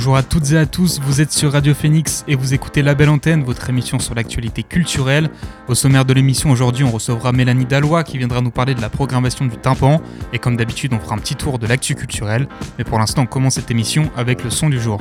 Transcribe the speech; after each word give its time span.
Bonjour 0.00 0.16
à 0.16 0.22
toutes 0.22 0.52
et 0.52 0.56
à 0.56 0.64
tous, 0.64 0.98
vous 0.98 1.20
êtes 1.20 1.30
sur 1.30 1.52
Radio 1.52 1.74
Phoenix 1.74 2.24
et 2.26 2.34
vous 2.34 2.54
écoutez 2.54 2.80
La 2.80 2.94
Belle 2.94 3.10
Antenne, 3.10 3.44
votre 3.44 3.68
émission 3.68 3.98
sur 3.98 4.14
l'actualité 4.14 4.62
culturelle. 4.62 5.28
Au 5.68 5.74
sommaire 5.74 6.06
de 6.06 6.14
l'émission 6.14 6.50
aujourd'hui, 6.50 6.84
on 6.84 6.90
recevra 6.90 7.32
Mélanie 7.32 7.66
Dallois 7.66 8.02
qui 8.02 8.16
viendra 8.16 8.40
nous 8.40 8.50
parler 8.50 8.74
de 8.74 8.80
la 8.80 8.88
programmation 8.88 9.44
du 9.44 9.58
tympan. 9.58 10.00
Et 10.32 10.38
comme 10.38 10.56
d'habitude, 10.56 10.94
on 10.94 10.98
fera 11.00 11.16
un 11.16 11.18
petit 11.18 11.34
tour 11.34 11.58
de 11.58 11.66
l'actu 11.66 11.94
culturelle. 11.96 12.48
Mais 12.78 12.84
pour 12.84 12.98
l'instant, 12.98 13.24
on 13.24 13.26
commence 13.26 13.56
cette 13.56 13.70
émission 13.70 14.10
avec 14.16 14.42
le 14.42 14.48
son 14.48 14.70
du 14.70 14.80
jour. 14.80 15.00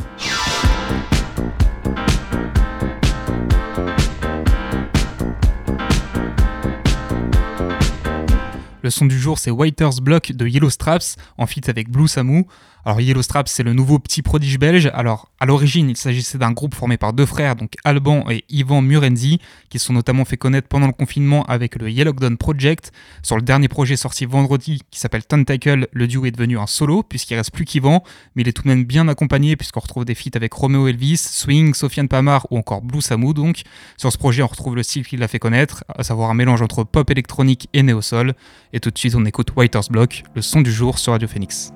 Le 8.82 8.90
son 8.90 9.06
du 9.06 9.20
jour, 9.20 9.38
c'est 9.38 9.52
Waiter's 9.52 10.00
Block 10.00 10.32
de 10.32 10.48
Yellow 10.48 10.70
Straps, 10.70 11.16
en 11.38 11.46
feat 11.46 11.70
avec 11.70 11.90
Blue 11.90 12.08
Samu. 12.08 12.46
Alors 12.86 13.02
Yellow 13.02 13.22
Straps, 13.22 13.52
c'est 13.52 13.64
le 13.64 13.74
nouveau 13.74 14.00
petit 14.00 14.22
prodige 14.22 14.58
belge. 14.58 14.90
Alors 14.94 15.30
à 15.40 15.46
l'origine, 15.46 15.90
il 15.90 15.98
s'agissait 15.98 16.38
d'un 16.38 16.52
groupe 16.52 16.76
formé 16.76 16.98
par 16.98 17.14
deux 17.14 17.26
frères, 17.26 17.56
donc 17.56 17.74
Alban 17.84 18.30
et 18.30 18.46
Yvan 18.50 18.82
Murenzi, 18.82 19.40
qui 19.70 19.80
se 19.80 19.86
sont 19.86 19.94
notamment 19.94 20.26
fait 20.26 20.38
connaître 20.38 20.68
pendant 20.68 20.88
le 20.88 20.94
confinement 20.94 21.44
avec 21.46 21.76
le 21.76 21.90
Yellow 21.90 22.14
Dawn 22.14 22.38
Project. 22.38 22.92
Sur 23.24 23.36
le 23.36 23.42
dernier 23.42 23.68
projet 23.68 23.96
sorti 23.96 24.26
vendredi, 24.26 24.82
qui 24.92 25.00
s'appelle 25.00 25.26
Tentacle, 25.26 25.88
le 25.92 26.08
duo 26.08 26.26
est 26.26 26.32
devenu 26.32 26.58
un 26.58 26.68
solo, 26.68 27.04
puisqu'il 27.04 27.36
reste 27.36 27.52
plus 27.52 27.66
qu'Yvan, 27.66 28.04
mais 28.36 28.44
il 28.44 28.48
est 28.48 28.54
tout 28.54 28.64
de 28.64 28.68
même 28.68 28.86
bien 28.86 29.08
accompagné, 29.08 29.56
puisqu'on 29.56 29.80
retrouve 29.82 30.06
des 30.06 30.16
feats 30.16 30.36
avec 30.36 30.54
Romeo 30.54 30.88
Elvis, 30.88 31.18
Swing, 31.18 31.74
Sofiane 31.74 32.08
Pamar 32.08 32.48
ou 32.50 32.58
encore 32.58 32.82
Blue 32.82 33.02
Samu. 33.02 33.34
Donc 33.34 33.62
sur 33.98 34.12
ce 34.12 34.18
projet, 34.18 34.44
on 34.44 34.48
retrouve 34.48 34.76
le 34.76 34.84
style 34.84 35.06
qu'il 35.06 35.22
a 35.24 35.28
fait 35.28 35.40
connaître, 35.40 35.84
à 35.96 36.04
savoir 36.04 36.30
un 36.30 36.34
mélange 36.34 36.62
entre 36.62 36.84
pop 36.84 37.10
électronique 37.10 37.70
et 37.74 37.84
néo-sol. 37.84 38.34
Et 38.74 38.80
tout 38.80 38.92
de 38.92 38.98
suite, 38.98 39.16
on 39.16 39.26
écoute 39.26 39.52
Waiter's 39.56 39.90
Block, 39.90 40.24
le 40.36 40.42
son 40.42 40.62
du 40.62 40.72
jour 40.72 40.98
sur 40.98 41.14
Radio 41.14 41.28
Phoenix. 41.28 41.72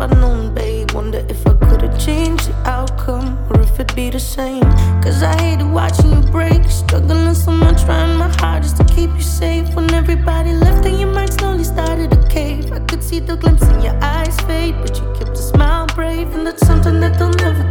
I'd 0.00 0.16
known, 0.16 0.54
babe? 0.54 0.92
Wonder 0.92 1.18
if 1.28 1.46
I 1.46 1.52
could've 1.52 2.00
changed 2.00 2.48
the 2.48 2.54
outcome 2.66 3.36
or 3.50 3.60
if 3.60 3.78
it'd 3.78 3.94
be 3.94 4.08
the 4.08 4.18
same. 4.18 4.62
Cause 5.02 5.22
I 5.22 5.38
hated 5.38 5.70
watching 5.70 6.10
you 6.10 6.22
break. 6.30 6.64
Struggling 6.70 7.34
so 7.34 7.50
much, 7.50 7.84
trying 7.84 8.16
my 8.16 8.28
hardest 8.38 8.78
to 8.78 8.84
keep 8.84 9.10
you 9.10 9.20
safe. 9.20 9.74
When 9.74 9.92
everybody 9.92 10.52
left 10.54 10.86
and 10.86 10.98
your 10.98 11.12
mind 11.12 11.34
slowly 11.34 11.64
started 11.64 12.10
to 12.12 12.28
cave, 12.28 12.72
I 12.72 12.80
could 12.80 13.02
see 13.02 13.20
the 13.20 13.36
glimpse 13.36 13.64
in 13.64 13.82
your 13.82 13.98
eyes 14.02 14.40
fade. 14.48 14.76
But 14.80 14.96
you 14.98 15.04
kept 15.18 15.32
a 15.32 15.42
smile 15.52 15.86
brave, 15.88 16.34
and 16.34 16.46
that's 16.46 16.66
something 16.66 16.98
that 17.00 17.18
they'll 17.18 17.38
never 17.46 17.69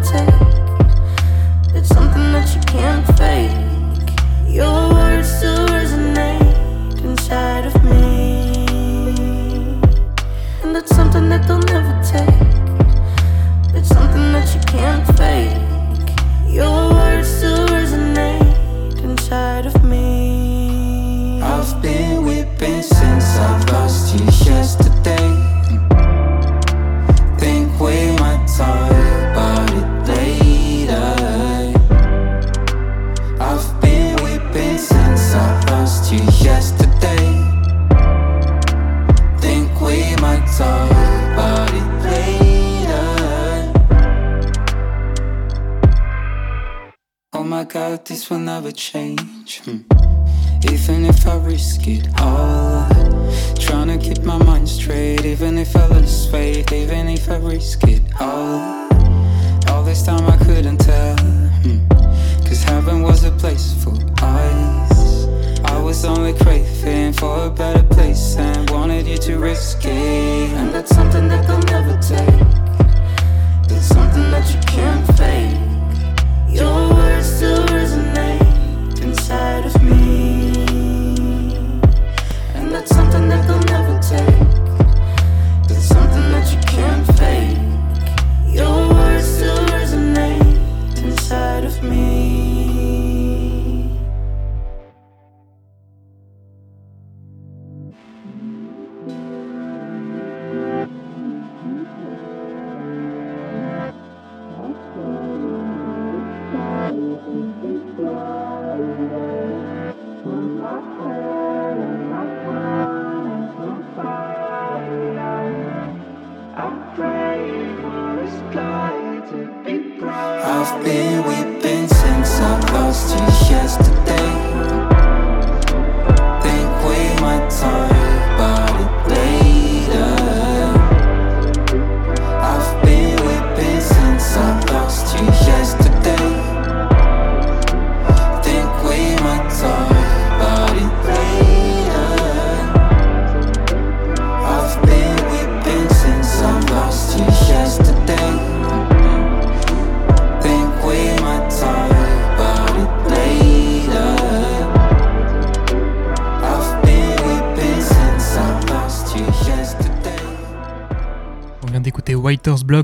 I've 120.71 120.83
been. 120.83 120.98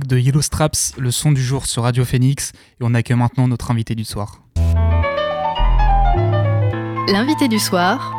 De 0.07 0.17
Yellow 0.17 0.41
Straps, 0.41 0.93
le 0.97 1.09
son 1.09 1.31
du 1.31 1.41
jour 1.41 1.65
sur 1.65 1.83
Radio 1.83 2.05
Phoenix. 2.05 2.51
Et 2.79 2.83
on 2.83 2.93
accueille 2.93 3.17
maintenant 3.17 3.47
notre 3.47 3.71
invité 3.71 3.95
du 3.95 4.03
soir. 4.05 4.41
L'invité 7.07 7.47
du 7.47 7.59
soir 7.59 8.11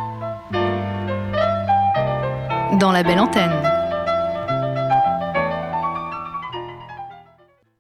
dans 2.79 2.93
la 2.93 3.03
belle 3.03 3.21
antenne. 3.21 3.53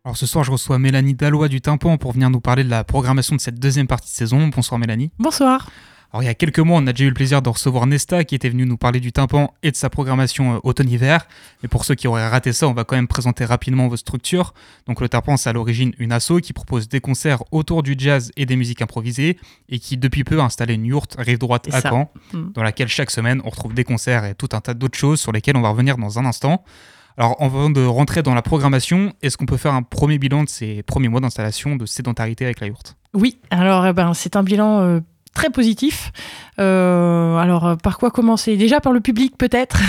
Alors 0.05 0.17
ce 0.17 0.27
soir, 0.27 0.45
je 0.45 0.53
reçois 0.53 0.79
Mélanie 0.79 1.15
Dallois 1.15 1.49
du 1.49 1.61
Tympan 1.61 1.97
pour 1.97 2.13
venir 2.13 2.31
nous 2.31 2.41
parler 2.41 2.63
de 2.63 2.71
la 2.71 2.85
programmation 2.85 3.35
de 3.35 3.41
cette 3.41 3.59
deuxième 3.59 3.89
partie 3.89 4.11
de 4.11 4.17
saison. 4.17 4.49
Bonsoir 4.49 4.79
Mélanie. 4.79 5.11
Bonsoir. 5.19 5.69
Alors 6.13 6.23
il 6.23 6.27
y 6.27 6.29
a 6.29 6.35
quelques 6.35 6.61
mois, 6.61 6.79
on 6.79 6.87
a 6.87 6.93
déjà 6.93 7.05
eu 7.05 7.09
le 7.09 7.15
plaisir 7.15 7.43
de 7.43 7.49
recevoir 7.49 7.87
Nesta 7.87 8.25
qui 8.25 8.35
était 8.35 8.49
venu 8.49 8.65
nous 8.65 8.77
parler 8.77 9.01
du 9.01 9.13
tympan 9.13 9.53
et 9.63 9.71
de 9.71 9.77
sa 9.77 9.91
programmation 9.91 10.57
euh, 10.57 10.59
automne-hiver. 10.63 11.27
Mais 11.63 11.69
pour 11.69 11.85
ceux 11.85 11.95
qui 11.95 12.09
auraient 12.09 12.29
raté 12.29 12.53
ça, 12.53 12.69
on 12.69 12.73
va 12.73 12.85
quand 12.85 12.97
même 12.97 13.09
présenter 13.09 13.45
rapidement 13.45 13.89
vos 13.89 13.97
structures. 13.97 14.55
Donc 14.87 15.01
le 15.01 15.09
tympan, 15.09 15.37
c'est 15.37 15.51
à 15.51 15.53
l'origine 15.53 15.93
une 15.99 16.13
asso 16.13 16.41
qui 16.43 16.53
propose 16.53 16.89
des 16.89 17.01
concerts 17.01 17.43
autour 17.53 17.83
du 17.83 17.95
jazz 17.99 18.31
et 18.37 18.47
des 18.47 18.57
musiques 18.57 18.83
improvisées 18.83 19.39
et 19.69 19.79
qui 19.79 19.97
depuis 19.97 20.25
peu 20.25 20.41
a 20.41 20.45
installé 20.45 20.75
une 20.75 20.87
yourte 20.87 21.17
rive 21.19 21.39
droite 21.39 21.69
à 21.73 21.81
Caen, 21.81 22.11
mm. 22.33 22.53
dans 22.55 22.63
laquelle 22.63 22.89
chaque 22.89 23.11
semaine 23.11 23.41
on 23.45 23.51
retrouve 23.51 23.75
des 23.75 23.85
concerts 23.85 24.25
et 24.25 24.35
tout 24.35 24.49
un 24.53 24.61
tas 24.61 24.75
d'autres 24.75 24.99
choses 24.99 25.21
sur 25.21 25.33
lesquelles 25.33 25.57
on 25.57 25.63
va 25.63 25.71
revenir 25.71 25.97
dans 25.99 26.19
un 26.19 26.25
instant. 26.25 26.65
Alors, 27.19 27.37
avant 27.41 27.71
de 27.71 27.85
rentrer 27.85 28.23
dans 28.23 28.35
la 28.35 28.43
programmation, 28.43 29.15
est-ce 29.23 29.39
qu'on 29.39 29.47
peut 29.47 29.57
faire 29.57 29.73
un 29.73 29.83
premier 29.83 30.19
bilan 30.19 30.45
de 30.45 30.49
ces 30.51 30.83
premiers 30.83 31.09
mois 31.09 31.21
d'installation 31.21 31.77
de 31.77 31.87
sédentarité 31.87 32.45
avec 32.45 32.61
la 32.61 32.67
yourte? 32.67 32.97
Oui, 33.15 33.39
alors 33.51 33.87
eh 33.87 33.95
ben, 33.95 34.13
c'est 34.13 34.37
un 34.37 34.43
bilan 34.43 34.81
euh, 34.81 35.01
très 35.37 35.51
positif. 35.51 36.13
Euh, 36.59 37.37
alors, 37.37 37.77
par 37.77 37.99
quoi 37.99 38.11
commencer? 38.11 38.57
Déjà 38.57 38.81
par 38.81 38.93
le 38.93 39.01
public, 39.01 39.37
peut-être. 39.39 39.79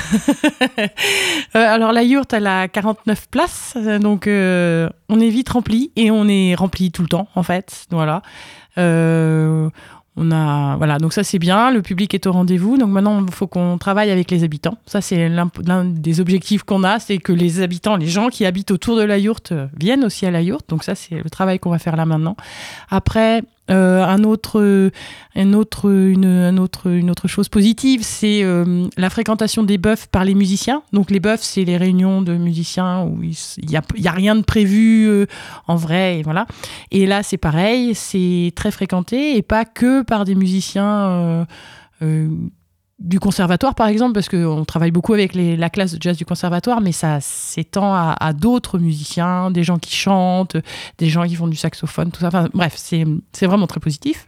Euh, 1.55 1.65
alors, 1.65 1.94
la 1.94 2.03
yourte, 2.03 2.33
elle 2.33 2.45
a 2.45 2.67
49 2.67 3.29
places, 3.29 3.77
donc 4.01 4.27
on 4.27 5.19
est 5.19 5.29
vite 5.29 5.49
rempli 5.49 5.91
et 5.95 6.11
on 6.11 6.27
est 6.27 6.55
rempli 6.55 6.91
tout 6.91 7.01
le 7.01 7.07
temps, 7.07 7.27
en 7.35 7.44
fait. 7.44 7.85
Voilà. 7.89 8.21
On 10.19 10.31
a, 10.31 10.75
voilà, 10.77 10.97
donc 10.97 11.13
ça 11.13 11.23
c'est 11.23 11.38
bien, 11.38 11.69
le 11.69 11.83
public 11.83 12.13
est 12.15 12.25
au 12.25 12.31
rendez-vous. 12.31 12.77
Donc 12.77 12.89
maintenant, 12.89 13.23
il 13.23 13.31
faut 13.31 13.45
qu'on 13.45 13.77
travaille 13.77 14.09
avec 14.09 14.31
les 14.31 14.44
habitants. 14.44 14.77
Ça, 14.88 14.99
c'est 14.99 15.29
l'un 15.29 15.85
des 15.85 16.19
objectifs 16.19 16.63
qu'on 16.63 16.83
a, 16.83 16.99
c'est 16.99 17.19
que 17.19 17.31
les 17.31 17.61
habitants, 17.61 17.95
les 17.95 18.07
gens 18.07 18.29
qui 18.29 18.45
habitent 18.45 18.71
autour 18.71 18.97
de 18.97 19.03
la 19.03 19.19
yourte 19.19 19.53
viennent 19.79 20.03
aussi 20.03 20.25
à 20.25 20.31
la 20.31 20.41
yourte. 20.41 20.67
Donc 20.69 20.83
ça, 20.83 20.95
c'est 20.95 21.21
le 21.23 21.29
travail 21.29 21.59
qu'on 21.59 21.69
va 21.69 21.79
faire 21.79 21.95
là 21.95 22.05
maintenant. 22.05 22.35
Après, 22.89 23.44
euh, 23.69 24.03
un 24.03 24.23
autre, 24.23 24.91
un 25.35 25.53
autre, 25.53 25.89
une, 25.89 26.25
un 26.25 26.57
autre, 26.57 26.89
une 26.89 27.11
autre 27.11 27.27
chose 27.27 27.49
positive, 27.49 28.01
c'est 28.03 28.43
euh, 28.43 28.87
la 28.97 29.09
fréquentation 29.09 29.63
des 29.63 29.77
bœufs 29.77 30.07
par 30.11 30.23
les 30.23 30.35
musiciens. 30.35 30.83
Donc 30.93 31.11
les 31.11 31.19
bœufs, 31.19 31.41
c'est 31.41 31.65
les 31.65 31.77
réunions 31.77 32.21
de 32.21 32.33
musiciens 32.33 33.03
où 33.03 33.21
il 33.23 33.35
n'y 33.67 33.75
a, 33.75 33.81
y 33.97 34.07
a, 34.07 34.11
rien 34.11 34.35
de 34.35 34.43
prévu 34.43 35.07
euh, 35.07 35.25
en 35.67 35.75
vrai. 35.75 36.19
Et, 36.19 36.23
voilà. 36.23 36.45
et 36.91 37.05
là, 37.05 37.23
c'est 37.23 37.37
pareil, 37.37 37.93
c'est 37.93 38.53
très 38.55 38.71
fréquenté 38.71 39.37
et 39.37 39.41
pas 39.41 39.65
que 39.65 40.01
par 40.03 40.23
des 40.23 40.35
musiciens 40.35 41.45
du 42.99 43.19
conservatoire, 43.19 43.75
par 43.75 43.88
exemple, 43.88 44.13
parce 44.13 44.27
qu'on 44.27 44.65
travaille 44.65 44.91
beaucoup 44.91 45.13
avec 45.13 45.35
la 45.35 45.69
classe 45.69 45.94
de 45.94 46.01
jazz 46.01 46.17
du 46.17 46.25
conservatoire, 46.25 46.81
mais 46.81 46.91
ça 46.91 47.19
s'étend 47.21 47.94
à, 47.94 48.33
d'autres 48.33 48.79
musiciens, 48.79 49.51
des 49.51 49.63
gens 49.63 49.77
qui 49.77 49.95
chantent, 49.95 50.57
des 50.97 51.07
gens 51.07 51.25
qui 51.27 51.35
font 51.35 51.47
du 51.47 51.55
saxophone, 51.55 52.11
tout 52.11 52.21
ça. 52.21 52.29
Bref, 52.53 52.73
c'est 52.75 53.45
vraiment 53.45 53.67
très 53.67 53.79
positif. 53.79 54.27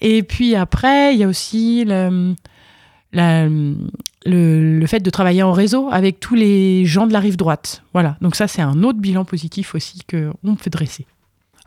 Et 0.00 0.22
puis 0.22 0.54
après, 0.54 1.14
il 1.14 1.20
y 1.20 1.24
a 1.24 1.28
aussi 1.28 1.84
le, 1.86 2.34
le, 3.12 4.86
fait 4.86 5.00
de 5.00 5.10
travailler 5.10 5.42
en 5.42 5.52
réseau 5.52 5.88
avec 5.90 6.20
tous 6.20 6.34
les 6.34 6.84
gens 6.84 7.06
de 7.06 7.14
la 7.14 7.20
rive 7.20 7.38
droite. 7.38 7.82
Voilà, 7.94 8.18
donc 8.20 8.36
ça, 8.36 8.46
c'est 8.46 8.62
un 8.62 8.82
autre 8.82 8.98
bilan 8.98 9.24
positif 9.24 9.74
aussi 9.74 10.00
qu'on 10.10 10.54
peut 10.56 10.70
dresser. 10.70 11.06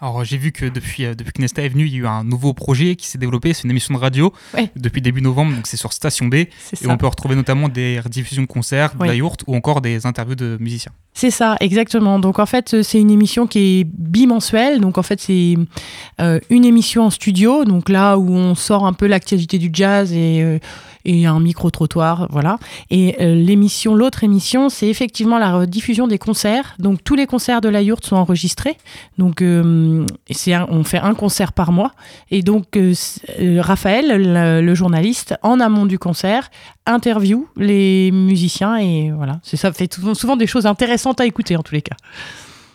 Alors 0.02 0.24
j'ai 0.24 0.38
vu 0.38 0.52
que 0.52 0.66
depuis, 0.66 1.06
euh, 1.06 1.14
depuis 1.14 1.34
que 1.34 1.42
Nesta 1.42 1.62
est 1.62 1.70
venu, 1.70 1.86
il 1.86 1.92
y 1.92 1.96
a 1.96 2.00
eu 2.00 2.08
un 2.08 2.24
nouveau 2.24 2.54
projet 2.54 2.96
qui 2.96 3.08
s'est 3.08 3.18
développé, 3.18 3.54
c'est 3.54 3.64
une 3.64 3.72
émission 3.72 3.94
de 3.94 4.00
radio 4.00 4.34
depuis 4.76 5.02
début 5.02 5.22
novembre, 5.22 5.56
donc 5.56 5.68
c'est 5.68 5.78
sur 5.78 5.92
Station 5.94 6.28
B, 6.28 6.36
et 6.36 6.50
on 6.86 6.98
peut 6.98 7.08
retrouver 7.08 7.36
notamment 7.36 7.70
des 7.70 8.00
rediffusions 8.00 8.44
de 8.44 8.48
concerts, 8.48 8.96
de 8.96 9.06
la 9.06 9.16
yourte 9.16 9.44
ou 9.48 9.56
encore 9.56 9.82
des 9.82 10.06
interviews 10.06 10.36
de 10.36 10.58
musiciens. 10.60 10.92
C'est 11.14 11.32
ça, 11.32 11.58
exactement. 11.60 12.20
Donc 12.20 12.40
en 12.40 12.46
fait, 12.46 12.82
c'est 12.82 13.00
une 13.00 13.12
émission 13.12 13.46
qui 13.46 13.82
est 13.82 13.84
bimensuelle, 13.84 14.80
donc 14.80 14.98
en 14.98 15.04
fait 15.04 15.20
c'est 15.20 15.56
euh, 16.22 16.40
une 16.50 16.64
émission 16.64 17.04
en 17.04 17.10
studio, 17.10 17.66
donc 17.66 17.90
là 17.90 18.18
où 18.18 18.32
on 18.32 18.56
sort 18.56 18.86
un 18.86 18.94
peu 18.94 19.08
l'actualité 19.08 19.58
du 19.58 19.70
jazz 19.74 20.14
et... 20.14 20.60
Et 21.06 21.26
un 21.26 21.40
micro-trottoir, 21.40 22.28
voilà. 22.30 22.60
Et 22.90 23.16
euh, 23.22 23.34
l'émission, 23.36 23.96
l'autre 23.96 24.24
émission, 24.24 24.70
c'est 24.70 24.88
effectivement 24.88 25.38
la 25.38 25.54
rediffusion 25.54 26.08
des 26.08 26.18
concerts. 26.18 26.76
Donc 26.80 27.04
tous 27.04 27.16
les 27.16 27.26
concerts 27.26 27.62
de 27.62 27.70
la 27.70 27.82
yourte 27.82 28.06
sont 28.06 28.18
enregistrés. 28.18 28.78
Donc 29.18 29.42
euh, 29.42 30.06
on 30.70 30.84
fait 30.84 30.98
un 30.98 31.14
concert 31.14 31.54
par 31.54 31.72
mois. 31.72 31.94
Et 32.32 32.42
donc 32.42 32.78
euh, 32.78 32.94
Raphaël, 33.60 34.08
le, 34.64 34.76
journaliste, 34.76 35.36
en 35.42 35.60
amont 35.60 35.86
du 35.86 36.00
concert, 36.00 36.50
interview 36.86 37.48
les 37.56 38.12
musiciens 38.12 38.78
et 38.78 39.12
voilà. 39.12 39.40
Ça 39.44 39.72
fait 39.72 39.94
souvent 40.14 40.36
des 40.36 40.48
choses 40.48 40.66
intéressantes 40.66 41.22
à 41.22 41.26
écouter 41.26 41.56
en 41.56 41.64
tous 41.64 41.76
les 41.76 41.82
cas. 41.82 41.96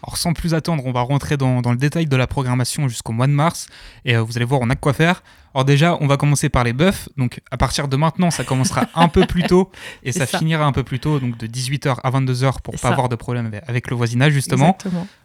Alors 0.06 0.18
sans 0.18 0.34
plus 0.34 0.54
attendre, 0.54 0.84
on 0.84 0.92
va 0.92 1.00
rentrer 1.00 1.36
dans, 1.36 1.62
dans 1.62 1.70
le 1.70 1.78
détail 1.78 2.06
de 2.06 2.16
la 2.16 2.26
programmation 2.26 2.88
jusqu'au 2.88 3.12
mois 3.12 3.26
de 3.26 3.32
mars 3.32 3.68
et 4.04 4.16
vous 4.16 4.36
allez 4.36 4.44
voir, 4.44 4.60
on 4.62 4.68
a 4.68 4.76
quoi 4.76 4.92
faire. 4.92 5.22
Alors 5.54 5.64
déjà, 5.64 5.96
on 6.00 6.08
va 6.08 6.16
commencer 6.16 6.48
par 6.48 6.64
les 6.64 6.72
bœufs. 6.72 7.08
Donc 7.16 7.40
à 7.50 7.56
partir 7.56 7.86
de 7.86 7.96
maintenant, 7.96 8.30
ça 8.30 8.42
commencera 8.42 8.86
un 8.94 9.08
peu 9.08 9.24
plus 9.24 9.44
tôt 9.44 9.70
et 10.02 10.10
ça, 10.12 10.26
finira 10.26 10.64
un 10.64 10.72
peu 10.72 10.82
plus 10.82 10.98
tôt, 10.98 11.20
donc 11.20 11.38
de 11.38 11.46
18h 11.46 11.96
à 12.02 12.10
22h 12.10 12.60
pour 12.60 12.74
pas 12.74 12.88
avoir 12.88 13.08
de 13.08 13.14
problème 13.14 13.50
avec 13.66 13.88
le 13.88 13.96
voisinage 13.96 14.32
justement. 14.32 14.76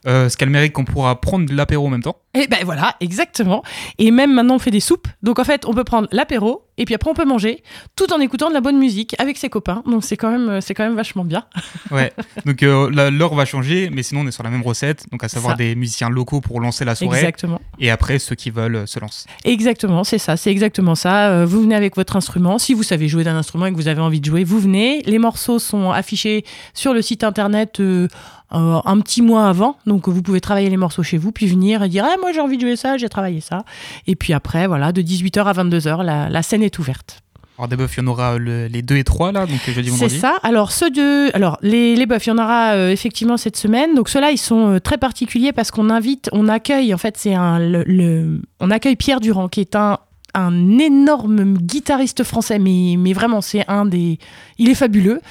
Euh, 0.06 0.30
ce 0.30 0.38
qu'elle 0.38 0.52
mérite 0.52 0.72
qu'on 0.72 0.86
pourra 0.86 1.20
prendre 1.20 1.50
de 1.50 1.56
l'apéro 1.56 1.88
en 1.88 1.90
même 1.90 2.04
temps. 2.04 2.18
Et 2.36 2.48
ben 2.48 2.60
voilà, 2.64 2.96
exactement. 3.00 3.64
Et 3.98 4.12
même 4.12 4.34
maintenant, 4.34 4.56
on 4.56 4.60
fait 4.60 4.72
des 4.72 4.80
soupes. 4.80 5.08
Donc 5.24 5.40
en 5.40 5.44
fait, 5.44 5.66
on 5.66 5.74
peut 5.74 5.84
prendre 5.84 6.08
l'apéro 6.12 6.69
et 6.80 6.86
puis 6.86 6.96
après, 6.96 7.12
on 7.12 7.14
peut 7.14 7.26
manger 7.26 7.62
tout 7.96 8.12
en 8.14 8.20
écoutant 8.20 8.50
de 8.50 8.54
la 8.54 8.62
bonne 8.62 8.80
musique 8.80 9.16
avec 9.20 9.38
ses 9.38 9.50
copains. 9.50 9.84
Donc 9.86 10.04
c'est 10.04 10.18
quand 10.18 10.31
même, 10.31 10.62
c'est 10.62 10.74
quand 10.74 10.86
même 10.86 10.96
vachement 10.96 11.26
bien. 11.26 11.44
ouais. 11.92 12.12
Donc 12.46 12.64
euh, 12.64 12.90
l'heure 13.12 13.36
va 13.36 13.46
changer, 13.46 13.90
mais 13.92 14.02
sinon 14.02 14.22
on 14.22 14.28
est 14.28 14.31
sur 14.31 14.44
la 14.44 14.50
même 14.50 14.64
recette. 14.64 15.06
Donc 15.12 15.24
à 15.24 15.30
savoir 15.30 15.58
des 15.58 15.76
musiciens 15.76 16.10
locaux 16.10 16.40
pour 16.42 16.62
lancer 16.62 16.86
la 16.86 16.96
soirée. 16.96 17.20
Exactement. 17.20 17.60
Et 17.80 17.92
après, 17.92 18.18
ceux 18.18 18.36
qui 18.36 18.50
veulent 18.50 18.78
euh, 18.78 18.86
se 18.86 19.00
lancent. 19.00 19.26
Exactement, 19.44 20.04
c'est 20.04 20.18
ça, 20.18 20.38
c'est 20.38 20.52
exactement 20.52 20.96
ça. 20.96 21.30
Euh, 21.30 21.46
vous 21.46 21.62
venez 21.62 21.76
avec 21.76 21.96
votre 21.96 22.16
instrument. 22.16 22.58
Si 22.58 22.74
vous 22.74 22.84
savez 22.84 23.08
jouer 23.08 23.24
d'un 23.26 23.36
instrument 23.36 23.66
et 23.66 23.72
que 23.72 23.76
vous 23.76 23.90
avez 23.90 24.02
envie 24.02 24.22
de 24.22 24.26
jouer, 24.26 24.44
vous 24.46 24.60
venez. 24.60 25.02
Les 25.04 25.20
morceaux 25.20 25.60
sont 25.60 25.92
affichés 25.92 26.46
sur 26.74 26.94
le 26.94 27.02
site 27.02 27.24
internet 27.24 27.80
euh, 27.80 28.08
euh, 28.54 28.80
un 28.84 29.00
petit 29.00 29.22
mois 29.22 29.48
avant. 29.48 29.78
Donc 29.86 30.07
vous 30.07 30.22
pouvez 30.22 30.42
travailler 30.42 30.69
les 30.69 30.78
morceaux 30.78 31.04
chez 31.04 31.18
vous, 31.18 31.31
puis 31.31 31.48
venir 31.48 31.84
et 31.84 31.90
dire 31.90 32.06
ah, 32.07 32.16
moi 32.19 32.31
j'ai 32.34 32.42
envie 32.42 32.57
de 32.57 32.62
jouer 32.62 32.75
ça, 32.75 32.98
j'ai 32.98 33.10
travaillé 33.10 33.42
ça. 33.42 33.63
Et 34.07 34.16
puis 34.16 34.34
après, 34.34 34.68
voilà, 34.68 34.92
de 34.92 35.01
18h 35.01 35.44
à 35.44 35.54
22h, 35.54 36.04
la, 36.04 36.30
la 36.30 36.42
scène 36.44 36.63
est 36.63 36.80
ouverte. 36.80 37.22
Alors 37.57 37.68
des 37.68 37.75
bœufs, 37.75 37.90
il 37.98 38.00
y 38.00 38.04
en 38.04 38.07
aura 38.07 38.40
les 38.40 38.81
2 38.81 38.96
et 38.96 39.04
3 39.04 39.34
là, 39.34 39.46
donc 39.46 39.60
jeudi 39.69 39.90
vendredi. 39.90 40.16
C'est 40.16 40.22
ça. 40.22 40.38
Alors 40.44 40.72
ceux 40.72 40.90
de, 40.90 41.36
alors 41.36 41.57
les, 41.62 41.96
les 41.96 42.06
bœufs, 42.06 42.25
il 42.25 42.30
y 42.30 42.31
en 42.31 42.38
aura 42.38 42.90
effectivement 42.90 43.36
cette 43.36 43.57
semaine. 43.57 43.96
Donc 43.96 44.07
ceux-là, 44.07 44.31
ils 44.31 44.38
sont 44.38 44.80
très 44.81 44.98
particuliers 44.98 45.52
parce 45.52 45.69
qu'on 45.69 45.90
invite, 45.90 46.30
on 46.31 46.48
accueille. 46.48 46.94
En 46.94 46.98
fait, 46.98 47.18
c'est 47.18 47.36
un, 47.36 47.60
le, 47.60 48.42
on 48.62 48.72
accueille 48.72 48.95
Pierre 48.95 49.19
Durand, 49.19 49.50
qui 49.50 49.59
est 49.59 49.76
un 49.76 50.00
un 50.33 50.78
énorme 50.78 51.57
guitariste 51.57 52.24
français, 52.24 52.59
mais, 52.59 52.95
mais 52.98 53.14
vraiment, 53.14 53.42
c'est 53.42 53.66
un 53.68 53.86
des. 53.86 54.19
Il 54.57 54.69
est 54.69 54.76
fabuleux. 54.76 55.21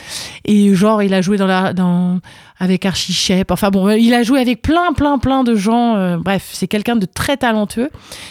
Et 0.44 0.74
genre, 0.74 1.02
il 1.02 1.14
a 1.14 1.20
joué 1.20 1.36
dans 1.36 1.46
la, 1.46 1.72
dans, 1.72 2.20
avec 2.58 2.86
Archie 2.86 3.12
Shep. 3.12 3.50
Enfin 3.50 3.70
bon, 3.70 3.88
il 3.90 4.14
a 4.14 4.22
joué 4.22 4.40
avec 4.40 4.62
plein, 4.62 4.92
plein, 4.92 5.18
plein 5.18 5.44
de 5.44 5.54
gens. 5.54 5.96
Euh, 5.96 6.16
bref, 6.16 6.48
c'est 6.52 6.68
quelqu'un 6.68 6.96
de 6.96 7.06
très 7.06 7.36
talentueux. 7.36 7.90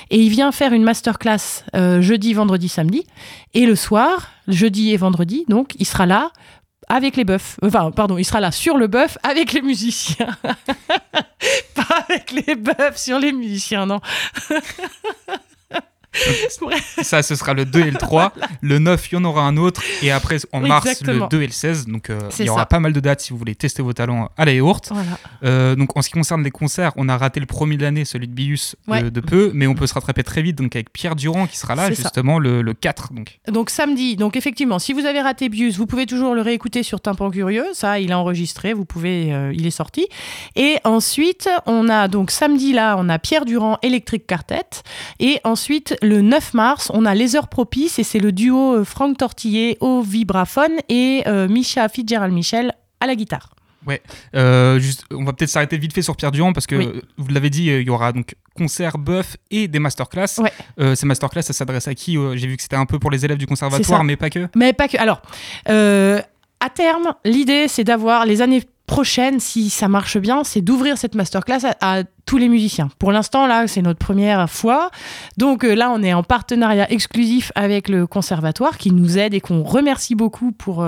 Et 0.10 0.20
il 0.20 0.30
vient 0.30 0.52
faire 0.52 0.74
une 0.74 0.84
masterclass 0.84 1.64
euh, 1.76 2.02
jeudi, 2.02 2.34
vendredi, 2.34 2.70
samedi. 2.70 3.06
Et 3.54 3.66
le 3.66 3.76
soir, 3.76 4.30
jeudi 4.48 4.92
et 4.92 4.98
vendredi, 4.98 5.46
donc, 5.48 5.74
il 5.80 5.86
sera 5.86 6.06
là 6.06 6.32
avec 6.90 7.18
les 7.18 7.26
bœufs. 7.26 7.58
Enfin, 7.62 7.92
pardon, 7.92 8.18
il 8.18 8.24
sera 8.24 8.40
là 8.40 8.52
sur 8.52 8.78
le 8.78 8.88
bœuf 8.88 9.18
avec 9.24 9.54
les 9.54 9.62
musiciens. 9.62 10.36
Pas 11.76 12.06
avec 12.10 12.32
les 12.32 12.56
bœufs 12.56 12.96
sur 12.96 13.20
les 13.20 13.34
musiciens, 13.34 13.86
non. 13.86 14.00
ça, 17.04 17.22
ce 17.22 17.36
sera 17.36 17.54
le 17.54 17.66
2 17.66 17.80
et 17.80 17.92
le 17.92 17.98
3. 17.98 18.34
Le 18.62 18.80
9, 18.80 19.12
il 19.12 19.16
y 19.16 19.18
en 19.18 19.26
aura 19.26 19.44
un 19.44 19.58
autre. 19.58 19.82
Et 20.02 20.12
après, 20.12 20.38
en 20.52 20.62
mars, 20.62 21.02
le 21.04 21.28
2 21.30 21.42
et 21.42 21.48
le 21.48 21.52
16. 21.52 21.88
Donc, 21.88 22.10
euh, 22.10 22.20
il 22.40 22.46
y 22.46 22.50
aura 22.50 22.66
pas 22.66 22.80
mal 22.80 22.94
de 22.94 23.00
dates 23.00 23.22
si 23.22 23.32
vous 23.32 23.38
voulez 23.38 23.56
tester 23.56 23.82
vos 23.82 23.94
talents 23.94 24.30
à 24.38 24.46
la 24.46 24.54
yaourt. 24.54 24.92
Euh, 25.44 25.76
donc, 25.76 25.96
en 25.98 26.02
ce 26.02 26.10
qui 26.10 26.16
concerne 26.16 26.44
les 26.44 26.52
concerts, 26.52 26.92
on 26.96 27.10
a 27.10 27.18
raté 27.18 27.40
le 27.40 27.46
premier 27.46 27.78
de 27.78 27.84
l'année, 27.84 28.06
celui 28.06 28.28
de 28.28 28.34
Bius, 28.34 28.76
de, 28.88 29.20
peu. 29.22 29.52
Mais 29.54 29.68
on 29.68 29.76
peut 29.76 29.88
se 29.88 29.94
rattraper 29.94 30.24
très 30.24 30.42
vite 30.42 30.58
donc 30.58 30.76
avec 30.76 30.92
Pierre 30.92 31.16
Durand 31.16 31.48
qui 31.48 31.58
sera 31.58 31.76
là, 31.76 31.92
justement, 31.92 32.40
le, 32.40 32.62
le, 32.62 32.74
4. 32.74 33.14
Donc. 33.14 33.40
donc, 33.48 33.70
samedi. 33.70 34.16
Donc, 34.16 34.36
effectivement, 34.36 34.80
si 34.80 34.94
vous 34.94 35.06
avez 35.06 35.22
raté 35.22 35.50
Bius, 35.50 35.78
vous 35.78 35.86
pouvez 35.86 36.06
toujours 36.06 36.36
le 36.36 36.42
réécouter 36.42 36.84
sur 36.84 37.02
Tympan 37.02 37.30
Curieux. 37.30 37.66
Ça, 37.74 38.00
il 38.00 38.12
est 38.12 38.16
enregistré. 38.16 38.74
Vous 38.74 38.86
pouvez, 38.86 39.34
euh, 39.34 39.54
il 39.54 39.66
est 39.66 39.72
sorti. 39.72 40.08
Et 40.56 40.78
ensuite, 40.84 41.50
on 41.66 41.90
a 41.90 42.08
donc 42.08 42.32
samedi, 42.32 42.74
là, 42.74 42.96
on 42.98 43.10
a 43.10 43.20
Pierre 43.20 43.46
Durand, 43.46 43.78
Electric 43.82 44.26
Quartet. 44.26 44.84
Et 45.20 45.40
ensuite, 45.44 45.97
le 46.02 46.22
9 46.22 46.54
mars, 46.54 46.92
on 46.94 47.06
a 47.06 47.16
Les 47.16 47.36
Heures 47.36 47.48
Propices 47.48 48.00
et 48.00 48.04
c'est 48.04 48.20
le 48.20 48.32
duo 48.32 48.78
euh, 48.78 48.84
Franck 48.84 49.18
Tortillé 49.18 49.78
au 49.80 50.02
vibraphone 50.02 50.74
et 50.90 51.24
euh, 51.28 51.48
Micha 51.48 51.88
Fitzgerald 51.90 52.34
Michel 52.34 52.74
à 53.00 53.08
la 53.08 53.16
guitare. 53.16 53.50
Ouais, 53.86 54.02
euh, 54.36 54.80
juste, 54.80 55.06
on 55.12 55.24
va 55.24 55.32
peut-être 55.32 55.50
s'arrêter 55.50 55.78
vite 55.78 55.94
fait 55.94 56.02
sur 56.02 56.18
Pierre 56.18 56.32
Durand 56.32 56.52
parce 56.52 56.68
que 56.68 57.02
vous 57.18 57.28
l'avez 57.30 57.50
dit, 57.50 57.68
il 57.68 57.84
y 57.84 57.90
aura 57.90 58.12
donc 58.12 58.36
concert, 58.54 58.98
bœuf 58.98 59.38
et 59.50 59.70
des 59.70 59.80
masterclass. 59.80 60.40
Ouais. 60.40 60.96
ces 60.96 61.06
masterclass, 61.06 61.44
ça 61.44 61.54
s'adresse 61.54 61.88
à 61.88 61.96
qui 61.96 62.18
J'ai 62.36 62.48
vu 62.48 62.58
que 62.58 62.64
c'était 62.64 62.76
un 62.76 62.86
peu 62.86 63.00
pour 63.00 63.12
les 63.12 63.24
élèves 63.24 63.38
du 63.38 63.48
conservatoire, 63.48 64.04
mais 64.04 64.18
pas 64.18 64.30
que. 64.30 64.48
Mais 64.56 64.74
pas 64.74 64.90
que. 64.90 64.98
Alors, 64.98 65.22
à 65.68 66.70
terme, 66.70 67.14
l'idée, 67.24 67.68
c'est 67.70 67.86
d'avoir 67.86 68.26
les 68.26 68.42
années 68.42 68.64
prochaine, 68.88 69.40
si 69.40 69.70
ça 69.70 69.88
marche 69.88 70.18
bien, 70.18 70.44
c'est 70.44 70.62
d'ouvrir 70.62 70.98
cette 70.98 71.14
masterclass 71.14 71.60
à, 71.82 72.04
tous 72.26 72.38
les 72.38 72.50
musiciens. 72.50 72.90
Pour 73.00 73.12
l'instant, 73.12 73.48
là, 73.48 73.68
c'est 73.68 73.82
notre 73.82 74.00
première 74.00 74.50
fois. 74.50 74.90
Donc 75.38 75.64
là, 75.64 75.92
on 75.92 76.04
est 76.04 76.14
en 76.14 76.24
partenariat 76.24 76.92
exclusif 76.92 77.54
avec 77.56 77.88
le 77.88 78.06
conservatoire 78.06 78.78
qui 78.78 78.92
nous 78.92 79.18
aide 79.18 79.34
et 79.34 79.40
qu'on 79.40 79.64
remercie 79.64 80.16
beaucoup 80.16 80.52
pour 80.52 80.86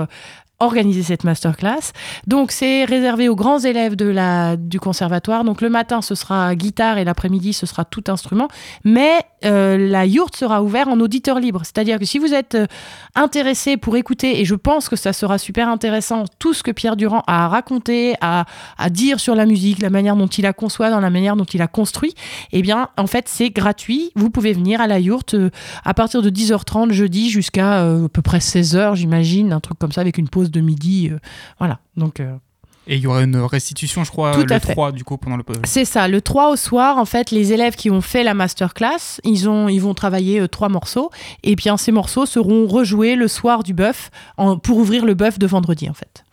organiser 0.60 1.02
cette 1.02 1.24
masterclass. 1.24 1.92
Donc 2.26 2.52
c'est 2.52 2.84
réservé 2.84 3.28
aux 3.28 3.36
grands 3.36 3.58
élèves 3.58 3.96
de 3.96 4.06
la, 4.06 4.56
du 4.56 4.78
conservatoire. 4.78 5.44
Donc 5.44 5.60
le 5.60 5.70
matin 5.70 6.02
ce 6.02 6.14
sera 6.14 6.54
guitare 6.54 6.98
et 6.98 7.04
l'après-midi 7.04 7.52
ce 7.52 7.66
sera 7.66 7.84
tout 7.84 8.04
instrument. 8.08 8.48
Mais 8.84 9.20
euh, 9.44 9.78
la 9.78 10.04
yourte 10.04 10.36
sera 10.36 10.62
ouverte 10.62 10.88
en 10.88 11.00
auditeur 11.00 11.40
libre. 11.40 11.62
C'est-à-dire 11.64 11.98
que 11.98 12.04
si 12.04 12.18
vous 12.18 12.34
êtes 12.34 12.54
euh, 12.54 12.66
intéressé 13.14 13.76
pour 13.76 13.96
écouter, 13.96 14.40
et 14.40 14.44
je 14.44 14.54
pense 14.54 14.88
que 14.88 14.96
ça 14.96 15.12
sera 15.12 15.38
super 15.38 15.68
intéressant, 15.68 16.24
tout 16.38 16.52
ce 16.52 16.62
que 16.62 16.70
Pierre 16.70 16.96
Durand 16.96 17.22
a 17.26 17.48
raconté, 17.48 18.14
à, 18.20 18.44
à 18.76 18.90
dire 18.90 19.18
sur 19.18 19.34
la 19.34 19.46
musique, 19.46 19.80
la 19.80 19.90
manière 19.90 20.16
dont 20.16 20.26
il 20.26 20.44
a 20.44 20.52
conçoit, 20.52 20.90
dans 20.90 21.00
la 21.00 21.10
manière 21.10 21.36
dont 21.36 21.44
il 21.44 21.62
a 21.62 21.68
construit, 21.68 22.14
eh 22.52 22.60
bien 22.60 22.88
en 22.98 23.06
fait 23.06 23.28
c'est 23.28 23.50
gratuit. 23.50 24.12
Vous 24.14 24.30
pouvez 24.30 24.52
venir 24.52 24.80
à 24.80 24.86
la 24.86 24.98
yourte 24.98 25.34
euh, 25.34 25.50
à 25.84 25.94
partir 25.94 26.20
de 26.20 26.28
10h30 26.28 26.92
jeudi 26.92 27.30
jusqu'à 27.30 27.80
à 27.80 28.08
peu 28.12 28.22
près 28.22 28.38
16h 28.38 28.96
j'imagine, 28.96 29.52
un 29.52 29.60
truc 29.60 29.78
comme 29.78 29.92
ça 29.92 30.00
avec 30.00 30.18
une 30.18 30.28
pause 30.28 30.49
de 30.50 30.60
midi. 30.60 31.08
Euh, 31.10 31.18
voilà. 31.58 31.80
Donc. 31.96 32.20
Euh, 32.20 32.36
et 32.86 32.96
il 32.96 33.02
y 33.02 33.06
aura 33.06 33.22
une 33.22 33.36
restitution, 33.36 34.04
je 34.04 34.10
crois, 34.10 34.36
le 34.36 34.58
3 34.58 34.92
du 34.92 35.04
coup 35.04 35.16
pendant 35.16 35.36
le 35.36 35.44
C'est 35.64 35.84
ça, 35.84 36.08
le 36.08 36.20
3 36.20 36.50
au 36.50 36.56
soir, 36.56 36.96
en 36.96 37.04
fait, 37.04 37.30
les 37.30 37.52
élèves 37.52 37.76
qui 37.76 37.90
ont 37.90 38.00
fait 38.00 38.24
la 38.24 38.34
masterclass, 38.34 39.20
ils, 39.22 39.48
ont, 39.48 39.68
ils 39.68 39.80
vont 39.80 39.94
travailler 39.94 40.40
euh, 40.40 40.48
trois 40.48 40.68
morceaux, 40.68 41.10
et 41.44 41.54
bien 41.54 41.76
ces 41.76 41.92
morceaux 41.92 42.26
seront 42.26 42.66
rejoués 42.66 43.16
le 43.16 43.28
soir 43.28 43.62
du 43.62 43.74
bœuf 43.74 44.10
pour 44.62 44.78
ouvrir 44.78 45.04
le 45.04 45.14
bœuf 45.14 45.38
de 45.38 45.46
vendredi, 45.46 45.88
en 45.88 45.94
fait. 45.94 46.24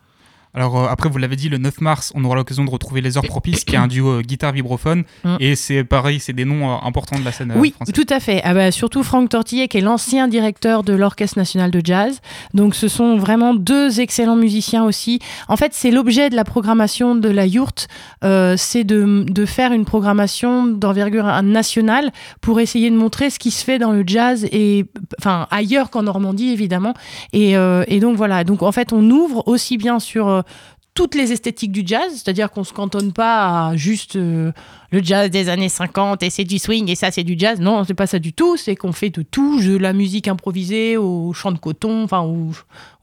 Alors 0.58 0.80
euh, 0.80 0.88
après, 0.90 1.08
vous 1.08 1.20
l'avez 1.20 1.36
dit, 1.36 1.50
le 1.50 1.60
9 1.60 1.82
mars, 1.82 2.12
on 2.16 2.26
aura 2.26 2.36
l'occasion 2.36 2.66
de 2.66 2.72
retrouver 2.72 3.02
Les 3.02 3.16
Heures 3.16 3.24
Propices, 3.24 3.64
qui 3.64 3.76
est 3.76 3.78
un 3.78 3.86
duo 3.88 4.10
euh, 4.10 4.22
guitare-vibraphone. 4.24 5.04
Mm. 5.24 5.36
Et 5.40 5.56
c'est 5.56 5.84
pareil, 5.84 6.20
c'est 6.20 6.34
des 6.34 6.46
noms 6.46 6.72
euh, 6.72 6.78
importants 6.84 7.20
de 7.20 7.24
la 7.24 7.32
scène 7.32 7.54
oui, 7.56 7.74
française. 7.76 7.94
tout 7.94 8.12
à 8.12 8.20
fait. 8.20 8.42
Ah 8.44 8.56
bah, 8.56 8.72
surtout 8.72 9.04
Franck 9.04 9.30
Tortillet, 9.30 9.68
qui 9.68 9.78
est 9.78 9.82
l'ancien 9.82 10.28
directeur 10.28 10.82
de 10.82 10.94
l'Orchestre 10.94 11.38
national 11.38 11.70
de 11.70 11.80
jazz. 11.84 12.22
Donc 12.56 12.74
ce 12.74 12.88
sont 12.88 13.18
vraiment 13.18 13.54
deux 13.54 14.00
excellents 14.00 14.36
musiciens 14.36 14.84
aussi. 14.84 15.20
En 15.48 15.58
fait, 15.58 15.76
c'est 15.76 15.92
l'objet 15.92 16.32
de 16.32 16.36
la 16.36 16.44
programmation 16.44 17.14
de 17.14 17.30
la 17.30 17.46
yourte, 17.46 17.88
c'est 18.24 18.84
de, 18.84 19.26
de, 19.28 19.46
faire 19.46 19.72
une 19.72 19.86
programmation 19.86 20.66
d'envergure 20.66 21.44
nationale 21.44 22.12
pour 22.42 22.60
essayer 22.60 22.90
de 22.90 22.96
montrer 22.96 23.30
ce 23.30 23.38
qui 23.38 23.52
se 23.52 23.64
fait 23.64 23.78
dans 23.78 23.92
le 23.92 24.04
jazz 24.06 24.46
et 24.52 24.86
enfin 25.20 25.48
ailleurs 25.52 25.92
qu'en 25.92 26.04
Normandie 26.04 26.50
évidemment. 26.50 26.94
Et, 27.34 27.52
et 27.52 28.00
donc 28.00 28.18
voilà. 28.18 28.44
Donc 28.44 28.64
en 28.64 28.72
fait, 28.72 28.92
on 28.92 29.08
ouvre 29.12 29.48
aussi 29.48 29.78
bien 29.78 30.00
sur 30.00 30.44
toutes 30.98 31.13
les 31.13 31.32
esthétiques 31.32 31.72
du 31.72 31.84
jazz, 31.86 32.12
c'est-à-dire 32.12 32.50
qu'on 32.50 32.63
se 32.63 32.74
cantonne 32.74 33.13
pas 33.13 33.68
à 33.68 33.75
juste 33.75 34.16
euh, 34.16 34.51
le 34.89 35.04
jazz 35.04 35.30
des 35.30 35.48
années 35.48 35.70
50 35.70 36.24
et 36.24 36.32
c'est 36.32 36.44
du 36.44 36.58
swing 36.58 36.89
et 36.89 36.96
ça 36.96 37.12
c'est 37.12 37.24
du 37.24 37.36
jazz. 37.38 37.60
Non, 37.60 37.84
c'est 37.84 37.94
pas 37.94 38.08
ça 38.08 38.18
du 38.18 38.34
tout, 38.34 38.58
c'est 38.58 38.75
qu'on 38.75 38.92
fait 38.92 39.12
de 39.12 39.22
tout, 39.22 39.62
de 39.62 39.77
la 39.77 39.94
musique 39.94 40.27
improvisée 40.27 40.98
au 40.98 41.34
chant 41.34 41.51
de 41.51 41.60
coton, 41.60 42.04
enfin 42.04 42.22
au 42.22 42.50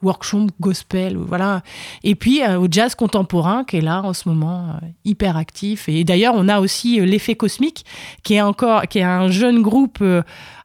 workshop 0.02 0.48
gospel, 0.58 1.16
voilà. 1.16 1.62
Et 2.02 2.16
puis 2.16 2.42
euh, 2.42 2.58
au 2.58 2.66
jazz 2.68 2.96
contemporain 2.96 3.62
qui 3.62 3.76
est 3.76 3.80
là 3.80 4.02
en 4.02 4.12
ce 4.12 4.28
moment 4.28 4.70
euh, 4.70 4.86
hyper 5.04 5.36
actif 5.36 5.88
et 5.88 6.02
d'ailleurs, 6.02 6.34
on 6.36 6.48
a 6.48 6.58
aussi 6.58 6.98
l'effet 7.00 7.36
cosmique 7.36 7.84
qui 8.24 8.34
est 8.34 8.42
encore 8.42 8.88
qui 8.88 8.98
est 8.98 9.04
un 9.04 9.28
jeune 9.28 9.62
groupe 9.62 10.02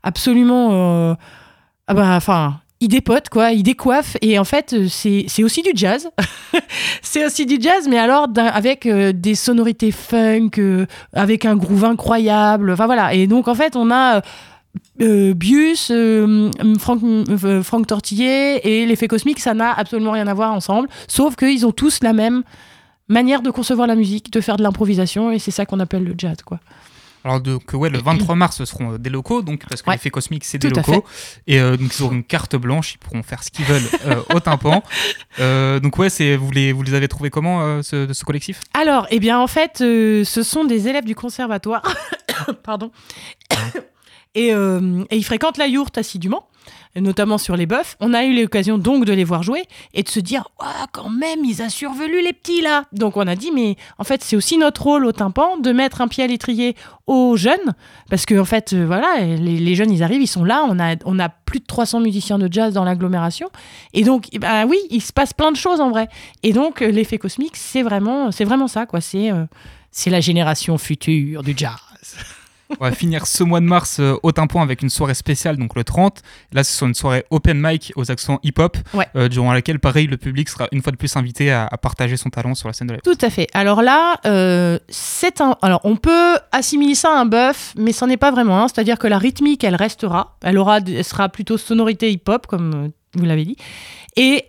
absolument 0.01 1.15
ah 1.85 1.93
bah, 1.93 2.15
enfin 2.15 2.59
il 2.81 2.87
dépote, 2.87 3.29
quoi, 3.29 3.51
il 3.51 3.63
décoiffe. 3.63 4.15
Et 4.21 4.39
en 4.39 4.43
fait, 4.45 4.73
euh, 4.73 4.87
c'est 4.89 5.43
aussi 5.43 5.61
du 5.61 5.71
jazz. 5.75 6.09
c'est 7.01 7.25
aussi 7.25 7.45
du 7.45 7.57
jazz, 7.59 7.87
mais 7.89 7.97
alors 7.97 8.27
avec 8.37 8.85
euh, 8.85 9.11
des 9.13 9.35
sonorités 9.35 9.91
funk, 9.91 10.51
euh, 10.59 10.85
avec 11.13 11.45
un 11.45 11.55
groove 11.55 11.85
incroyable. 11.85 12.71
Enfin 12.71 12.85
voilà. 12.85 13.13
Et 13.13 13.27
donc, 13.27 13.47
en 13.47 13.55
fait, 13.55 13.75
on 13.75 13.91
a. 13.91 14.21
Bius, 14.99 15.91
Franck, 16.77 16.99
Franck 17.63 17.87
et 18.21 18.85
l'effet 18.85 19.07
cosmique, 19.07 19.39
ça 19.39 19.53
n'a 19.53 19.73
absolument 19.73 20.11
rien 20.11 20.27
à 20.27 20.33
voir 20.33 20.53
ensemble, 20.53 20.89
sauf 21.07 21.35
qu'ils 21.35 21.65
ont 21.65 21.71
tous 21.71 21.99
la 22.03 22.13
même 22.13 22.43
manière 23.07 23.41
de 23.41 23.49
concevoir 23.49 23.87
la 23.87 23.95
musique, 23.95 24.31
de 24.31 24.41
faire 24.41 24.57
de 24.57 24.63
l'improvisation, 24.63 25.31
et 25.31 25.39
c'est 25.39 25.51
ça 25.51 25.65
qu'on 25.65 25.79
appelle 25.79 26.03
le 26.03 26.13
jazz, 26.17 26.37
quoi. 26.45 26.59
Alors 27.23 27.41
donc 27.41 27.73
ouais, 27.73 27.89
le 27.89 27.99
23 27.99 28.35
mars 28.35 28.57
ce 28.57 28.65
seront 28.65 28.93
euh, 28.93 28.97
des 28.97 29.09
locaux, 29.09 29.41
donc 29.41 29.65
parce 29.67 29.81
que 29.81 29.91
l'effet 29.91 30.09
cosmique 30.09 30.45
c'est 30.45 30.57
des 30.57 30.69
locaux. 30.69 31.03
et 31.47 31.59
euh, 31.59 31.75
donc 31.75 31.93
ils 31.97 32.03
auront 32.03 32.13
une 32.13 32.23
carte 32.23 32.55
blanche, 32.55 32.93
ils 32.93 32.97
pourront 32.97 33.23
faire 33.23 33.43
ce 33.43 33.51
qu'ils 33.51 33.65
veulent 33.65 33.89
euh, 34.05 34.21
au 34.33 34.39
tympan. 34.39 34.81
donc 35.81 35.97
ouais, 35.97 36.09
c'est 36.09 36.35
vous 36.35 36.51
les 36.51 36.71
vous 36.71 36.83
les 36.83 36.93
avez 36.93 37.07
trouvés 37.07 37.29
comment 37.29 37.83
ce, 37.83 38.11
ce, 38.11 38.23
collectif? 38.23 38.61
Alors 38.73 39.07
eh 39.09 39.19
bien 39.19 39.39
en 39.39 39.47
fait, 39.47 39.77
ce 39.79 40.43
sont 40.43 40.63
des 40.63 40.87
élèves 40.87 41.05
du 41.05 41.15
conservatoire, 41.15 41.83
pardon, 42.63 42.91
et, 44.35 44.49
et, 44.49 45.17
ils 45.17 45.25
fréquentent 45.25 45.57
la 45.57 45.67
yourte 45.67 45.97
assidûment 45.97 46.48
notamment 46.95 47.37
sur 47.37 47.55
les 47.55 47.65
bœufs, 47.65 47.95
on 47.99 48.13
a 48.13 48.23
eu 48.23 48.39
l'occasion 48.39 48.77
donc 48.77 49.05
de 49.05 49.13
les 49.13 49.23
voir 49.23 49.43
jouer 49.43 49.63
et 49.93 50.03
de 50.03 50.09
se 50.09 50.19
dire 50.19 50.49
quand 50.91 51.09
même, 51.09 51.45
ils 51.45 51.61
ont 51.61 51.69
survelu 51.69 52.21
les 52.21 52.33
petits 52.33 52.61
là. 52.61 52.85
Donc 52.91 53.17
on 53.17 53.27
a 53.27 53.35
dit, 53.35 53.51
mais 53.51 53.75
en 53.97 54.03
fait, 54.03 54.23
c'est 54.23 54.35
aussi 54.35 54.57
notre 54.57 54.83
rôle 54.83 55.05
au 55.05 55.11
tympan 55.11 55.57
de 55.57 55.71
mettre 55.71 56.01
un 56.01 56.07
pied 56.07 56.23
à 56.23 56.27
l'étrier 56.27 56.75
aux 57.07 57.37
jeunes, 57.37 57.73
parce 58.09 58.25
que 58.25 58.39
en 58.39 58.45
fait, 58.45 58.73
euh, 58.73 58.85
voilà, 58.85 59.19
les, 59.19 59.75
jeunes, 59.75 59.91
ils 59.91 60.03
arrivent, 60.03 60.21
ils 60.21 60.27
sont 60.27 60.43
là, 60.43 60.65
on 60.67 60.79
a, 60.79 60.95
on 61.05 61.19
a 61.19 61.29
plus 61.29 61.59
de 61.59 61.65
300 61.65 62.01
musiciens 62.01 62.37
de 62.37 62.51
jazz 62.51 62.73
dans 62.73 62.83
l'agglomération, 62.83 63.49
et 63.93 64.03
donc, 64.03 64.27
bah 64.39 64.65
oui, 64.65 64.77
il 64.89 65.01
se 65.01 65.13
passe 65.13 65.33
plein 65.33 65.51
de 65.51 65.57
choses 65.57 65.81
en 65.81 65.89
vrai. 65.89 66.09
Et 66.43 66.53
donc, 66.53 66.81
euh, 66.81 66.91
l'effet 66.91 67.17
cosmique, 67.17 67.55
c'est 67.55 67.83
vraiment, 67.83 68.31
c'est 68.31 68.45
vraiment 68.45 68.67
ça, 68.67 68.85
quoi. 68.85 69.01
C'est, 69.01 69.31
euh, 69.31 69.45
c'est 69.91 70.09
la 70.09 70.21
génération 70.21 70.77
future 70.77 71.43
du 71.43 71.53
jazz. 71.55 71.79
On 72.79 72.85
va 72.85 72.91
finir 72.91 73.25
ce 73.25 73.43
mois 73.43 73.59
de 73.61 73.65
mars 73.65 73.99
euh, 73.99 74.15
au 74.21 74.31
tympan 74.31 74.61
avec 74.61 74.83
une 74.83 74.89
soirée 74.89 75.15
spéciale, 75.15 75.57
donc 75.57 75.75
le 75.75 75.83
30. 75.83 76.21
Là, 76.53 76.63
ce 76.63 76.71
sera 76.71 76.87
une 76.87 76.93
soirée 76.93 77.25
open 77.31 77.59
mic 77.59 77.91
aux 77.95 78.11
accents 78.11 78.39
hip-hop, 78.43 78.77
euh, 79.15 79.27
durant 79.27 79.53
laquelle, 79.53 79.79
pareil, 79.79 80.05
le 80.05 80.17
public 80.17 80.47
sera 80.49 80.67
une 80.71 80.83
fois 80.83 80.91
de 80.91 80.97
plus 80.97 81.15
invité 81.15 81.51
à, 81.51 81.67
partager 81.81 82.15
son 82.15 82.29
talent 82.29 82.53
sur 82.53 82.67
la 82.67 82.73
scène 82.73 82.87
de 82.87 82.93
la 82.93 82.99
Tout 82.99 83.17
à 83.21 83.29
fait. 83.29 83.47
Alors 83.53 83.81
là, 83.81 84.19
euh, 84.25 84.77
c'est 84.87 85.41
un. 85.41 85.55
Alors, 85.61 85.81
on 85.83 85.95
peut 85.95 86.37
assimiler 86.51 86.95
ça 86.95 87.09
à 87.09 87.19
un 87.19 87.25
bœuf, 87.25 87.73
mais 87.75 87.91
c'en 87.91 88.07
est 88.07 88.17
pas 88.17 88.31
vraiment. 88.31 88.67
C'est-à-dire 88.67 88.99
que 88.99 89.07
la 89.07 89.17
rythmique, 89.17 89.63
elle 89.63 89.75
restera. 89.75 90.37
Elle, 90.43 90.57
aura, 90.57 90.77
elle 90.77 91.03
sera 91.03 91.29
plutôt 91.29 91.57
sonorité 91.57 92.11
hip-hop, 92.11 92.45
comme 92.45 92.91
vous 93.15 93.25
l'avez 93.25 93.45
dit. 93.45 93.57
Et 94.21 94.45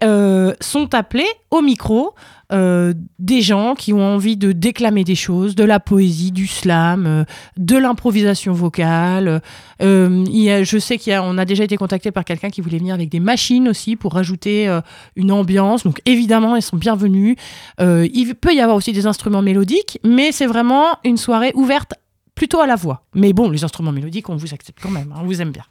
sont 0.60 0.94
appelés 0.94 1.30
au 1.50 1.62
micro 1.62 2.14
euh, 2.52 2.94
des 3.20 3.42
gens 3.42 3.74
qui 3.76 3.92
ont 3.92 4.02
envie 4.02 4.36
de 4.36 4.50
déclamer 4.50 5.04
des 5.04 5.14
choses, 5.14 5.54
de 5.54 5.62
la 5.62 5.78
poésie, 5.78 6.32
du 6.32 6.48
slam, 6.48 7.06
euh, 7.06 7.24
de 7.56 7.76
l'improvisation 7.76 8.52
vocale. 8.52 9.40
Euh, 9.82 10.64
je 10.64 10.78
sais 10.78 10.98
qu'on 10.98 11.38
a, 11.38 11.44
déjà 11.44 11.64
été 11.64 11.76
contacté 11.76 12.10
par 12.10 12.24
quelqu'un 12.24 12.50
qui 12.50 12.60
voulait 12.60 12.78
venir 12.78 12.94
avec 12.94 13.08
des 13.08 13.20
machines 13.20 13.68
aussi 13.68 13.94
pour 13.94 14.14
rajouter 14.14 14.80
une 15.16 15.30
ambiance. 15.32 15.84
Donc 15.84 16.00
évidemment, 16.06 16.56
ils 16.56 16.62
sont 16.62 16.76
bienvenus. 16.76 17.36
il 17.78 18.34
peut 18.34 18.54
y 18.54 18.60
avoir 18.60 18.76
aussi 18.76 18.92
des 18.92 19.06
instruments 19.06 19.42
mélodiques, 19.42 19.98
mais 20.04 20.32
c'est 20.32 20.46
vraiment 20.46 20.86
une 21.04 21.16
soirée 21.16 21.52
ouverte 21.54 21.94
plutôt 22.34 22.60
à 22.60 22.66
la 22.66 22.76
voix. 22.76 23.04
Mais 23.14 23.32
bon, 23.32 23.48
les 23.50 23.64
instruments 23.64 23.92
mélodiques, 23.92 24.28
on 24.28 24.36
vous 24.36 24.52
accepte 24.54 24.78
quand 24.82 24.90
même, 24.90 25.12
hein, 25.12 25.20
on 25.22 25.26
vous 25.26 25.40
aime 25.40 25.52
bien. 25.52 25.64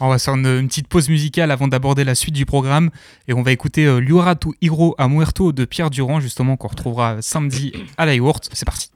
On 0.00 0.08
va 0.08 0.18
faire 0.18 0.34
une, 0.34 0.68
petite 0.68 0.88
pause 0.88 1.08
musicale 1.08 1.50
avant 1.50 1.68
d'aborder 1.68 2.04
la 2.04 2.14
suite 2.14 2.34
du 2.34 2.46
programme 2.46 2.90
et 3.28 3.32
on 3.32 3.42
va 3.42 3.52
écouter 3.52 3.86
euh, 3.86 4.00
tu 4.34 4.48
Hiro 4.60 4.94
a 4.98 5.08
Muerto 5.08 5.52
de 5.52 5.64
Pierre 5.64 5.90
Durand 5.90 6.20
justement 6.20 6.56
qu'on 6.56 6.68
retrouvera 6.68 7.22
samedi 7.22 7.72
à 7.96 8.06
la 8.06 8.14
C'est 8.52 8.64
parti. 8.64 8.90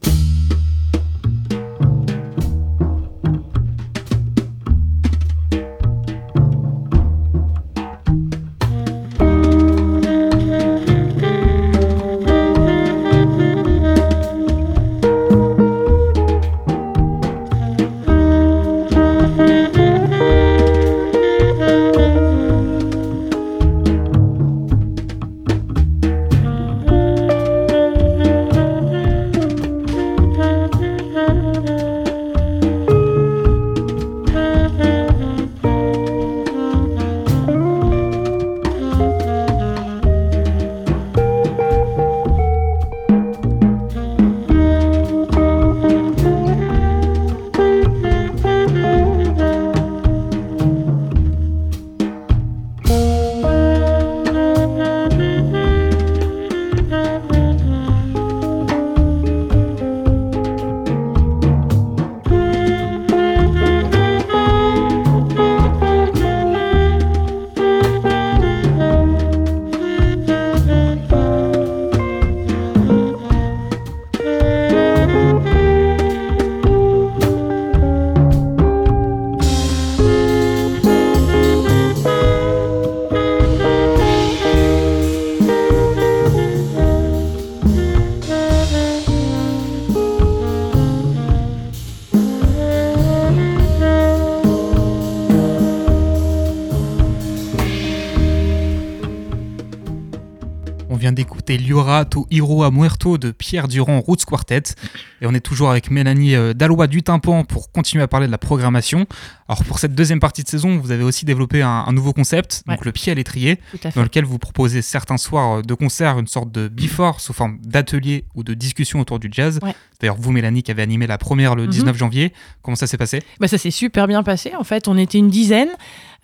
Liora 101.99 102.05
to 102.05 102.27
Hiro 102.31 102.63
a 102.63 102.71
Muerto 102.71 103.19
de 103.19 103.33
Pierre 103.33 103.67
Durand 103.69 104.03
Roots 104.07 104.25
Quartet. 104.25 104.75
Et 105.21 105.27
on 105.27 105.35
est 105.35 105.41
toujours 105.41 105.71
avec 105.71 105.91
Mélanie 105.91 106.35
euh, 106.35 106.55
Dallois 106.55 106.87
du 106.87 107.03
Tympan 107.03 107.45
pour 107.45 107.73
continuer 107.73 108.05
à 108.05 108.09
parler 108.09 108.27
de 108.27 108.33
la 108.33 108.39
programmation. 108.39 109.07
Alors 109.49 109.65
pour 109.65 109.79
cette 109.79 109.95
deuxième 109.95 110.21
partie 110.21 110.43
de 110.43 110.49
saison, 110.49 110.79
vous 110.79 110.91
avez 110.91 111.03
aussi 111.03 111.25
développé 111.25 111.63
un, 111.63 111.91
nouveau 111.93 112.13
concept, 112.13 112.63
donc 112.67 112.85
le 112.85 112.93
pied 112.93 113.11
à 113.11 113.15
l'étrier, 113.15 113.59
dans 113.95 114.03
lequel 114.03 114.25
vous 114.25 114.39
proposez 114.39 114.83
certains 114.83 115.17
soirs 115.17 115.63
de 115.63 115.75
concert 115.75 116.19
une 116.19 116.27
sorte 116.27 116.53
de 116.53 116.69
before 116.69 117.21
sous 117.21 117.33
forme 117.33 117.59
d'atelier 117.63 118.25
ou 118.35 118.43
de 118.43 118.53
discussion 118.53 119.01
autour 119.01 119.19
du 119.19 119.29
jazz. 119.33 119.59
D'ailleurs, 120.01 120.17
vous, 120.19 120.31
Mélanie, 120.31 120.63
qui 120.63 120.71
avez 120.71 120.83
animé 120.83 121.07
la 121.07 121.19
première 121.19 121.57
le 121.57 121.67
19 121.67 121.93
mhm. 121.93 121.99
janvier, 121.99 122.33
comment 122.63 122.77
ça 122.77 122.87
s'est 122.87 122.97
passé? 122.97 123.21
Bah, 123.41 123.49
Ça 123.49 123.59
s'est 123.59 123.73
super 123.73 124.07
bien 124.07 124.23
passé. 124.23 124.53
En 124.57 124.65
fait, 124.65 124.87
on 124.87 124.97
était 124.97 125.19
une 125.19 125.29
dizaine. 125.31 125.71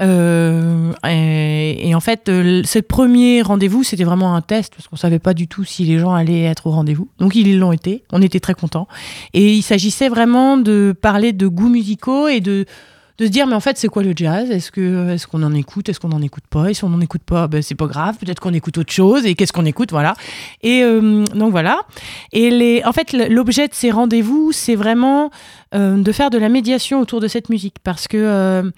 Euh, 0.03 0.93
et, 1.09 1.95
en 1.95 2.01
fait, 2.01 2.29
euh, 2.29 2.63
ce 2.65 2.79
premier 2.79 3.43
rendez-vous, 3.43 3.83
c'était 3.83 4.05
vraiment 4.05 4.35
un 4.35 4.43
test 4.43 4.75
parce 4.75 4.89
qu'on 4.89 4.97
savait 4.97 5.19
pas 5.19 5.35
du 5.35 5.49
tout 5.49 5.65
si 5.65 5.85
les 5.85 5.99
gens 5.99 6.13
allaient 6.13 6.45
être 6.45 6.67
au 6.67 6.71
rendez-vous. 6.71 7.09
Donc 7.19 7.35
ils 7.35 7.59
l'ont 7.59 7.73
été. 7.73 8.05
On 8.13 8.23
était 8.23 8.41
très 8.41 8.55
contents. 8.55 8.84
Et 9.33 9.55
il 9.55 9.62
s'agissait 9.62 10.09
vraiment 10.09 10.57
de 10.57 10.95
parler 11.00 11.33
de 11.33 11.47
goûts 11.47 11.69
musicaux 11.69 12.29
et 12.29 12.41
de 12.41 12.67
de 13.19 13.26
se 13.26 13.31
dire 13.31 13.47
mais 13.47 13.55
en 13.55 13.61
fait 13.61 13.79
c'est 13.79 13.88
quoi 13.88 14.03
le 14.03 14.12
jazz? 14.14 14.50
Est-ce 14.50 14.73
que 14.73 15.11
est-ce 15.11 15.26
qu'on 15.26 15.43
en 15.43 15.55
écoute? 15.55 15.88
Est-ce 15.88 16.00
qu'on 16.00 16.09
n'en 16.09 16.23
écoute 16.23 16.45
pas? 16.50 16.71
Et 16.71 16.75
si 16.75 16.85
on 16.85 16.88
n'en 16.88 17.00
écoute 17.00 17.23
pas, 17.25 17.47
ben, 17.47 17.62
c'est 17.62 17.76
pas 17.76 17.87
grave. 17.87 18.17
Peut-être 18.19 18.41
qu'on 18.41 18.53
écoute 18.53 18.76
autre 18.79 18.93
chose. 18.93 19.25
Et 19.25 19.35
qu'est-ce 19.35 19.53
qu'on 19.53 19.67
écoute? 19.67 19.91
Voilà. 19.93 20.14
Et 20.62 20.83
euh, 20.83 21.25
donc 21.35 21.53
voilà. 21.53 21.83
Et 22.33 22.50
les, 22.50 22.83
en 22.85 22.93
fait 22.93 23.12
l'objet 23.12 23.69
de 23.69 23.75
ces 23.75 23.91
rendez-vous, 23.91 24.50
c'est 24.53 24.75
vraiment 24.75 25.31
euh, 25.75 25.97
de 26.03 26.12
faire 26.12 26.31
de 26.31 26.38
la 26.38 26.49
médiation 26.49 27.00
autour 27.00 27.21
de 27.21 27.29
cette 27.29 27.50
musique 27.50 27.76
parce 27.85 28.09
que 28.09 28.17
euh, 28.17 28.71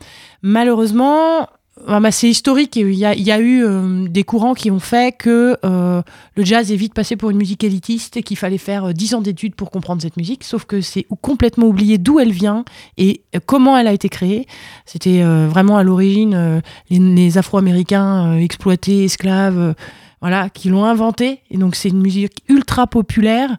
malheureusement 0.43 1.49
ah 1.87 2.01
bah, 2.01 2.11
c'est 2.11 2.29
historique. 2.29 2.77
Il 2.77 2.95
y 2.95 3.05
a, 3.05 3.15
il 3.15 3.23
y 3.23 3.31
a 3.31 3.39
eu 3.39 3.63
euh, 3.63 4.09
des 4.09 4.25
courants 4.25 4.55
qui 4.55 4.71
ont 4.71 4.81
fait 4.81 5.15
que 5.17 5.57
euh, 5.65 6.03
le 6.35 6.45
jazz 6.45 6.73
est 6.73 6.77
vite 6.77 6.95
passé 6.95 7.17
pour 7.17 7.31
une 7.31 7.37
musique 7.37 7.65
élitiste 7.65 8.17
et 8.17 8.23
qu'il 8.23 8.39
fallait 8.39 8.59
faire 8.59 8.87
euh, 8.87 8.93
dix 8.93 9.15
ans 9.15 9.21
d'études 9.21 9.55
pour 9.55 9.71
comprendre 9.71 10.01
cette 10.01 10.17
musique. 10.17 10.43
Sauf 10.43 10.65
que 10.65 10.81
c'est 10.81 11.07
complètement 11.21 11.67
oublié 11.67 11.99
d'où 11.99 12.19
elle 12.19 12.33
vient 12.33 12.65
et 12.97 13.23
comment 13.45 13.77
elle 13.77 13.87
a 13.87 13.93
été 13.93 14.09
créée. 14.09 14.47
C'était 14.87 15.23
vraiment 15.23 15.77
à 15.77 15.83
l'origine 15.83 16.63
les, 16.91 16.99
les 16.99 17.39
Afro-Américains 17.39 18.39
exploités, 18.39 19.05
esclaves 19.05 19.75
voilà, 20.21 20.49
qui 20.49 20.71
l'ont 20.71 20.85
inventé. 20.85 21.41
Et 21.51 21.59
donc 21.59 21.77
c'est 21.77 21.91
une 21.91 22.01
musique 22.01 22.43
ultra 22.49 22.87
populaire. 22.87 23.57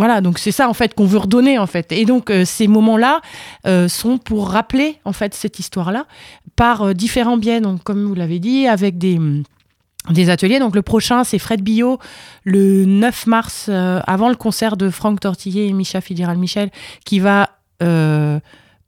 Euh, 0.00 0.04
euh, 0.04 0.06
voilà, 0.06 0.20
donc 0.20 0.38
c'est 0.38 0.52
ça 0.52 0.68
en 0.68 0.74
fait 0.74 0.94
qu'on 0.94 1.06
veut 1.06 1.18
redonner 1.18 1.58
en 1.58 1.66
fait. 1.66 1.92
Et 1.92 2.04
donc 2.04 2.30
euh, 2.30 2.44
ces 2.44 2.66
moments-là 2.66 3.20
sont 3.88 4.18
pour 4.18 4.48
rappeler 4.50 4.96
en 5.04 5.12
fait 5.12 5.34
cette 5.34 5.58
histoire-là 5.58 6.06
par 6.56 6.94
différents 6.94 7.36
biais. 7.36 7.60
Donc 7.60 7.82
comme 7.82 8.04
vous 8.04 8.14
l'avez 8.14 8.38
dit, 8.38 8.66
avec 8.66 8.98
des 8.98 9.18
des 10.08 10.30
ateliers. 10.30 10.58
Donc 10.58 10.74
le 10.74 10.82
prochain, 10.82 11.24
c'est 11.24 11.38
Fred 11.38 11.60
Billot, 11.60 11.98
le 12.44 12.86
9 12.86 13.26
mars, 13.26 13.68
avant 13.68 14.30
le 14.30 14.34
concert 14.34 14.76
de 14.76 14.88
Franck 14.88 15.20
Tortillé 15.20 15.66
et 15.66 15.72
Micha 15.72 16.00
Fidiral 16.00 16.38
Michel, 16.38 16.70
qui 17.04 17.20
va 17.20 17.50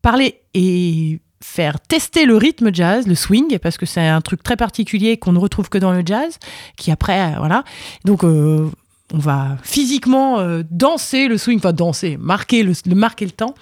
parler 0.03 0.40
et 0.55 1.20
faire 1.42 1.81
tester 1.81 2.25
le 2.25 2.37
rythme 2.37 2.72
jazz, 2.72 3.07
le 3.07 3.14
swing, 3.14 3.59
parce 3.59 3.77
que 3.77 3.85
c'est 3.85 4.07
un 4.07 4.20
truc 4.20 4.42
très 4.42 4.57
particulier 4.57 5.16
qu'on 5.16 5.33
ne 5.33 5.38
retrouve 5.38 5.68
que 5.68 5.79
dans 5.79 5.92
le 5.92 6.03
jazz, 6.05 6.38
qui 6.77 6.90
après, 6.90 7.20
euh, 7.20 7.38
voilà. 7.38 7.64
Donc, 8.05 8.25
euh, 8.25 8.70
on 9.12 9.18
va 9.18 9.57
physiquement 9.62 10.40
euh, 10.40 10.62
danser 10.70 11.29
le 11.29 11.38
swing, 11.38 11.59
enfin 11.59 11.72
danser, 11.72 12.16
marquer 12.18 12.62
le, 12.62 12.75
marquer 12.94 13.25
le 13.25 13.31
temps. 13.33 13.55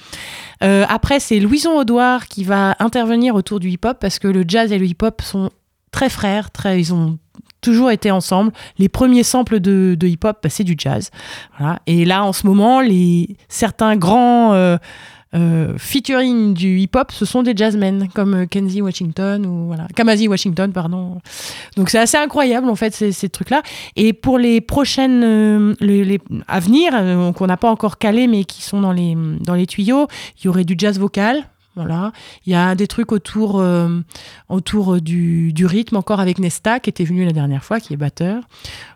après, 0.61 1.21
c'est 1.21 1.41
Louison 1.41 1.79
Audouard 1.79 2.27
qui 2.29 2.45
va 2.45 2.77
intervenir 2.79 3.35
autour 3.35 3.61
du 3.61 3.71
hip-hop, 3.71 3.99
parce 4.01 4.19
que 4.19 4.29
le 4.29 4.45
jazz 4.47 4.73
et 4.73 4.79
le 4.79 4.87
hip-hop 4.87 5.23
sont 5.23 5.51
très 5.91 6.09
frères, 6.11 6.51
très, 6.51 6.79
ils 6.81 6.95
ont 6.95 7.19
toujours 7.61 7.91
été 7.91 8.11
ensemble. 8.11 8.53
Les 8.79 8.89
premiers 8.89 9.23
samples 9.23 9.61
de, 9.61 9.97
hip-hop, 10.01 10.39
bah, 10.43 10.49
c'est 10.49 10.65
du 10.65 10.75
jazz. 10.79 11.11
Et 11.87 12.05
là, 12.05 12.25
en 12.25 12.33
ce 12.33 12.47
moment, 12.47 12.81
les, 12.81 13.37
certains 13.49 13.97
grands 13.97 14.79
euh, 15.33 15.79
featuring 15.79 16.55
du 16.55 16.81
hip-hop, 16.81 17.13
ce 17.13 17.25
sont 17.25 17.45
des 17.45 17.53
jazzmen 17.55 18.09
comme 18.09 18.35
euh, 18.35 18.47
Kenzie 18.47 18.83
Washington 18.83 19.47
ou 19.47 19.67
voilà, 19.67 19.87
Kamasi 19.95 20.27
Washington, 20.27 20.73
pardon. 20.73 21.21
Donc 21.77 21.89
c'est 21.89 22.01
assez 22.01 22.17
incroyable 22.17 22.69
en 22.69 22.75
fait 22.75 22.93
ces, 22.93 23.13
ces 23.13 23.29
trucs-là. 23.29 23.63
Et 23.95 24.13
pour 24.13 24.39
les 24.39 24.61
prochaines 24.61 25.23
euh, 25.23 25.75
les, 25.79 26.21
à 26.49 26.59
venir, 26.59 26.93
qu'on 27.37 27.47
n'a 27.47 27.57
pas 27.57 27.71
encore 27.71 27.99
calé 27.99 28.27
mais 28.27 28.43
qui 28.43 28.63
sont 28.63 28.81
dans 28.81 28.93
les 28.93 29.17
dans 29.41 29.55
les 29.55 29.67
tuyaux, 29.67 30.09
il 30.39 30.47
y 30.47 30.49
aurait 30.49 30.65
du 30.65 30.75
jazz 30.77 30.99
vocal. 30.99 31.45
Voilà. 31.77 32.11
Il 32.47 32.53
y 32.53 32.57
a 32.57 32.75
des 32.75 32.89
trucs 32.89 33.13
autour, 33.13 33.65
autour 34.49 35.01
du, 35.01 35.53
du, 35.53 35.67
rythme, 35.67 35.97
encore 35.97 36.19
avec 36.19 36.41
Nesta, 36.41 36.81
qui 36.81 36.91
était 36.91 37.05
venu 37.05 37.25
la 37.25 37.31
dernière 37.31 37.63
fois, 37.63 37.79
qui 37.79 37.95
est 37.95 37.97
batteur. 37.97 38.43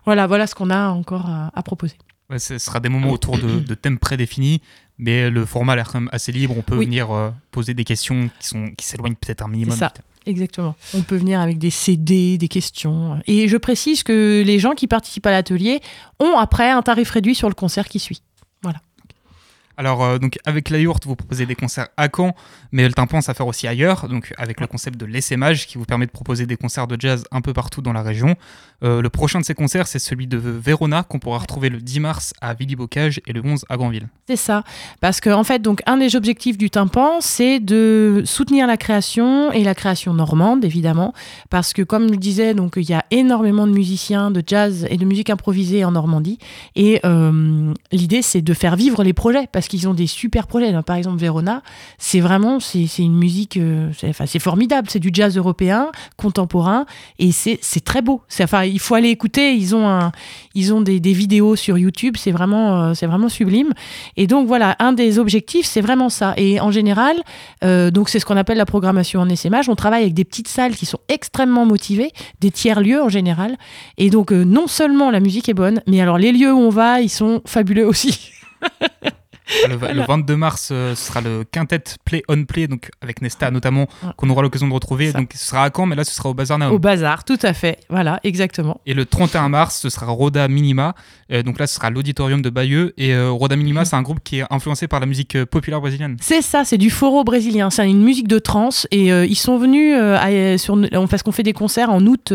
Voilà, 0.05 0.27
voilà 0.27 0.45
ce 0.45 0.55
qu'on 0.55 0.69
a 0.69 0.89
encore 0.89 1.29
à, 1.29 1.63
proposer. 1.63 1.95
ce 2.37 2.57
sera 2.57 2.81
des 2.81 2.89
moments 2.89 3.11
autour 3.11 3.37
de, 3.37 3.59
de 3.59 3.75
thèmes 3.75 3.97
prédéfinis 3.97 4.61
mais 4.97 5.29
le 5.29 5.45
format 5.45 5.73
a 5.73 5.75
l'air 5.75 5.91
quand 5.91 5.99
même 5.99 6.09
assez 6.11 6.31
libre. 6.31 6.55
On 6.57 6.61
peut 6.61 6.75
venir 6.75 7.11
euh, 7.11 7.31
poser 7.51 7.73
des 7.73 7.83
questions 7.83 8.29
qui 8.39 8.47
sont 8.47 8.69
qui 8.77 8.85
s'éloignent 8.85 9.15
peut-être 9.15 9.41
un 9.41 9.47
minimum. 9.47 9.75
Ça. 9.75 9.93
Exactement. 10.25 10.75
On 10.93 11.01
peut 11.01 11.17
venir 11.17 11.39
avec 11.39 11.59
des 11.59 11.69
CD, 11.69 12.37
des 12.37 12.47
questions. 12.47 13.19
Et 13.27 13.47
je 13.47 13.57
précise 13.57 14.03
que 14.03 14.43
les 14.45 14.59
gens 14.59 14.73
qui 14.73 14.87
participent 14.87 15.27
à 15.27 15.31
l'atelier 15.31 15.81
ont 16.19 16.37
après 16.37 16.71
un 16.71 16.81
tarif 16.81 17.11
réduit 17.11 17.35
sur 17.35 17.47
le 17.47 17.53
concert 17.53 17.87
qui 17.87 17.99
suit. 17.99 18.21
Voilà. 18.63 18.79
Alors, 19.77 20.03
euh, 20.03 20.17
donc 20.17 20.39
avec 20.45 20.69
la 20.69 20.79
yourte, 20.79 21.05
vous 21.05 21.15
proposez 21.15 21.45
des 21.45 21.55
concerts 21.55 21.89
à 21.97 22.07
Caen, 22.13 22.33
mais 22.71 22.87
le 22.87 22.93
tympan, 22.93 23.21
ça 23.21 23.33
faire 23.33 23.47
aussi 23.47 23.67
ailleurs, 23.67 24.07
donc 24.07 24.33
avec 24.37 24.61
le 24.61 24.67
concept 24.67 24.97
de 24.97 25.05
l'essaimage 25.05 25.67
qui 25.67 25.77
vous 25.77 25.85
permet 25.85 26.05
de 26.05 26.11
proposer 26.11 26.45
des 26.45 26.55
concerts 26.55 26.87
de 26.87 26.99
jazz 26.99 27.25
un 27.31 27.41
peu 27.41 27.53
partout 27.53 27.81
dans 27.81 27.93
la 27.93 28.01
région. 28.01 28.35
Euh, 28.83 29.01
le 29.01 29.09
prochain 29.09 29.39
de 29.39 29.45
ces 29.45 29.53
concerts, 29.53 29.87
c'est 29.87 29.99
celui 29.99 30.27
de 30.27 30.37
Verona 30.37 31.03
qu'on 31.03 31.19
pourra 31.19 31.39
retrouver 31.39 31.69
le 31.69 31.79
10 31.79 31.99
mars 31.99 32.33
à 32.41 32.53
Villy-Bocage 32.53 33.21
et 33.25 33.33
le 33.33 33.41
11 33.43 33.65
à 33.69 33.77
Granville. 33.77 34.07
C'est 34.27 34.35
ça, 34.35 34.63
parce 35.01 35.19
que 35.21 35.29
en 35.29 35.43
fait, 35.43 35.59
donc 35.59 35.81
un 35.85 35.97
des 35.97 36.15
objectifs 36.15 36.57
du 36.57 36.69
tympan, 36.69 37.21
c'est 37.21 37.59
de 37.59 38.23
soutenir 38.25 38.67
la 38.67 38.77
création 38.77 39.51
et 39.51 39.63
la 39.63 39.75
création 39.75 40.13
normande, 40.13 40.65
évidemment, 40.65 41.13
parce 41.49 41.73
que 41.73 41.81
comme 41.81 42.07
je 42.07 42.11
le 42.11 42.17
disais, 42.17 42.53
donc 42.53 42.73
il 42.77 42.89
y 42.89 42.93
a 42.93 43.05
énormément 43.11 43.67
de 43.67 43.71
musiciens 43.71 44.31
de 44.31 44.43
jazz 44.45 44.87
et 44.89 44.97
de 44.97 45.05
musique 45.05 45.29
improvisée 45.29 45.85
en 45.85 45.91
Normandie, 45.91 46.39
et 46.75 46.99
euh, 47.05 47.73
l'idée 47.91 48.21
c'est 48.21 48.41
de 48.41 48.53
faire 48.53 48.75
vivre 48.75 49.03
les 49.03 49.13
projets, 49.13 49.47
parce 49.51 49.67
qu'ils 49.67 49.87
ont 49.87 49.93
des 49.93 50.07
super 50.07 50.47
projets. 50.47 50.73
Par 50.83 50.95
exemple, 50.95 51.19
Verona, 51.19 51.61
c'est 51.97 52.19
vraiment 52.19 52.59
c'est 52.59 52.87
une 52.97 53.15
musique, 53.15 53.57
euh, 53.57 53.91
c'est 54.25 54.39
formidable, 54.39 54.89
c'est 54.89 54.99
du 54.99 55.11
jazz 55.13 55.37
européen 55.37 55.91
contemporain, 56.17 56.85
et 57.19 57.31
c'est 57.31 57.85
très 57.85 58.01
beau. 58.01 58.21
Enfin, 58.41 58.63
il 58.75 58.79
faut 58.79 58.93
aller 58.93 59.09
écouter. 59.09 59.55
Ils 59.55 59.73
ont, 59.73 59.87
un, 59.87 60.11
ils 60.53 60.73
ont 60.73 60.81
des, 60.81 60.99
vidéos 60.99 61.55
sur 61.55 61.77
YouTube. 61.77 62.17
C'est 62.17 62.31
vraiment, 62.31 62.81
euh, 62.81 62.93
c'est 62.93 63.07
vraiment 63.07 63.29
sublime. 63.29 63.73
Et 64.17 64.27
donc 64.27 64.47
voilà, 64.47 64.75
un 64.79 64.91
des 64.91 65.17
objectifs, 65.17 65.65
c'est 65.65 65.79
vraiment 65.79 66.09
ça. 66.09 66.33
Et 66.35 66.59
en 66.59 66.71
général, 66.71 67.15
euh, 67.63 67.89
donc 67.89 68.09
c'est 68.09 68.19
ce 68.19 68.25
qu'on 68.25 68.35
appelle 68.35 68.57
la 68.57 68.65
programmation 68.65 69.21
en 69.21 69.29
SMH. 69.33 69.69
On 69.69 69.75
travaille 69.75 70.01
avec 70.01 70.13
des 70.13 70.25
petites 70.25 70.49
salles 70.49 70.75
qui 70.75 70.85
sont 70.85 70.99
extrêmement 71.07 71.65
motivées, 71.65 72.11
des 72.41 72.51
tiers 72.51 72.81
lieux 72.81 73.01
en 73.01 73.07
général. 73.07 73.55
Et 73.97 74.09
donc 74.09 74.33
euh, 74.33 74.43
non 74.43 74.67
seulement 74.67 75.09
la 75.09 75.21
musique 75.21 75.47
est 75.47 75.53
bonne, 75.53 75.81
mais 75.87 76.01
alors 76.01 76.17
les 76.17 76.33
lieux 76.33 76.53
où 76.53 76.59
on 76.59 76.69
va, 76.69 76.99
ils 76.99 77.09
sont 77.09 77.41
fabuleux 77.45 77.87
aussi. 77.87 78.31
Le, 79.67 80.05
22 80.05 80.35
mars, 80.35 80.69
euh, 80.71 80.95
ce 80.95 81.07
sera 81.07 81.21
le 81.21 81.43
quintet 81.43 81.83
Play 82.03 82.23
on 82.27 82.45
Play, 82.45 82.67
donc 82.67 82.89
avec 83.01 83.21
Nesta 83.21 83.51
notamment, 83.51 83.87
qu'on 84.17 84.29
aura 84.29 84.41
l'occasion 84.41 84.67
de 84.67 84.73
retrouver. 84.73 85.13
Donc 85.13 85.31
ce 85.35 85.47
sera 85.47 85.65
à 85.65 85.69
Caen, 85.75 85.85
mais 85.85 85.95
là 85.95 86.03
ce 86.03 86.13
sera 86.13 86.29
au 86.29 86.33
Bazar. 86.33 86.59
Au 86.73 86.79
Bazar, 86.79 87.23
tout 87.23 87.37
à 87.43 87.53
fait. 87.53 87.79
Voilà, 87.89 88.19
exactement. 88.23 88.81
Et 88.85 88.93
le 88.93 89.05
31 89.05 89.49
mars, 89.49 89.79
ce 89.79 89.89
sera 89.89 90.07
Roda 90.07 90.47
Minima. 90.47 90.95
Euh, 91.31 91.43
donc 91.43 91.59
là, 91.59 91.67
ce 91.67 91.75
sera 91.75 91.89
l'auditorium 91.89 92.41
de 92.41 92.49
Bayeux. 92.49 92.93
Et 92.97 93.13
euh, 93.13 93.31
Roda 93.31 93.55
Minima, 93.55 93.81
mhm. 93.81 93.85
c'est 93.85 93.95
un 93.95 94.01
groupe 94.01 94.19
qui 94.23 94.39
est 94.39 94.45
influencé 94.49 94.87
par 94.87 94.99
la 94.99 95.05
musique 95.05 95.43
populaire 95.45 95.81
brésilienne. 95.81 96.17
C'est 96.21 96.41
ça, 96.41 96.65
c'est 96.65 96.77
du 96.77 96.89
foro 96.89 97.23
brésilien. 97.23 97.69
C'est 97.69 97.87
une 97.87 98.03
musique 98.03 98.27
de 98.27 98.39
trance. 98.39 98.87
Et 98.91 99.09
ils 99.09 99.35
sont 99.35 99.57
venus, 99.57 99.95
sur, 100.59 100.79
parce 101.09 101.23
qu'on 101.23 101.31
fait 101.31 101.43
des 101.43 101.53
concerts 101.53 101.91
en 101.91 102.05
août 102.05 102.33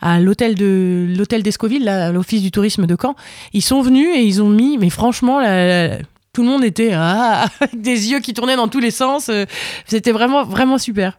à 0.00 0.20
l'hôtel 0.20 0.54
de 0.54 1.14
l'hôtel 1.16 1.42
d'Escoville, 1.42 2.10
l'office 2.12 2.42
du 2.42 2.50
tourisme 2.50 2.86
de 2.86 2.96
Caen. 3.00 3.14
Ils 3.52 3.62
sont 3.62 3.82
venus 3.82 4.08
et 4.16 4.22
ils 4.22 4.42
ont 4.42 4.48
mis, 4.48 4.78
mais 4.78 4.90
franchement, 4.90 5.40
la, 5.40 5.98
tout 6.32 6.42
le 6.42 6.48
monde 6.48 6.64
était 6.64 6.92
ah, 6.94 7.46
avec 7.60 7.80
des 7.80 8.10
yeux 8.10 8.20
qui 8.20 8.34
tournaient 8.34 8.56
dans 8.56 8.68
tous 8.68 8.80
les 8.80 8.90
sens. 8.90 9.28
Euh, 9.28 9.46
c'était 9.86 10.12
vraiment, 10.12 10.44
vraiment 10.44 10.78
super. 10.78 11.18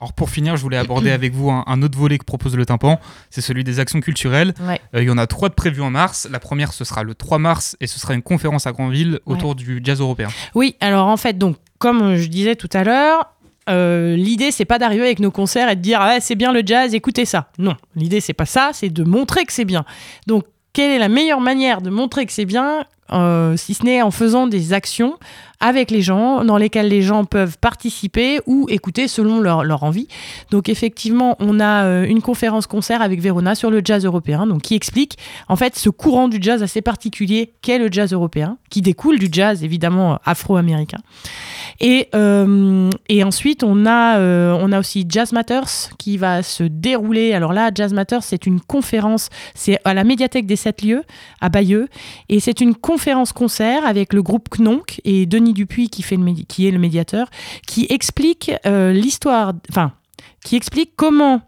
Alors 0.00 0.12
pour 0.12 0.28
finir, 0.28 0.56
je 0.56 0.62
voulais 0.62 0.76
aborder 0.76 1.10
avec 1.12 1.32
vous 1.32 1.50
un, 1.50 1.82
autre 1.82 1.98
volet 1.98 2.18
que 2.18 2.24
propose 2.24 2.56
le 2.56 2.66
tympan, 2.66 3.00
c'est 3.30 3.40
celui 3.40 3.64
des 3.64 3.80
actions 3.80 4.00
culturelles. 4.00 4.54
Euh, 4.60 5.02
il 5.02 5.04
y 5.04 5.10
en 5.10 5.18
a 5.18 5.26
trois 5.26 5.48
de 5.48 5.54
prévues 5.54 5.82
en 5.82 5.90
mars. 5.90 6.28
La 6.30 6.38
première, 6.38 6.72
ce 6.72 6.84
sera 6.84 7.02
le 7.02 7.14
3 7.14 7.38
mars 7.38 7.76
et 7.80 7.86
ce 7.86 7.98
sera 7.98 8.14
une 8.14 8.22
conférence 8.22 8.66
à 8.66 8.72
Grandville 8.72 9.20
autour 9.26 9.54
du 9.54 9.80
jazz 9.82 10.00
européen. 10.00 10.28
Oui, 10.54 10.76
alors 10.80 11.06
en 11.06 11.16
fait, 11.16 11.38
donc 11.38 11.56
comme 11.78 12.16
je 12.16 12.26
disais 12.26 12.56
tout 12.56 12.70
à 12.72 12.84
l'heure, 12.84 13.32
euh, 13.68 14.14
l'idée 14.16 14.52
c'est 14.52 14.64
pas 14.64 14.78
d'arriver 14.78 15.04
avec 15.04 15.18
nos 15.18 15.30
concerts 15.30 15.68
et 15.68 15.76
de 15.76 15.80
dire 15.80 16.00
ah, 16.00 16.20
c'est 16.20 16.36
bien 16.36 16.52
le 16.52 16.62
jazz, 16.64 16.94
écoutez 16.94 17.24
ça. 17.24 17.48
Non, 17.58 17.76
l'idée 17.94 18.20
c'est 18.20 18.34
pas 18.34 18.46
ça, 18.46 18.70
c'est 18.72 18.90
de 18.90 19.02
montrer 19.02 19.44
que 19.44 19.52
c'est 19.52 19.64
bien. 19.64 19.84
Donc 20.26 20.44
quelle 20.72 20.90
est 20.90 20.98
la 20.98 21.08
meilleure 21.08 21.40
manière 21.40 21.80
de 21.80 21.88
montrer 21.88 22.26
que 22.26 22.32
c'est 22.32 22.44
bien, 22.44 22.84
euh, 23.12 23.56
si 23.56 23.74
ce 23.74 23.84
n'est 23.84 24.02
en 24.02 24.10
faisant 24.10 24.46
des 24.46 24.72
actions 24.72 25.18
avec 25.58 25.90
les 25.90 26.02
gens, 26.02 26.44
dans 26.44 26.58
lesquelles 26.58 26.88
les 26.88 27.00
gens 27.00 27.24
peuvent 27.24 27.56
participer 27.58 28.40
ou 28.46 28.66
écouter 28.68 29.08
selon 29.08 29.40
leur, 29.40 29.64
leur 29.64 29.84
envie. 29.84 30.06
Donc 30.50 30.68
effectivement, 30.68 31.34
on 31.38 31.60
a 31.60 31.84
euh, 31.84 32.04
une 32.04 32.20
conférence-concert 32.20 33.00
avec 33.00 33.22
Verona 33.22 33.54
sur 33.54 33.70
le 33.70 33.80
jazz 33.82 34.04
européen, 34.04 34.46
donc 34.46 34.62
qui 34.62 34.74
explique 34.74 35.16
en 35.48 35.56
fait 35.56 35.74
ce 35.76 35.88
courant 35.88 36.28
du 36.28 36.38
jazz 36.42 36.62
assez 36.62 36.82
particulier 36.82 37.52
qu'est 37.62 37.78
le 37.78 37.88
jazz 37.90 38.12
européen, 38.12 38.58
qui 38.68 38.82
découle 38.82 39.18
du 39.18 39.28
jazz 39.32 39.64
évidemment 39.64 40.18
afro-américain. 40.26 40.98
Et, 41.80 42.08
euh, 42.14 42.90
et 43.08 43.24
ensuite, 43.24 43.62
on 43.62 43.86
a, 43.86 44.18
on 44.18 44.72
a 44.72 44.78
aussi 44.78 45.06
Jazz 45.08 45.32
Matters 45.32 45.90
qui 45.98 46.16
va 46.16 46.42
se 46.42 46.64
dérouler. 46.64 47.34
Alors 47.34 47.52
là, 47.52 47.70
Jazz 47.74 47.92
Matters, 47.92 48.22
c'est 48.22 48.46
une 48.46 48.60
conférence, 48.60 49.28
c'est 49.54 49.78
à 49.84 49.92
la 49.92 50.04
médiathèque 50.04 50.46
des 50.46 50.56
Sept 50.56 50.82
Lieux 50.82 51.02
à 51.40 51.48
Bayeux. 51.48 51.88
Et 52.28 52.40
c'est 52.40 52.60
une 52.60 52.74
conférence-concert 52.96 53.84
avec 53.84 54.14
le 54.14 54.22
groupe 54.22 54.48
Knonk 54.48 55.02
et 55.04 55.26
Denis 55.26 55.52
Dupuis 55.52 55.90
qui, 55.90 56.00
fait 56.00 56.16
qui 56.48 56.66
est 56.66 56.70
le 56.70 56.78
médiateur, 56.78 57.28
qui 57.66 57.86
explique 57.90 58.50
euh, 58.64 58.90
l'histoire, 58.90 59.52
enfin, 59.68 59.92
qui 60.42 60.56
explique 60.56 60.92
comment 60.96 61.42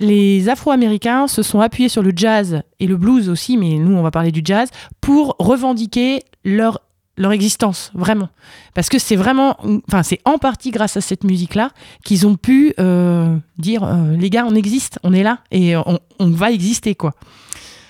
les 0.00 0.48
Afro-Américains 0.48 1.26
se 1.26 1.42
sont 1.42 1.60
appuyés 1.60 1.90
sur 1.90 2.02
le 2.02 2.12
jazz 2.16 2.62
et 2.80 2.86
le 2.86 2.96
blues 2.96 3.28
aussi, 3.28 3.58
mais 3.58 3.74
nous 3.74 3.94
on 3.94 4.02
va 4.02 4.10
parler 4.10 4.32
du 4.32 4.40
jazz, 4.42 4.70
pour 5.02 5.36
revendiquer 5.38 6.22
leur, 6.46 6.80
leur 7.18 7.32
existence, 7.32 7.90
vraiment. 7.92 8.30
Parce 8.72 8.88
que 8.88 8.98
c'est 8.98 9.16
vraiment, 9.16 9.58
enfin 9.88 10.02
c'est 10.02 10.20
en 10.24 10.38
partie 10.38 10.70
grâce 10.70 10.96
à 10.96 11.02
cette 11.02 11.24
musique-là 11.24 11.72
qu'ils 12.06 12.26
ont 12.26 12.36
pu 12.36 12.72
euh, 12.80 13.36
dire, 13.58 13.84
euh, 13.84 14.16
les 14.16 14.30
gars, 14.30 14.46
on 14.48 14.54
existe, 14.54 14.98
on 15.02 15.12
est 15.12 15.22
là 15.22 15.40
et 15.50 15.76
on, 15.76 15.98
on 16.18 16.30
va 16.30 16.52
exister, 16.52 16.94
quoi. 16.94 17.12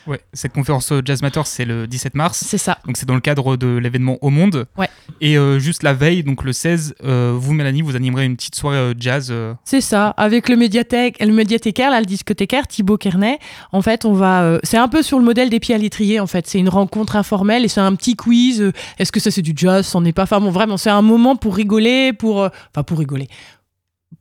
Ouais, 0.06 0.20
cette 0.32 0.52
conférence 0.52 0.92
euh, 0.92 1.00
Jazz 1.04 1.22
Matter, 1.22 1.42
c'est 1.44 1.64
le 1.64 1.86
17 1.86 2.14
mars. 2.14 2.44
C'est 2.46 2.58
ça. 2.58 2.78
Donc 2.86 2.96
c'est 2.96 3.06
dans 3.06 3.14
le 3.14 3.20
cadre 3.20 3.56
de 3.56 3.66
l'événement 3.76 4.18
Au 4.20 4.30
Monde. 4.30 4.66
Ouais. 4.76 4.88
Et 5.20 5.38
euh, 5.38 5.58
juste 5.58 5.82
la 5.82 5.94
veille, 5.94 6.22
donc 6.22 6.44
le 6.44 6.52
16, 6.52 6.94
euh, 7.04 7.34
vous 7.36 7.54
Mélanie, 7.54 7.82
vous 7.82 7.96
animerez 7.96 8.24
une 8.24 8.36
petite 8.36 8.54
soirée 8.54 8.76
euh, 8.76 8.94
jazz. 8.98 9.32
C'est 9.64 9.80
ça, 9.80 10.10
avec 10.10 10.48
le 10.48 10.56
médiathèque, 10.56 11.16
le 11.20 11.32
médiathécaire, 11.32 11.90
là, 11.90 12.00
le 12.00 12.06
discothécaire, 12.06 12.66
Thibaut 12.66 12.98
Kernet. 12.98 13.38
En 13.72 13.82
fait, 13.82 14.04
on 14.04 14.12
va. 14.12 14.58
c'est 14.62 14.76
un 14.76 14.88
peu 14.88 15.02
sur 15.02 15.18
le 15.18 15.24
modèle 15.24 15.50
des 15.50 15.60
pieds 15.60 15.74
à 15.74 15.78
l'étrier, 15.78 16.20
en 16.20 16.26
fait. 16.26 16.46
C'est 16.46 16.58
une 16.58 16.68
rencontre 16.68 17.16
informelle 17.16 17.64
et 17.64 17.68
c'est 17.68 17.80
un 17.80 17.94
petit 17.94 18.16
quiz. 18.16 18.72
Est-ce 18.98 19.12
que 19.12 19.20
ça 19.20 19.30
c'est 19.30 19.42
du 19.42 19.52
jazz 19.56 19.86
C'en 19.86 20.04
est 20.04 20.12
pas. 20.12 20.24
Enfin 20.24 20.40
bon, 20.40 20.50
vraiment, 20.50 20.76
c'est 20.76 20.90
un 20.90 21.02
moment 21.02 21.36
pour 21.36 21.56
rigoler, 21.56 22.12
pour. 22.12 22.38
Enfin, 22.38 22.82
pour 22.84 22.98
rigoler. 22.98 23.28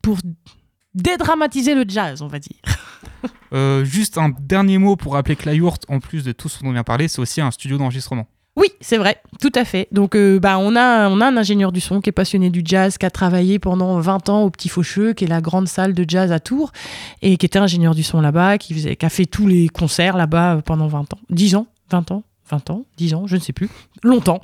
Pour 0.02 0.18
dédramatiser 0.94 1.76
le 1.76 1.84
jazz, 1.88 2.22
on 2.22 2.28
va 2.28 2.40
dire. 2.40 2.58
Euh, 3.54 3.86
juste 3.86 4.18
un 4.18 4.34
dernier 4.40 4.78
mot 4.78 4.96
pour 4.96 5.14
rappeler 5.14 5.36
que 5.36 5.46
la 5.46 5.54
yourte, 5.54 5.84
en 5.88 6.00
plus 6.00 6.24
de 6.24 6.32
tout 6.32 6.50
ce 6.50 6.62
dont 6.62 6.70
on 6.70 6.74
vient 6.74 6.84
parler, 6.84 7.08
c'est 7.08 7.20
aussi 7.20 7.40
un 7.42 7.52
studio 7.52 7.78
d'enregistrement. 7.78 8.28
Oui, 8.58 8.68
c'est 8.80 8.98
vrai, 8.98 9.22
tout 9.42 9.52
à 9.54 9.66
fait. 9.66 9.90
Donc, 9.92 10.16
euh, 10.16 10.40
bah, 10.40 10.58
on, 10.58 10.78
a, 10.78 11.10
on 11.10 11.20
a 11.20 11.28
un 11.28 11.36
ingénieur 11.36 11.74
du 11.74 11.82
son 11.82 12.00
qui 12.00 12.10
est 12.10 12.14
passionné 12.14 12.50
du 12.50 12.62
jazz, 12.64 12.98
qui 12.98 13.06
a 13.06 13.10
travaillé 13.10 13.60
pendant 13.60 14.00
20 14.00 14.30
ans 14.30 14.44
au 14.44 14.50
Petit 14.50 14.70
Faucheux, 14.70 15.14
qui 15.14 15.26
est 15.26 15.28
la 15.28 15.42
grande 15.42 15.68
salle 15.68 15.94
de 15.94 16.06
jazz 16.08 16.32
à 16.32 16.40
Tours, 16.40 16.72
et 17.22 17.36
qui 17.36 17.46
était 17.46 17.60
ingénieur 17.60 17.96
du 17.96 18.04
son 18.04 18.22
là-bas, 18.22 18.58
qui, 18.58 18.74
faisait, 18.74 18.98
a 19.02 19.10
fait 19.10 19.26
tous 19.26 19.48
les 19.48 19.68
concerts 19.68 20.16
là-bas 20.16 20.62
pendant 20.66 20.88
20 20.88 21.14
ans. 21.14 21.20
10 21.32 21.56
ans? 21.56 21.68
20 21.92 22.12
ans? 22.12 22.24
20 22.50 22.70
ans? 22.70 22.86
10 22.96 23.14
ans? 23.16 23.28
Je 23.28 23.36
ne 23.36 23.42
sais 23.42 23.54
plus. 23.54 23.70
Longtemps. 24.04 24.40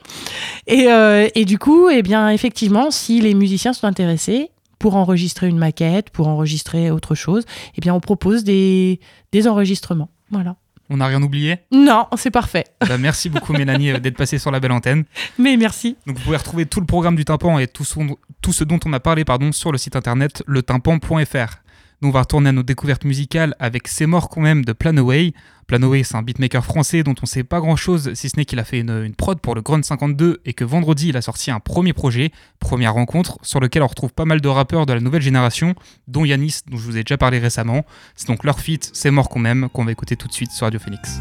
Et, 0.67 0.87
euh, 0.89 1.29
et 1.33 1.45
du 1.45 1.57
coup, 1.57 1.87
eh 1.89 2.01
bien, 2.01 2.29
effectivement, 2.29 2.91
si 2.91 3.21
les 3.21 3.33
musiciens 3.33 3.71
sont 3.71 3.87
intéressés 3.87 4.51
pour 4.81 4.95
enregistrer 4.95 5.47
une 5.47 5.59
maquette, 5.59 6.09
pour 6.09 6.27
enregistrer 6.27 6.89
autre 6.89 7.13
chose, 7.13 7.45
eh 7.77 7.81
bien, 7.81 7.93
on 7.93 7.99
propose 7.99 8.43
des, 8.43 8.99
des 9.31 9.47
enregistrements. 9.47 10.09
Voilà. 10.31 10.55
On 10.89 10.97
n'a 10.97 11.05
rien 11.05 11.21
oublié? 11.21 11.59
Non, 11.71 12.07
c'est 12.17 12.31
parfait. 12.31 12.65
Bah, 12.85 12.97
Merci 12.97 13.29
beaucoup 13.29 13.53
Mélanie 13.53 13.91
euh, 13.91 13.99
d'être 13.99 14.17
passée 14.17 14.39
sur 14.39 14.49
la 14.51 14.59
belle 14.59 14.71
antenne. 14.73 15.05
Mais 15.37 15.55
merci. 15.55 15.95
Donc 16.07 16.17
vous 16.17 16.23
pouvez 16.23 16.35
retrouver 16.37 16.65
tout 16.65 16.79
le 16.81 16.85
programme 16.87 17.15
du 17.15 17.23
tympan 17.23 17.59
et 17.59 17.67
tout, 17.67 17.85
son- 17.85 18.17
tout 18.41 18.51
ce 18.51 18.63
dont 18.63 18.79
on 18.85 18.91
a 18.91 18.99
parlé 18.99 19.23
pardon, 19.23 19.51
sur 19.51 19.71
le 19.71 19.77
site 19.77 19.95
internet 19.95 20.43
letympan.fr. 20.47 21.61
Nous 22.01 22.09
on 22.09 22.11
va 22.11 22.21
retourner 22.21 22.49
à 22.49 22.51
nos 22.51 22.63
découvertes 22.63 23.05
musicales 23.05 23.55
avec 23.59 23.87
C'est 23.87 24.07
mort 24.07 24.29
quand 24.29 24.41
même 24.41 24.65
de 24.65 24.73
Planaway. 24.73 25.33
Planaway 25.67 26.01
c'est 26.03 26.15
un 26.15 26.23
beatmaker 26.23 26.65
français 26.65 27.03
dont 27.03 27.13
on 27.21 27.27
sait 27.27 27.43
pas 27.43 27.59
grand 27.59 27.75
chose 27.75 28.13
si 28.15 28.27
ce 28.27 28.37
n'est 28.37 28.45
qu'il 28.45 28.57
a 28.57 28.63
fait 28.63 28.79
une, 28.79 29.13
prod 29.13 29.39
pour 29.39 29.53
le 29.53 29.61
Grunt 29.61 29.83
52 29.83 30.41
et 30.43 30.53
que 30.53 30.63
vendredi 30.63 31.09
il 31.09 31.17
a 31.17 31.21
sorti 31.21 31.51
un 31.51 31.59
premier 31.59 31.93
projet, 31.93 32.31
première 32.59 32.95
rencontre, 32.95 33.37
sur 33.43 33.59
lequel 33.59 33.83
on 33.83 33.87
retrouve 33.87 34.13
pas 34.13 34.25
mal 34.25 34.41
de 34.41 34.47
rappeurs 34.47 34.87
de 34.87 34.93
la 34.93 34.99
nouvelle 34.99 35.21
génération, 35.21 35.75
dont 36.07 36.25
Yanis 36.25 36.61
dont 36.67 36.77
je 36.77 36.83
vous 36.83 36.97
ai 36.97 37.03
déjà 37.03 37.17
parlé 37.17 37.37
récemment. 37.37 37.85
C'est 38.15 38.27
donc 38.27 38.43
leur 38.43 38.59
feat 38.59 38.89
C'est 38.93 39.11
mort 39.11 39.29
quand 39.29 39.39
même 39.39 39.69
qu'on 39.69 39.85
va 39.85 39.91
écouter 39.91 40.15
tout 40.15 40.27
de 40.27 40.33
suite 40.33 40.51
sur 40.51 40.65
Radio 40.65 40.79
Phoenix. 40.79 41.19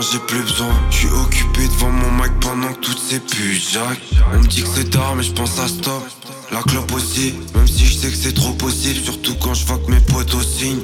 J'ai 0.00 0.18
plus 0.18 0.40
besoin. 0.42 0.68
Je 0.90 0.96
suis 0.96 1.08
occupé 1.08 1.66
devant 1.68 1.90
mon 1.90 2.22
mic 2.22 2.32
pendant 2.40 2.72
que 2.72 2.80
toutes 2.80 2.98
ces 2.98 3.20
putes 3.20 3.70
jack. 3.72 3.98
On 4.32 4.38
me 4.38 4.46
dit 4.46 4.62
que 4.62 4.68
c'est 4.74 4.90
tard, 4.90 5.14
mais 5.16 5.22
je 5.22 5.32
pense 5.32 5.58
à 5.58 5.68
stop. 5.68 6.02
La 6.52 6.62
clope 6.62 6.92
aussi, 6.92 7.34
même 7.54 7.66
si 7.66 7.84
je 7.84 7.94
sais 7.94 8.08
que 8.08 8.16
c'est 8.16 8.34
trop 8.34 8.52
possible, 8.52 9.00
surtout 9.04 9.34
quand 9.42 9.54
je 9.54 9.66
vois 9.66 9.78
que 9.78 9.90
mes 9.90 10.00
potes 10.00 10.34
au 10.34 10.42
signe. 10.42 10.80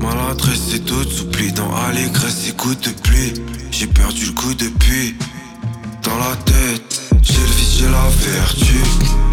Maladresse 0.00 0.74
et 0.74 0.80
tout, 0.80 1.02
s'oublie 1.04 1.52
dans 1.52 1.74
allégresse 1.74 2.48
et 2.48 2.52
coup 2.52 2.74
de 2.74 2.90
pluie. 2.90 3.34
J'ai 3.70 3.86
perdu 3.86 4.26
le 4.26 4.32
coup 4.32 4.54
depuis 4.54 5.16
dans 6.02 6.18
la 6.18 6.36
tête. 6.36 7.02
J'ai 7.22 7.40
le 7.40 7.46
vice, 7.46 7.78
j'ai 7.78 7.88
la 7.88 8.08
vertu. 8.08 8.74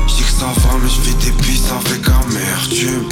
J'dis 0.07 0.23
que 0.23 0.31
ça 0.31 0.45
va, 0.45 0.77
mais 0.81 0.89
je 0.89 1.01
fais 1.01 1.25
des 1.25 1.37
pistes 1.43 1.71
avec 1.71 2.07
amertume. 2.07 3.09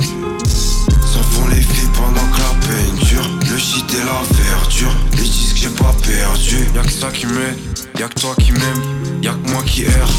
Et 3.93 3.99
la 3.99 4.21
verdure. 4.43 4.95
Les 5.13 5.23
disent 5.23 5.53
que 5.53 5.59
j'ai 5.59 5.69
pas 5.69 5.95
perdu. 6.03 6.67
Y'a 6.75 6.83
que 6.83 6.91
ça 6.91 7.09
qui 7.09 7.25
m'aide, 7.25 7.57
y'a 7.97 8.07
que 8.07 8.19
toi 8.19 8.35
qui 8.37 8.51
m'aime, 8.51 9.23
y'a 9.23 9.31
que 9.31 9.49
moi 9.49 9.63
qui 9.63 9.83
erre. 9.83 10.09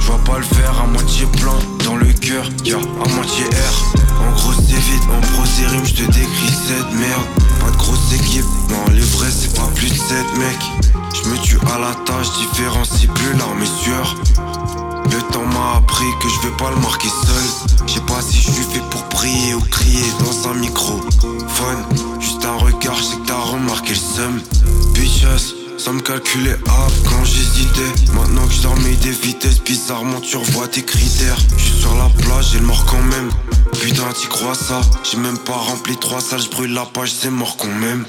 Je 0.00 0.06
vois 0.06 0.18
pas 0.24 0.38
le 0.38 0.44
verre 0.56 0.80
à 0.82 0.86
moitié 0.86 1.26
plein 1.40 1.58
dans 1.84 1.96
le 1.96 2.12
cœur, 2.12 2.44
y'a 2.64 2.76
à 2.76 3.08
moitié 3.14 3.44
air. 3.44 3.74
En 4.20 4.32
gros 4.32 4.52
c'est 4.54 4.76
vite, 4.76 5.02
en 5.10 5.20
pro 5.32 5.44
c'est 5.46 5.66
rime, 5.66 5.86
je 5.86 5.94
te 5.94 6.02
décris 6.10 6.54
cette 6.66 6.92
merde. 6.92 7.26
Pas 7.60 7.70
de 7.70 7.76
grosse 7.76 8.12
équipe, 8.12 8.44
non 8.68 8.92
les 8.92 9.00
vrais 9.00 9.30
c'est 9.30 9.54
pas 9.54 9.68
plus 9.74 9.90
de 9.90 9.94
7 9.94 10.16
mecs. 10.38 10.84
Je 11.14 11.28
me 11.30 11.38
tue 11.38 11.58
à 11.74 11.78
la 11.78 11.94
tâche, 12.04 12.28
différencie 12.38 13.08
plus 13.14 13.38
l'arme 13.38 13.62
et 13.62 13.82
sueur. 13.82 14.16
Le 15.12 15.20
temps 15.30 15.44
m'a 15.44 15.76
appris 15.76 16.06
que 16.22 16.28
je 16.28 16.48
vais 16.48 16.56
pas 16.56 16.70
le 16.70 16.76
marquer 16.76 17.08
seul. 17.08 17.86
Je 17.86 17.92
sais 17.94 18.00
pas 18.00 18.22
si 18.22 18.38
je 18.38 18.50
suis 18.50 18.64
fait 18.64 18.82
pour 18.90 19.04
prier 19.04 19.54
ou 19.54 19.60
crier 19.60 20.10
dans 20.20 20.48
un 20.48 20.54
microphone. 20.54 21.84
Juste 22.18 22.42
un 22.46 22.56
regard, 22.56 22.96
je 22.96 23.02
sais 23.02 23.16
que 23.16 23.26
t'as 23.26 23.38
remarqué 23.38 23.90
le 23.90 23.94
seum. 23.96 24.40
Bitches, 24.94 25.54
ça 25.76 25.92
me 25.92 26.00
calculait 26.00 26.52
up 26.52 26.92
quand 27.04 27.24
j'hésitais. 27.24 28.12
Maintenant 28.14 28.46
que 28.46 28.54
je 28.54 28.62
dormais 28.62 28.96
des 29.02 29.10
vitesses, 29.10 29.60
bizarrement 29.62 30.20
tu 30.20 30.38
revois 30.38 30.68
tes 30.68 30.82
critères. 30.82 31.36
Je 31.58 31.62
suis 31.62 31.80
sur 31.80 31.94
la 31.96 32.08
plage, 32.24 32.52
j'ai 32.52 32.60
le 32.60 32.66
mort 32.66 32.86
quand 32.86 33.02
même. 33.02 33.30
Putain, 33.82 34.10
t'y 34.14 34.28
crois 34.28 34.54
ça? 34.54 34.80
J'ai 35.04 35.18
même 35.18 35.38
pas 35.38 35.52
rempli 35.52 35.94
trois 35.98 36.22
salles, 36.22 36.40
je 36.40 36.48
brûle 36.48 36.72
la 36.72 36.86
page, 36.86 37.12
c'est 37.12 37.30
mort 37.30 37.58
quand 37.58 37.66
même. 37.66 38.06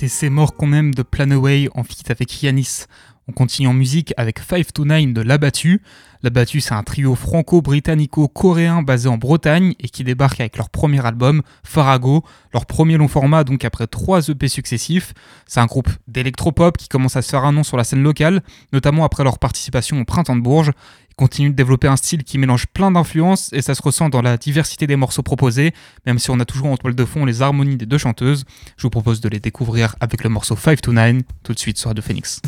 C'était 0.00 0.14
C'est 0.14 0.30
mort 0.30 0.56
qu'on 0.56 0.72
aime 0.72 0.94
de 0.94 1.02
Planaway 1.02 1.68
en 1.74 1.84
feat 1.84 2.10
avec 2.10 2.42
Yanis. 2.42 2.86
On 3.28 3.32
continue 3.32 3.68
en 3.68 3.74
musique 3.74 4.14
avec 4.16 4.38
5 4.38 4.72
to 4.72 4.86
9 4.86 5.12
de 5.12 5.20
L'Abattu. 5.20 5.82
L'Abattu, 6.22 6.62
c'est 6.62 6.72
un 6.72 6.82
trio 6.82 7.14
franco-britannico-coréen 7.14 8.80
basé 8.80 9.10
en 9.10 9.18
Bretagne 9.18 9.74
et 9.78 9.90
qui 9.90 10.02
débarque 10.02 10.40
avec 10.40 10.56
leur 10.56 10.70
premier 10.70 11.04
album, 11.04 11.42
Farago, 11.64 12.24
leur 12.54 12.64
premier 12.64 12.96
long 12.96 13.08
format 13.08 13.44
donc 13.44 13.62
après 13.66 13.86
trois 13.86 14.26
EP 14.26 14.48
successifs. 14.48 15.12
C'est 15.46 15.60
un 15.60 15.66
groupe 15.66 15.90
d'électropop 16.08 16.78
qui 16.78 16.88
commence 16.88 17.16
à 17.16 17.22
se 17.22 17.28
faire 17.28 17.44
un 17.44 17.52
nom 17.52 17.62
sur 17.62 17.76
la 17.76 17.84
scène 17.84 18.02
locale, 18.02 18.42
notamment 18.72 19.04
après 19.04 19.22
leur 19.22 19.38
participation 19.38 20.00
au 20.00 20.06
Printemps 20.06 20.36
de 20.36 20.40
Bourges. 20.40 20.72
Ils 21.20 21.24
continuent 21.24 21.50
de 21.50 21.54
développer 21.54 21.86
un 21.86 21.96
style 21.96 22.24
qui 22.24 22.38
mélange 22.38 22.66
plein 22.66 22.90
d'influences 22.90 23.52
et 23.52 23.60
ça 23.60 23.74
se 23.74 23.82
ressent 23.82 24.08
dans 24.08 24.22
la 24.22 24.38
diversité 24.38 24.86
des 24.86 24.96
morceaux 24.96 25.22
proposés, 25.22 25.74
même 26.06 26.18
si 26.18 26.30
on 26.30 26.40
a 26.40 26.46
toujours 26.46 26.68
en 26.68 26.78
toile 26.78 26.94
de 26.94 27.04
fond 27.04 27.26
les 27.26 27.42
harmonies 27.42 27.76
des 27.76 27.84
deux 27.84 27.98
chanteuses. 27.98 28.46
Je 28.78 28.84
vous 28.84 28.90
propose 28.90 29.20
de 29.20 29.28
les 29.28 29.38
découvrir 29.38 29.96
avec 30.00 30.24
le 30.24 30.30
morceau 30.30 30.56
5 30.56 30.80
to 30.80 30.94
9 30.94 31.18
tout 31.42 31.52
de 31.52 31.58
suite 31.58 31.76
sur 31.76 31.90
Radio 31.90 32.02
Phoenix. 32.02 32.40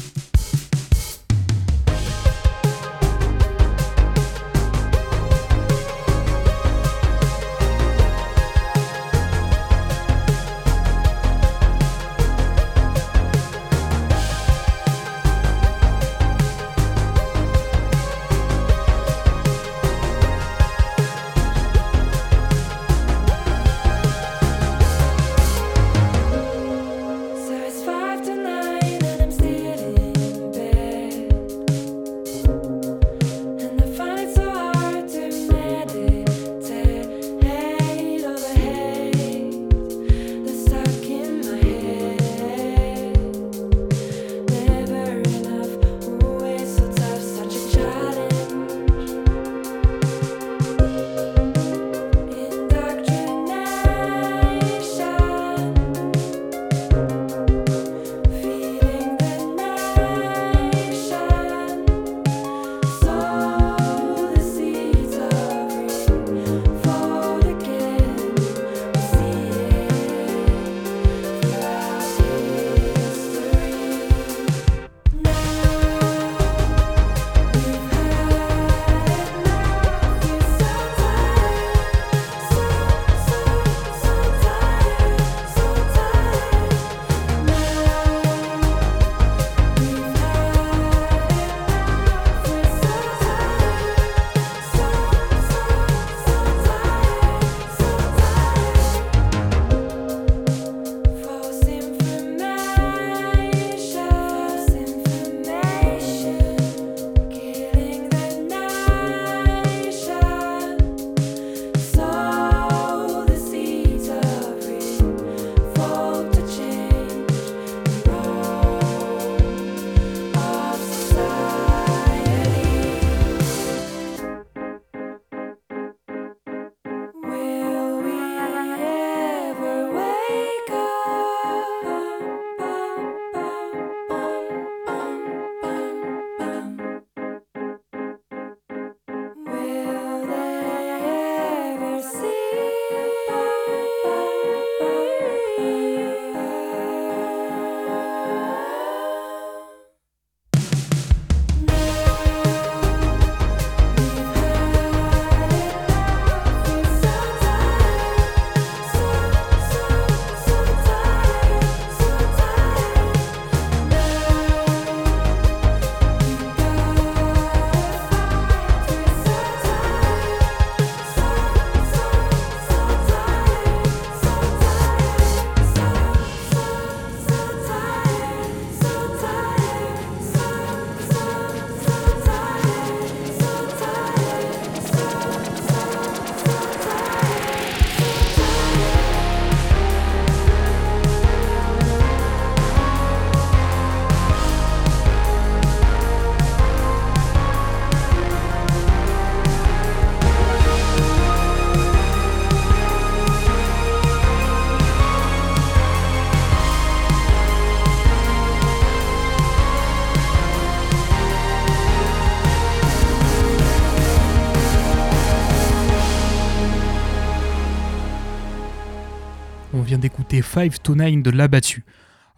D'écouter 220.32 220.70
5 220.70 220.82
to 220.82 220.94
9 220.94 221.22
de 221.22 221.30
l'abattu. 221.30 221.84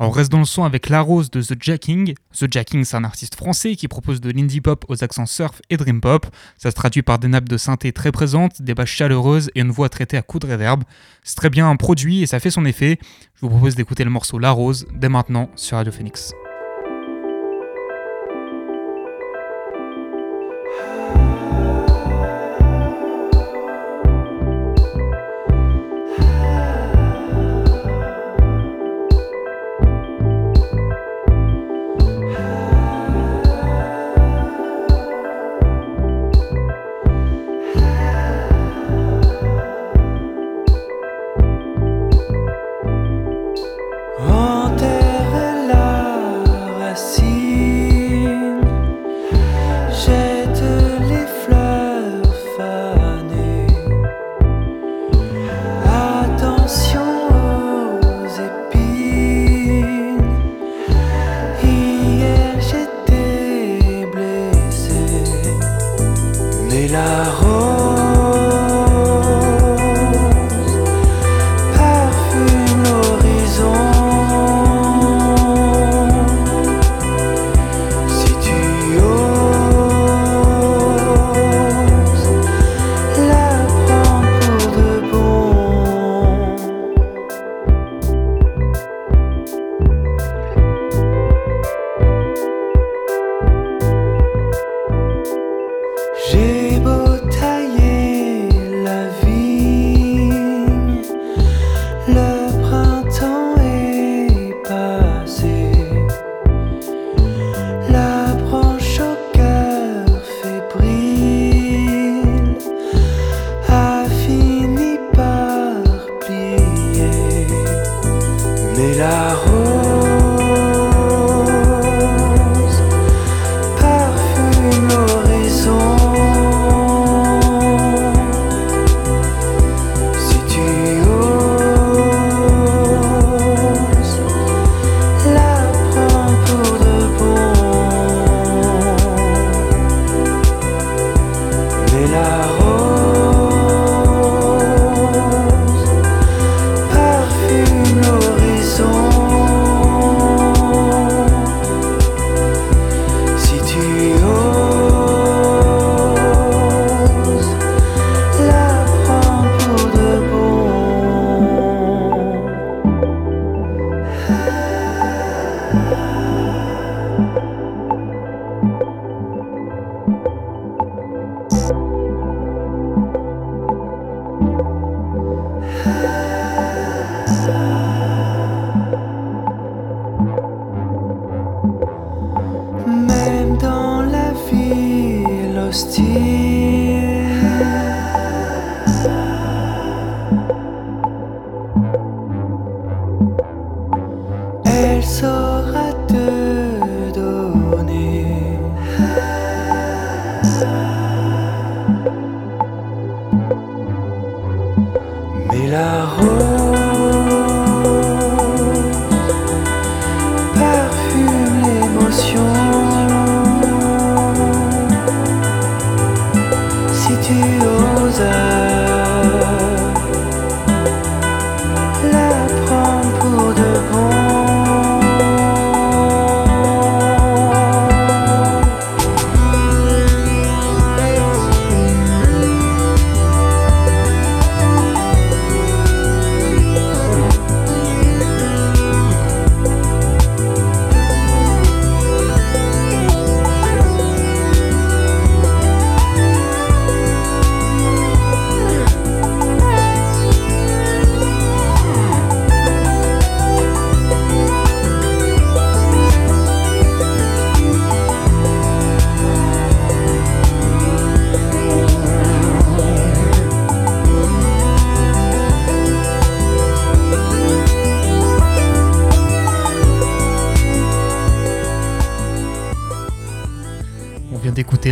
On 0.01 0.11
reste 0.11 0.33
dans 0.33 0.41
le 0.41 0.45
son 0.45 0.65
avec 0.65 0.89
La 0.89 1.01
Rose 1.01 1.31
de 1.31 1.41
The 1.41 1.55
Jacking. 1.61 2.15
The 2.33 2.53
Jacking, 2.53 2.85
c'est 2.85 2.97
un 2.97 3.05
artiste 3.05 3.37
français 3.37 3.77
qui 3.77 3.87
propose 3.87 4.21
de 4.21 4.31
l'indie 4.31 4.61
pop 4.61 4.85
aux 4.89 5.05
accents 5.05 5.27
surf 5.27 5.63
et 5.71 5.77
dream 5.77 6.01
pop. 6.01 6.27
Ça 6.59 6.71
se 6.73 6.75
traduit 6.75 7.03
par 7.03 7.21
des 7.21 7.29
nappes 7.29 7.49
de 7.49 7.57
synthé 7.57 7.93
très 7.93 8.11
présentes, 8.11 8.61
des 8.61 8.75
basses 8.75 8.89
chaleureuses 8.89 9.51
et 9.55 9.61
une 9.61 9.71
voix 9.71 9.89
traitée 9.89 10.17
à 10.17 10.23
coups 10.23 10.45
de 10.45 10.53
reverb. 10.53 10.83
C'est 11.23 11.37
très 11.37 11.51
bien 11.51 11.71
un 11.71 11.77
produit 11.77 12.23
et 12.23 12.27
ça 12.27 12.41
fait 12.41 12.51
son 12.51 12.65
effet. 12.65 12.99
Je 13.37 13.43
vous 13.43 13.51
propose 13.51 13.77
d'écouter 13.77 14.03
le 14.03 14.11
morceau 14.11 14.41
La 14.41 14.51
Rose 14.51 14.87
dès 14.93 15.09
maintenant 15.09 15.49
sur 15.55 15.77
Radio 15.77 15.93
Phoenix. 15.93 16.35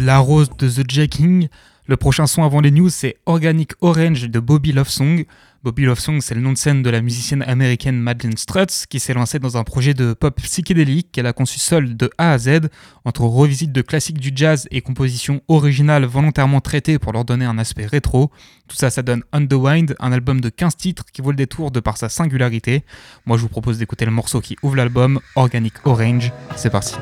La 0.04 0.18
Rose 0.18 0.50
de 0.58 0.68
The 0.68 0.90
Jacking. 0.90 1.48
Le 1.86 1.96
prochain 1.96 2.26
son 2.26 2.42
avant 2.42 2.60
les 2.60 2.72
news, 2.72 2.88
c'est 2.88 3.18
Organic 3.24 3.72
Orange 3.80 4.28
de 4.28 4.40
Bobby 4.40 4.72
Love 4.72 4.88
Song. 4.88 5.24
Bobby 5.62 5.84
Love 5.84 6.00
Song, 6.00 6.20
c'est 6.20 6.34
le 6.34 6.40
nom 6.40 6.52
de 6.52 6.58
scène 6.58 6.82
de 6.82 6.90
la 6.90 7.00
musicienne 7.00 7.42
américaine 7.42 8.00
Madeleine 8.00 8.36
Strutz, 8.36 8.86
qui 8.86 8.98
s'est 8.98 9.14
lancée 9.14 9.38
dans 9.38 9.56
un 9.56 9.62
projet 9.62 9.94
de 9.94 10.12
pop 10.12 10.34
psychédélique 10.42 11.12
qu'elle 11.12 11.26
a 11.26 11.32
conçu 11.32 11.60
seule 11.60 11.96
de 11.96 12.10
A 12.18 12.32
à 12.32 12.38
Z, 12.38 12.68
entre 13.04 13.22
revisite 13.22 13.70
de 13.70 13.80
classiques 13.80 14.18
du 14.18 14.32
jazz 14.34 14.66
et 14.72 14.80
compositions 14.80 15.40
originales 15.46 16.04
volontairement 16.04 16.60
traitées 16.60 16.98
pour 16.98 17.12
leur 17.12 17.24
donner 17.24 17.44
un 17.44 17.58
aspect 17.58 17.86
rétro. 17.86 18.32
Tout 18.66 18.76
ça, 18.76 18.90
ça 18.90 19.02
donne 19.02 19.22
On 19.32 19.46
the 19.46 19.54
Wind, 19.54 19.94
un 20.00 20.10
album 20.10 20.40
de 20.40 20.48
15 20.48 20.76
titres 20.76 21.04
qui 21.12 21.22
vaut 21.22 21.30
le 21.30 21.36
détour 21.36 21.70
de 21.70 21.78
par 21.78 21.96
sa 21.96 22.08
singularité. 22.08 22.84
Moi, 23.24 23.36
je 23.36 23.42
vous 23.42 23.48
propose 23.48 23.78
d'écouter 23.78 24.04
le 24.04 24.10
morceau 24.10 24.40
qui 24.40 24.56
ouvre 24.64 24.74
l'album, 24.74 25.20
Organic 25.36 25.74
Orange. 25.84 26.32
C'est 26.56 26.70
parti. 26.70 26.96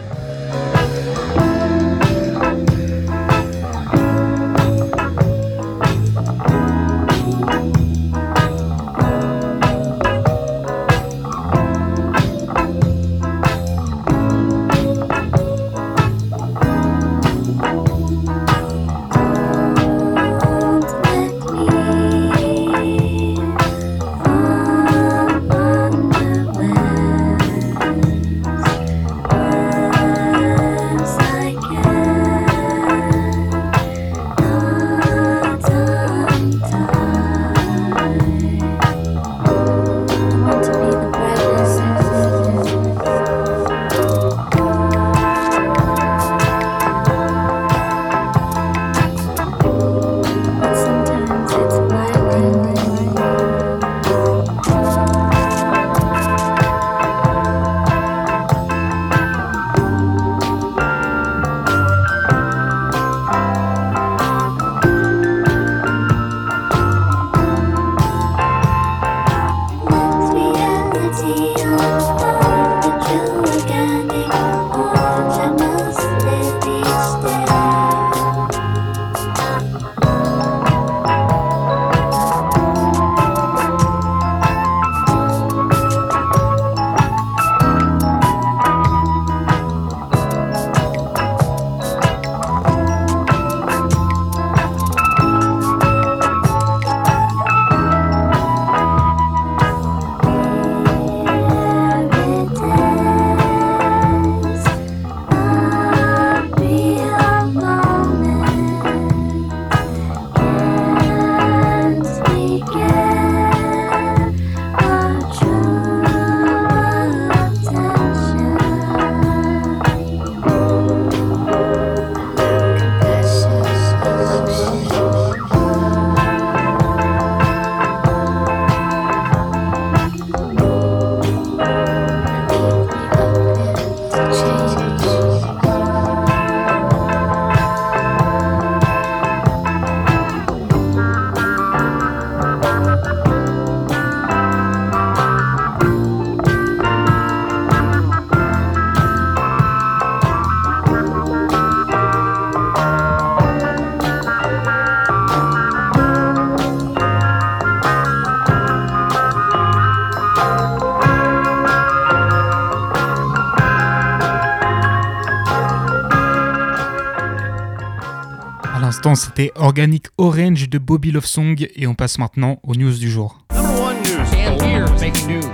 L'instant, 169.01 169.15
c'était 169.15 169.51
Organic 169.55 170.09
Orange 170.19 170.69
de 170.69 170.77
Bobby 170.77 171.11
Love 171.11 171.25
Song 171.25 171.57
et 171.75 171.87
on 171.87 171.95
passe 171.95 172.19
maintenant 172.19 172.61
aux 172.63 172.75
news 172.75 172.99
du 172.99 173.11
jour. 173.11 173.39
Number 173.51 173.81
one 173.81 173.97
news. 174.03 174.19
And 174.47 174.61
here's 174.61 175.01
making 175.01 175.27
news. 175.27 175.49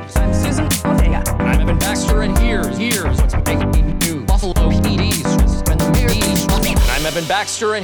I'm 1.36 1.60
Evan 1.60 1.78
Baxter, 1.78 2.22
and 2.22 2.36
here's 2.36 2.78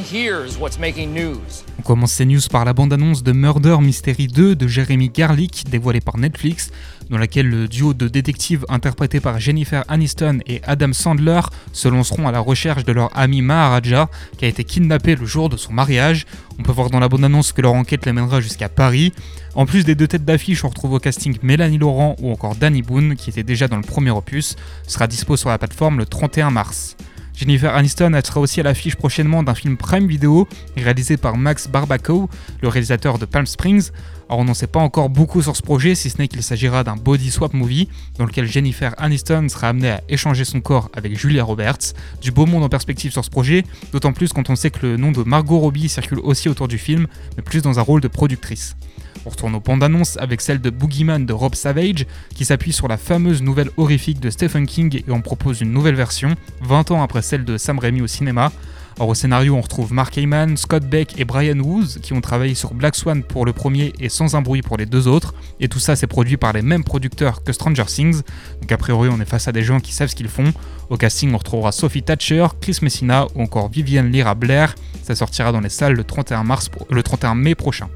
here's 0.01 0.59
what's 0.59 0.79
making 0.79 1.15
news? 1.15 1.65
On 1.83 1.85
commence 1.85 2.13
ces 2.13 2.27
news 2.27 2.41
par 2.49 2.65
la 2.65 2.75
bande-annonce 2.75 3.25
de 3.25 3.33
Murder 3.33 3.79
Mystery 3.81 4.29
2 4.29 4.55
de 4.55 4.69
Jeremy 4.69 5.09
Garlick, 5.09 5.65
dévoilée 5.69 6.01
par 6.01 6.17
Netflix, 6.17 6.71
dans 7.11 7.19
laquelle 7.19 7.49
le 7.49 7.67
duo 7.67 7.93
de 7.93 8.07
détectives 8.07 8.65
interprété 8.69 9.19
par 9.19 9.41
Jennifer 9.41 9.83
Aniston 9.89 10.39
et 10.47 10.61
Adam 10.63 10.93
Sandler 10.93 11.41
se 11.73 11.89
lanceront 11.89 12.29
à 12.29 12.31
la 12.31 12.39
recherche 12.39 12.85
de 12.85 12.93
leur 12.93 13.11
ami 13.19 13.43
Maharaja, 13.43 14.09
qui 14.39 14.45
a 14.45 14.49
été 14.49 14.63
kidnappé 14.63 15.17
le 15.17 15.27
jour 15.27 15.49
de 15.49 15.57
son 15.57 15.73
mariage. 15.73 16.25
On 16.61 16.63
peut 16.63 16.71
voir 16.71 16.89
dans 16.89 17.01
la 17.01 17.09
bande-annonce 17.09 17.51
que 17.51 17.63
leur 17.63 17.75
enquête 17.75 18.07
les 18.07 18.13
mènera 18.13 18.41
jusqu'à 18.41 18.69
Paris. 18.69 19.13
En 19.57 19.67
plus 19.67 19.85
des 19.85 19.97
deux 19.97 20.07
têtes 20.07 20.25
d'affiche, 20.25 20.65
on 20.65 20.69
retrouve 20.69 20.93
au 20.93 21.01
casting 21.01 21.37
Mélanie 21.43 21.79
Laurent 21.79 22.15
ou 22.21 22.31
encore 22.31 22.55
Danny 22.55 22.83
Boone, 22.83 23.17
qui 23.17 23.31
était 23.31 23.43
déjà 23.43 23.67
dans 23.67 23.77
le 23.77 23.83
premier 23.83 24.13
opus, 24.13 24.55
sera 24.87 25.09
dispo 25.09 25.37
sur 25.37 25.49
la 25.49 25.59
plateforme 25.59 25.99
le 25.99 26.07
31 26.07 26.53
mars. 26.53 26.97
Jennifer 27.35 27.75
Aniston 27.75 28.19
sera 28.25 28.41
aussi 28.41 28.61
à 28.61 28.63
l'affiche 28.63 28.97
prochainement 28.97 29.43
d'un 29.43 29.55
film 29.55 29.77
Prime 29.77 30.07
Video 30.07 30.47
réalisé 30.77 31.17
par 31.17 31.37
Max 31.37 31.69
Barbaco, 31.69 32.29
le 32.61 32.69
réalisateur 32.69 33.19
de 33.19 33.25
Palm 33.25 33.47
Springs. 33.47 33.91
Alors 34.29 34.41
on 34.41 34.45
n'en 34.45 34.55
sait 34.55 34.67
pas 34.67 34.81
encore 34.81 35.09
beaucoup 35.09 35.43
sur 35.43 35.57
ce 35.57 35.63
projet, 35.63 35.95
si 35.95 36.11
ce 36.11 36.19
n'est 36.19 36.29
qu'il 36.29 36.43
s'agira 36.43 36.85
d'un 36.85 36.97
body 36.97 37.31
swap 37.31 37.55
movie 37.55 37.89
dans 38.19 38.25
lequel 38.25 38.47
Jennifer 38.47 38.95
Aniston 38.99 39.49
sera 39.49 39.69
amenée 39.69 39.91
à 39.91 40.01
échanger 40.09 40.45
son 40.45 40.61
corps 40.61 40.91
avec 40.95 41.19
Julia 41.19 41.45
Roberts. 41.45 41.95
Du 42.21 42.31
beau 42.31 42.47
monde 42.47 42.63
en 42.63 42.69
perspective 42.69 43.13
sur 43.13 43.25
ce 43.25 43.31
projet, 43.31 43.65
d'autant 43.93 44.13
plus 44.13 44.33
quand 44.33 44.49
on 44.51 44.57
sait 44.57 44.71
que 44.71 44.87
le 44.87 44.97
nom 44.97 45.13
de 45.13 45.23
Margot 45.23 45.59
Robbie 45.59 45.89
circule 45.89 46.21
aussi 46.21 46.49
autour 46.49 46.69
du 46.69 46.79
film, 46.79 47.07
mais 47.37 47.43
plus 47.43 47.63
dans 47.63 47.79
un 47.79 47.83
rôle 47.83 48.01
de 48.01 48.09
productrice. 48.09 48.77
On 49.25 49.31
retourne 49.31 49.55
aux 49.55 49.61
bandes 49.61 49.83
annonces 49.83 50.17
avec 50.19 50.41
celle 50.41 50.61
de 50.61 50.71
Boogeyman 50.71 51.25
de 51.25 51.33
Rob 51.33 51.55
Savage, 51.55 52.07
qui 52.35 52.45
s'appuie 52.45 52.73
sur 52.73 52.89
la 52.89 52.97
fameuse 52.97 53.43
nouvelle 53.43 53.71
horrifique 53.77 54.21
de 54.21 54.31
Stephen 54.31 54.67
King 54.67 55.03
et 55.07 55.11
en 55.11 55.21
propose 55.21 55.61
une 55.61 55.73
nouvelle 55.73 55.95
version, 55.95 56.35
20 56.63 56.91
ans 56.91 57.03
après 57.03 57.23
celle 57.23 57.45
de 57.45 57.57
Sam 57.57 57.79
Raimi 57.79 58.03
au 58.03 58.07
cinéma. 58.07 58.53
Alors 58.97 59.09
au 59.09 59.15
scénario, 59.15 59.55
on 59.57 59.61
retrouve 59.61 59.93
Mark 59.93 60.17
Heyman, 60.19 60.57
Scott 60.57 60.85
Beck 60.85 61.19
et 61.19 61.25
Brian 61.25 61.59
Woos 61.59 61.99
qui 62.03 62.13
ont 62.13 62.21
travaillé 62.21 62.55
sur 62.55 62.75
Black 62.75 62.95
Swan 62.95 63.23
pour 63.23 63.47
le 63.47 63.53
premier 63.53 63.93
et 63.99 64.09
Sans 64.09 64.37
un 64.37 64.43
bruit 64.43 64.63
pour 64.63 64.77
les 64.77 64.87
deux 64.87 65.09
autres. 65.09 65.35
Et 65.61 65.69
tout 65.69 65.79
ça, 65.79 65.97
c'est 65.97 66.07
produit 66.07 66.37
par 66.37 66.53
les 66.53 66.63
mêmes 66.63 66.85
producteurs 66.85 67.43
que 67.43 67.53
Stranger 67.53 67.87
Things. 67.87 68.21
Donc 68.61 68.71
a 68.71 68.77
priori, 68.77 69.09
on 69.11 69.21
est 69.21 69.29
face 69.29 69.49
à 69.49 69.53
des 69.53 69.63
gens 69.63 69.81
qui 69.81 69.93
savent 69.93 70.11
ce 70.11 70.15
qu'ils 70.15 70.29
font. 70.29 70.53
Au 70.91 70.97
casting, 70.97 71.33
on 71.33 71.39
retrouvera 71.39 71.73
Sophie 71.73 72.03
Thatcher, 72.03 72.47
Chris 72.61 72.79
Messina 72.83 73.27
ou 73.35 73.43
encore 73.43 73.71
Vivienne 73.71 74.11
Lyra 74.11 74.35
Blair. 74.35 74.75
Ça 75.03 75.15
sortira 75.15 75.53
dans 75.53 75.61
les 75.61 75.71
salles 75.71 75.95
le 75.95 76.05
31, 76.05 76.45
mars, 76.45 76.71
le 76.91 77.03
31 77.03 77.35
mai 77.35 77.55
prochain. 77.55 77.89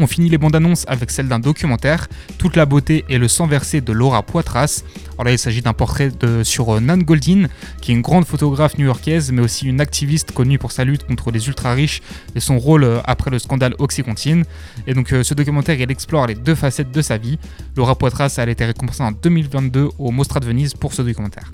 On 0.00 0.06
finit 0.06 0.28
les 0.28 0.38
bandes 0.38 0.54
annonces 0.54 0.84
avec 0.86 1.10
celle 1.10 1.26
d'un 1.26 1.40
documentaire, 1.40 2.06
Toute 2.38 2.54
la 2.54 2.66
beauté 2.66 3.04
et 3.08 3.18
le 3.18 3.26
sang 3.26 3.48
versé 3.48 3.80
de 3.80 3.92
Laura 3.92 4.22
Poitras. 4.22 4.84
Alors 5.14 5.24
là, 5.24 5.32
il 5.32 5.38
s'agit 5.38 5.60
d'un 5.60 5.72
portrait 5.72 6.10
de, 6.10 6.44
sur 6.44 6.76
euh, 6.76 6.78
Nan 6.78 7.02
Goldin, 7.02 7.48
qui 7.80 7.90
est 7.90 7.94
une 7.96 8.02
grande 8.02 8.24
photographe 8.24 8.78
new-yorkaise, 8.78 9.32
mais 9.32 9.42
aussi 9.42 9.66
une 9.66 9.80
activiste 9.80 10.30
connue 10.30 10.56
pour 10.56 10.70
sa 10.70 10.84
lutte 10.84 11.04
contre 11.04 11.32
les 11.32 11.48
ultra-riches 11.48 12.00
et 12.36 12.40
son 12.40 12.60
rôle 12.60 12.84
euh, 12.84 13.00
après 13.04 13.32
le 13.32 13.40
scandale 13.40 13.74
Oxycontin. 13.80 14.42
Et 14.86 14.94
donc, 14.94 15.12
euh, 15.12 15.24
ce 15.24 15.34
documentaire, 15.34 15.80
il 15.80 15.90
explore 15.90 16.28
les 16.28 16.36
deux 16.36 16.54
facettes 16.54 16.92
de 16.92 17.02
sa 17.02 17.18
vie. 17.18 17.36
Laura 17.76 17.96
Poitras, 17.96 18.32
a 18.38 18.48
été 18.48 18.64
récompensée 18.64 19.02
en 19.02 19.10
2022 19.10 19.88
au 19.98 20.12
Mostra 20.12 20.38
de 20.38 20.46
Venise 20.46 20.74
pour 20.74 20.92
ce 20.94 21.02
documentaire. 21.02 21.50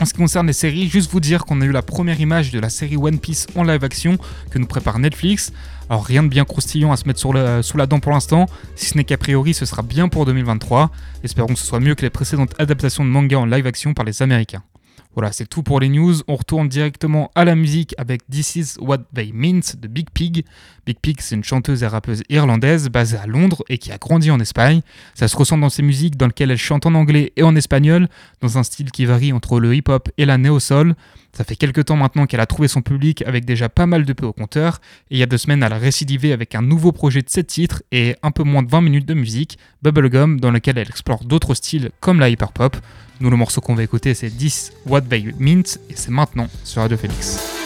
En 0.00 0.06
ce 0.06 0.14
qui 0.14 0.20
concerne 0.20 0.46
les 0.46 0.54
séries, 0.54 0.88
juste 0.88 1.10
vous 1.10 1.20
dire 1.20 1.44
qu'on 1.44 1.60
a 1.60 1.64
eu 1.66 1.72
la 1.72 1.82
première 1.82 2.18
image 2.18 2.52
de 2.52 2.58
la 2.58 2.70
série 2.70 2.96
One 2.96 3.18
Piece 3.18 3.46
en 3.54 3.64
live 3.64 3.84
action 3.84 4.16
que 4.50 4.58
nous 4.58 4.66
prépare 4.66 4.98
Netflix. 4.98 5.52
Alors 5.90 6.06
rien 6.06 6.22
de 6.22 6.28
bien 6.28 6.46
croustillant 6.46 6.90
à 6.90 6.96
se 6.96 7.06
mettre 7.06 7.20
sous 7.20 7.32
la 7.76 7.86
dent 7.86 8.00
pour 8.00 8.12
l'instant, 8.12 8.46
si 8.76 8.86
ce 8.86 8.96
n'est 8.96 9.04
qu'a 9.04 9.18
priori 9.18 9.52
ce 9.52 9.66
sera 9.66 9.82
bien 9.82 10.08
pour 10.08 10.24
2023. 10.24 10.90
Espérons 11.22 11.48
que 11.48 11.58
ce 11.58 11.66
soit 11.66 11.80
mieux 11.80 11.94
que 11.94 12.02
les 12.02 12.10
précédentes 12.10 12.54
adaptations 12.58 13.04
de 13.04 13.10
manga 13.10 13.38
en 13.38 13.44
live 13.44 13.66
action 13.66 13.92
par 13.92 14.06
les 14.06 14.22
Américains. 14.22 14.62
Voilà, 15.14 15.32
c'est 15.32 15.46
tout 15.46 15.64
pour 15.64 15.80
les 15.80 15.88
news. 15.88 16.14
On 16.28 16.36
retourne 16.36 16.68
directement 16.68 17.32
à 17.34 17.44
la 17.44 17.56
musique 17.56 17.94
avec 17.98 18.24
This 18.30 18.56
Is 18.56 18.74
What 18.80 18.98
They 19.12 19.32
Meant 19.34 19.76
de 19.76 19.88
Big 19.88 20.08
Pig. 20.10 20.44
Big 20.86 20.98
Pig, 21.00 21.16
c'est 21.20 21.34
une 21.34 21.42
chanteuse 21.42 21.82
et 21.82 21.86
rappeuse 21.88 22.22
irlandaise 22.28 22.88
basée 22.88 23.16
à 23.16 23.26
Londres 23.26 23.64
et 23.68 23.78
qui 23.78 23.90
a 23.90 23.98
grandi 23.98 24.30
en 24.30 24.38
Espagne. 24.38 24.82
Ça 25.14 25.26
se 25.26 25.36
ressent 25.36 25.58
dans 25.58 25.68
ses 25.68 25.82
musiques 25.82 26.16
dans 26.16 26.28
lesquelles 26.28 26.52
elle 26.52 26.58
chante 26.58 26.86
en 26.86 26.94
anglais 26.94 27.32
et 27.36 27.42
en 27.42 27.56
espagnol, 27.56 28.08
dans 28.40 28.56
un 28.56 28.62
style 28.62 28.92
qui 28.92 29.04
varie 29.04 29.32
entre 29.32 29.58
le 29.58 29.74
hip-hop 29.74 30.08
et 30.16 30.24
la 30.26 30.38
néo-soul. 30.38 30.94
Ça 31.32 31.44
fait 31.44 31.56
quelques 31.56 31.86
temps 31.86 31.96
maintenant 31.96 32.26
qu'elle 32.26 32.40
a 32.40 32.46
trouvé 32.46 32.68
son 32.68 32.82
public 32.82 33.22
avec 33.22 33.44
déjà 33.44 33.68
pas 33.68 33.86
mal 33.86 34.04
de 34.04 34.12
peu 34.12 34.26
au 34.26 34.32
compteur, 34.32 34.80
et 35.10 35.16
il 35.16 35.18
y 35.18 35.22
a 35.22 35.26
deux 35.26 35.38
semaines 35.38 35.62
elle 35.62 35.72
a 35.72 35.78
récidivé 35.78 36.32
avec 36.32 36.54
un 36.54 36.62
nouveau 36.62 36.92
projet 36.92 37.22
de 37.22 37.28
7 37.28 37.46
titres 37.46 37.82
et 37.92 38.16
un 38.22 38.30
peu 38.30 38.42
moins 38.42 38.62
de 38.62 38.70
20 38.70 38.80
minutes 38.80 39.06
de 39.06 39.14
musique, 39.14 39.58
Bubblegum, 39.82 40.40
dans 40.40 40.50
lequel 40.50 40.78
elle 40.78 40.88
explore 40.88 41.24
d'autres 41.24 41.54
styles 41.54 41.90
comme 42.00 42.20
la 42.20 42.28
hyperpop. 42.30 42.76
Nous 43.20 43.28
le 43.28 43.36
morceau 43.36 43.60
qu'on 43.60 43.74
va 43.74 43.82
écouter 43.82 44.14
c'est 44.14 44.30
10 44.30 44.72
What 44.86 45.02
They 45.02 45.34
Mint 45.38 45.78
et 45.90 45.94
c'est 45.94 46.10
maintenant 46.10 46.48
sur 46.64 46.80
Radio 46.80 46.96
Félix. 46.96 47.59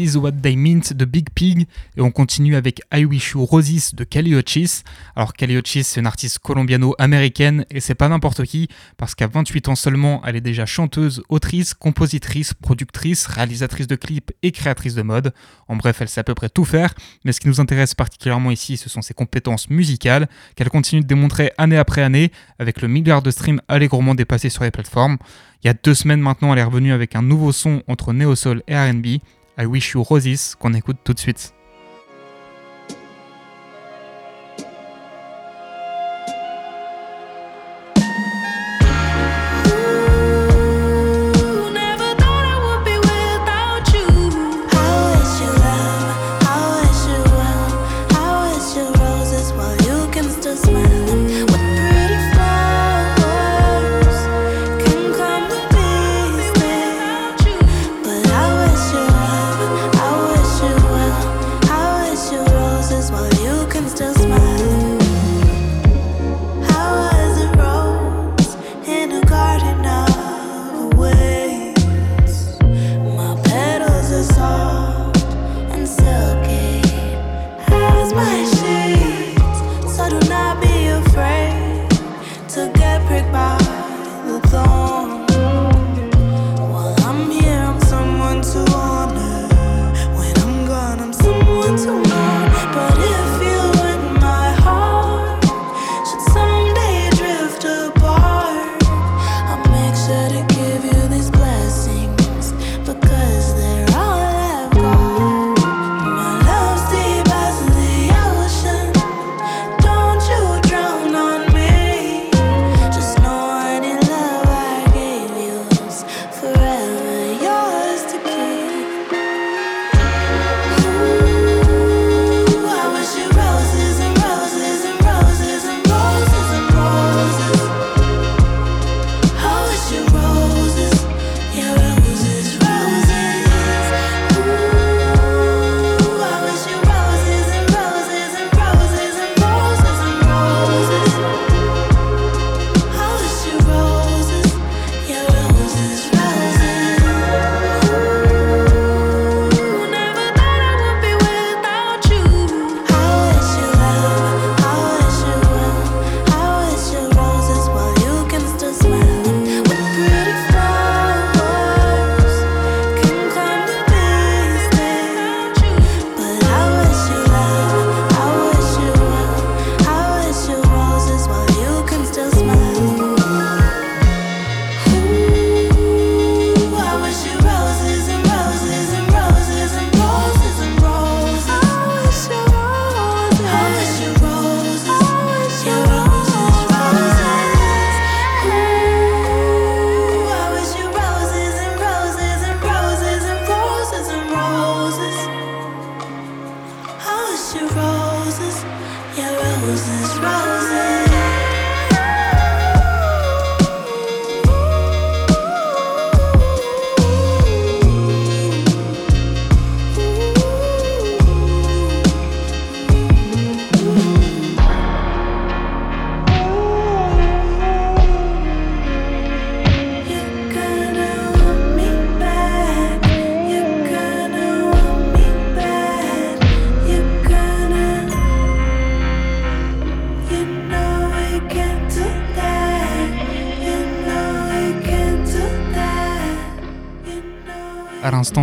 Is 0.00 0.16
What 0.16 0.32
They 0.32 0.56
Meant 0.56 0.94
de 0.94 1.04
Big 1.04 1.28
Pig 1.34 1.66
et 1.96 2.00
on 2.00 2.10
continue 2.10 2.56
avec 2.56 2.80
I 2.92 3.04
Wish 3.04 3.32
You 3.32 3.44
Roses 3.44 3.94
de 3.94 4.04
Kelly 4.04 4.32
Uchis. 4.32 4.82
Alors 5.14 5.34
Kelly 5.34 5.56
Uchis 5.56 5.84
c'est 5.84 6.00
une 6.00 6.06
artiste 6.06 6.38
colombiano-américaine 6.38 7.66
et 7.70 7.80
c'est 7.80 7.94
pas 7.94 8.08
n'importe 8.08 8.44
qui 8.44 8.68
parce 8.96 9.14
qu'à 9.14 9.26
28 9.26 9.68
ans 9.68 9.74
seulement 9.74 10.22
elle 10.24 10.36
est 10.36 10.40
déjà 10.40 10.64
chanteuse, 10.64 11.22
autrice, 11.28 11.74
compositrice, 11.74 12.54
productrice, 12.54 13.26
réalisatrice 13.26 13.86
de 13.86 13.96
clips 13.96 14.32
et 14.42 14.52
créatrice 14.52 14.94
de 14.94 15.02
mode. 15.02 15.34
En 15.68 15.76
bref 15.76 15.98
elle 16.00 16.08
sait 16.08 16.20
à 16.20 16.24
peu 16.24 16.34
près 16.34 16.48
tout 16.48 16.64
faire 16.64 16.94
mais 17.24 17.32
ce 17.32 17.40
qui 17.40 17.48
nous 17.48 17.60
intéresse 17.60 17.94
particulièrement 17.94 18.50
ici 18.50 18.78
ce 18.78 18.88
sont 18.88 19.02
ses 19.02 19.12
compétences 19.12 19.68
musicales 19.68 20.28
qu'elle 20.56 20.70
continue 20.70 21.02
de 21.02 21.06
démontrer 21.06 21.52
année 21.58 21.76
après 21.76 22.02
année 22.02 22.32
avec 22.58 22.80
le 22.80 22.88
milliard 22.88 23.20
de 23.20 23.30
streams 23.30 23.60
allègrement 23.68 24.14
dépassés 24.14 24.48
sur 24.48 24.64
les 24.64 24.70
plateformes. 24.70 25.18
Il 25.62 25.66
y 25.66 25.70
a 25.70 25.74
deux 25.74 25.94
semaines 25.94 26.20
maintenant, 26.20 26.52
elle 26.52 26.58
est 26.58 26.64
revenue 26.64 26.92
avec 26.92 27.14
un 27.14 27.22
nouveau 27.22 27.52
son 27.52 27.82
entre 27.86 28.14
néo-soul 28.14 28.62
et 28.66 28.78
RB, 28.78 29.20
I 29.60 29.66
Wish 29.66 29.92
You 29.92 30.02
Roses, 30.02 30.54
qu'on 30.58 30.72
écoute 30.72 30.96
tout 31.04 31.12
de 31.12 31.18
suite. 31.18 31.52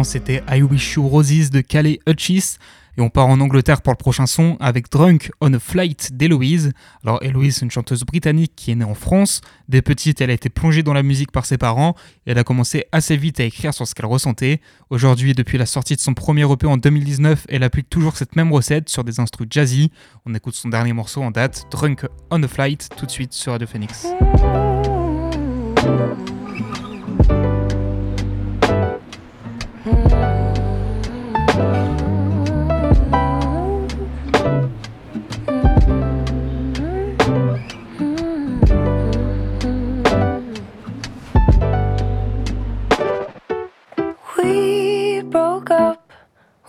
C'était 0.04 0.44
I 0.50 0.64
Wish 0.64 0.96
You 0.96 1.08
Roses 1.08 1.52
de 1.52 1.62
Calais 1.62 2.00
Hutchis. 2.08 2.58
Et 2.98 3.02
on 3.02 3.10
part 3.10 3.28
en 3.28 3.40
Angleterre 3.40 3.84
pour 3.84 3.94
le 3.94 3.98
prochain 3.98 4.26
son 4.26 4.58
avec 4.60 4.90
Drunk 4.90 5.30
on 5.40 5.54
a 5.54 5.60
Flight 5.60 6.14
d'Eloise. 6.14 6.72
Alors 7.04 7.20
c'est 7.22 7.62
une 7.62 7.70
chanteuse 7.70 8.04
britannique 8.04 8.54
qui 8.56 8.72
est 8.72 8.76
née 8.76 8.84
en 8.84 8.96
France. 8.96 9.42
Dès 9.70 9.84
petite, 9.84 10.20
elle 10.20 10.32
a 10.32 10.34
été 10.34 10.50
plongée 10.50 10.82
dans 10.82 10.94
la 10.94 11.04
musique 11.04 11.32
par 11.32 11.46
ses 11.46 11.60
parents 11.60 11.94
et 12.26 12.32
elle 12.32 12.40
a 12.40 12.44
commencé 12.44 12.86
assez 12.92 13.16
vite 13.16 13.40
à 13.40 13.44
écrire 13.44 13.72
sur 13.72 13.88
ce 13.88 13.94
qu'elle 13.94 14.08
ressentait. 14.08 14.62
Aujourd'hui, 14.90 15.34
depuis 15.34 15.60
la 15.60 15.68
sortie 15.68 15.96
de 15.96 16.02
son 16.02 16.16
premier 16.16 16.52
EP 16.52 16.66
en 16.66 16.78
2019, 16.78 17.46
elle 17.50 17.62
applique 17.62 17.90
toujours 17.90 18.18
cette 18.18 18.36
même 18.36 18.52
recette 18.52 18.90
sur 18.90 19.04
des 19.04 19.20
instruments 19.20 19.48
jazzy. 19.48 19.92
On 20.26 20.34
écoute 20.34 20.56
son 20.56 20.70
dernier 20.70 20.94
morceau 20.94 21.22
en 21.22 21.30
date, 21.30 21.68
Drunk 21.70 22.08
on 22.32 22.42
a 22.42 22.48
Flight, 22.48 22.90
tout 22.98 23.06
de 23.06 23.12
suite 23.12 23.34
sur 23.34 23.52
Radio 23.52 23.68
Phoenix. 23.68 24.08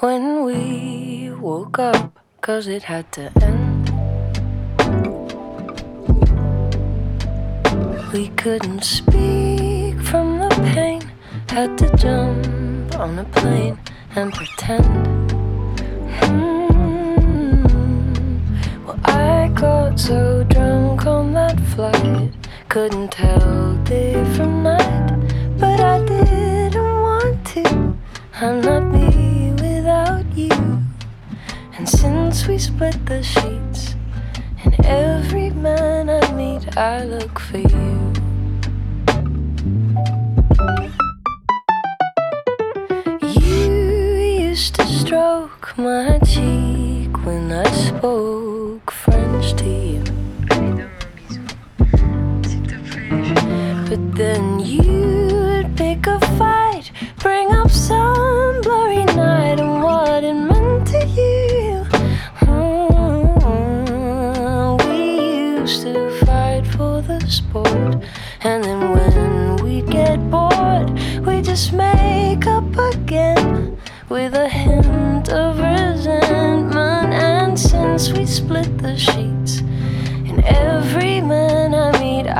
When 0.00 0.44
we 0.44 1.30
woke 1.40 1.78
up, 1.78 2.18
cause 2.40 2.68
it 2.68 2.84
had 2.84 3.10
to 3.12 3.32
end. 3.42 3.90
We 8.12 8.28
couldn't 8.36 8.84
speak 8.84 10.00
from 10.02 10.38
the 10.38 10.48
pain, 10.72 11.02
had 11.48 11.76
to 11.78 11.94
jump 11.96 12.94
on 12.94 13.18
a 13.18 13.24
plane 13.24 13.78
and 14.14 14.32
pretend. 14.32 15.32
Hmm. 16.20 17.58
Well, 18.86 19.00
I 19.04 19.50
got 19.54 19.98
so 19.98 20.44
drunk 20.44 21.06
on 21.06 21.32
that 21.32 21.58
flight, 21.74 22.32
couldn't 22.68 23.10
tell 23.10 23.74
day 23.84 24.24
from 24.36 24.62
night, 24.62 25.08
but 25.58 25.80
I 25.80 26.04
didn't 26.04 27.00
want 27.02 27.44
to. 27.46 27.87
I'm 28.40 28.60
not 28.60 28.84
me 28.92 29.50
without 29.50 30.24
you. 30.36 30.52
And 31.76 31.88
since 31.88 32.46
we 32.46 32.56
split 32.56 32.94
the 33.04 33.20
sheets, 33.20 33.96
and 34.62 34.76
every 34.86 35.50
man 35.50 36.08
I 36.08 36.32
meet, 36.34 36.76
I 36.76 37.02
look 37.02 37.40
for 37.40 37.58
you. 37.58 38.12
You 43.20 44.50
used 44.50 44.76
to 44.76 44.86
stroke 44.86 45.76
my 45.76 46.20
cheek 46.20 47.10
when 47.26 47.50
I 47.50 47.68
spoke 47.72 48.92
French 48.92 49.54
to 49.54 49.66
you. 49.66 50.04
But 53.88 54.14
then 54.14 54.60
you'd 54.60 55.76
pick 55.76 56.06
a 56.06 56.20
fight, 56.38 56.92
bring 57.18 57.50
up 57.50 57.72
some 57.72 58.27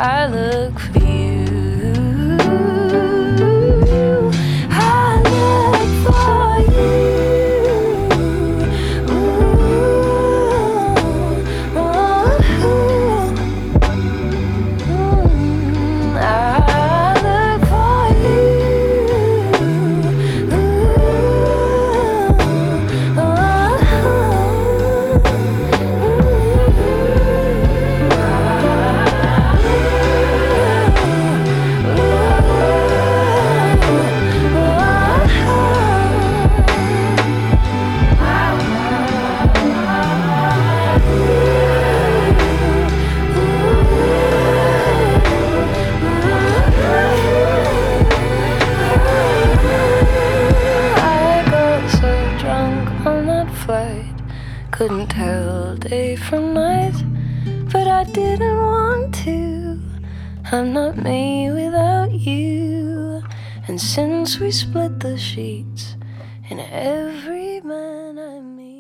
I 0.01 0.29
meet, 0.29 0.58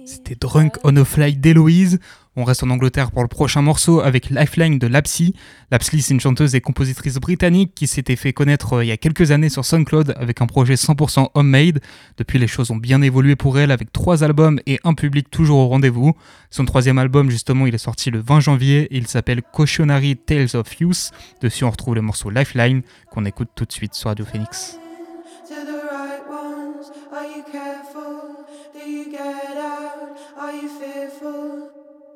C'était 0.06 0.34
Drunk 0.34 0.78
on 0.82 0.96
a 0.96 1.04
Fly 1.04 1.36
d'Héloïse. 1.36 1.98
On 2.36 2.44
reste 2.44 2.62
en 2.62 2.70
Angleterre 2.70 3.10
pour 3.10 3.20
le 3.20 3.28
prochain 3.28 3.60
morceau 3.60 4.00
avec 4.00 4.30
Lifeline 4.30 4.78
de 4.78 4.86
Lapsy. 4.86 5.34
Lapsy, 5.70 6.00
c'est 6.00 6.14
une 6.14 6.20
chanteuse 6.20 6.54
et 6.54 6.62
compositrice 6.62 7.16
britannique 7.16 7.74
qui 7.74 7.86
s'était 7.86 8.16
fait 8.16 8.32
connaître 8.32 8.74
euh, 8.74 8.84
il 8.84 8.88
y 8.88 8.92
a 8.92 8.96
quelques 8.96 9.30
années 9.30 9.50
sur 9.50 9.66
SoundCloud 9.66 10.14
avec 10.16 10.40
un 10.40 10.46
projet 10.46 10.72
100% 10.72 11.32
homemade. 11.34 11.80
Depuis, 12.16 12.38
les 12.38 12.46
choses 12.46 12.70
ont 12.70 12.76
bien 12.76 13.02
évolué 13.02 13.36
pour 13.36 13.58
elle 13.58 13.70
avec 13.70 13.92
trois 13.92 14.24
albums 14.24 14.60
et 14.64 14.80
un 14.84 14.94
public 14.94 15.28
toujours 15.30 15.58
au 15.58 15.68
rendez-vous. 15.68 16.14
Son 16.48 16.64
troisième 16.64 16.96
album, 16.96 17.28
justement, 17.28 17.66
il 17.66 17.74
est 17.74 17.78
sorti 17.78 18.10
le 18.10 18.20
20 18.20 18.40
janvier 18.40 18.88
il 18.90 19.06
s'appelle 19.06 19.42
Cautionary 19.42 20.16
Tales 20.16 20.54
of 20.56 20.80
Youth. 20.80 21.10
Dessus, 21.42 21.64
on 21.64 21.70
retrouve 21.70 21.94
le 21.94 22.02
morceau 22.02 22.30
Lifeline 22.30 22.80
qu'on 23.10 23.26
écoute 23.26 23.50
tout 23.54 23.66
de 23.66 23.72
suite 23.72 23.92
sur 23.92 24.08
Radio 24.08 24.24
Phoenix. 24.24 24.78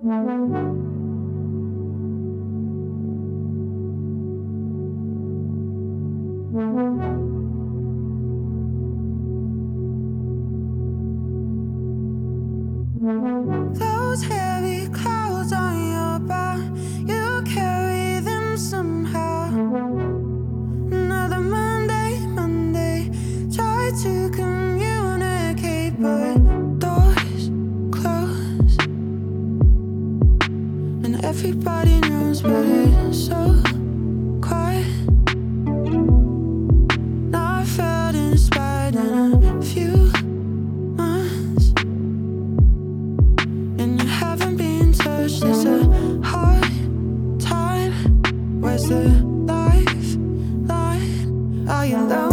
Those 0.04 0.18
heavy 14.24 14.88
clouds 14.88 15.52
on 15.52 15.86
your 15.86 15.91
everybody 31.34 31.98
knows, 32.00 32.42
but 32.42 32.62
it's 32.66 33.28
so 33.28 33.62
quiet. 34.42 34.86
Now 37.30 37.60
I 37.60 37.64
felt 37.64 38.14
inspired 38.14 38.96
in 38.96 39.42
a 39.42 39.62
few 39.62 39.96
months. 41.00 41.72
And 43.80 43.98
you 43.98 44.06
haven't 44.06 44.58
been 44.58 44.92
touched. 44.92 45.42
It's 45.42 45.64
a 45.64 45.78
hard 46.22 47.40
time. 47.40 47.92
Where's 48.60 48.86
the 48.90 49.04
life? 49.52 50.16
line? 50.68 51.66
Are 51.66 51.86
you 51.86 51.96
lonely? 51.96 52.31